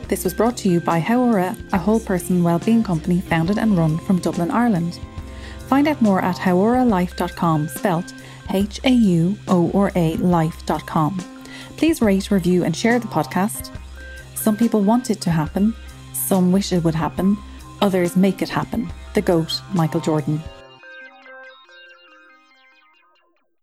This 0.08 0.24
was 0.24 0.34
brought 0.34 0.56
to 0.58 0.70
you 0.70 0.80
by 0.80 1.00
Hauora, 1.02 1.58
a 1.74 1.78
whole 1.78 2.00
person 2.00 2.44
wellbeing 2.44 2.84
company 2.84 3.22
founded 3.22 3.58
and 3.58 3.78
run 3.78 3.98
from 4.00 4.20
Dublin, 4.20 4.52
Ireland. 4.52 5.00
Find 5.68 5.88
out 5.88 6.02
more 6.02 6.22
at 6.22 6.36
hauoralife.com, 6.36 7.68
spelt 7.68 8.14
H 8.50 8.80
A 8.84 8.92
U 8.92 9.38
O 9.48 9.72
R 9.74 9.92
A 9.96 10.16
life.com. 10.18 11.20
Please 11.78 12.02
rate, 12.02 12.32
review, 12.32 12.64
and 12.64 12.76
share 12.76 13.00
the 13.00 13.08
podcast. 13.08 13.76
Some 14.36 14.58
people 14.58 14.82
want 14.82 15.10
it 15.10 15.22
to 15.22 15.30
happen, 15.30 15.74
some 16.14 16.52
wish 16.52 16.72
it 16.74 16.84
would 16.84 16.96
happen, 16.96 17.38
others 17.82 18.16
make 18.16 18.42
it 18.42 18.50
happen. 18.50 18.92
The 19.14 19.22
GOAT, 19.22 19.62
Michael 19.74 20.02
Jordan. 20.02 20.42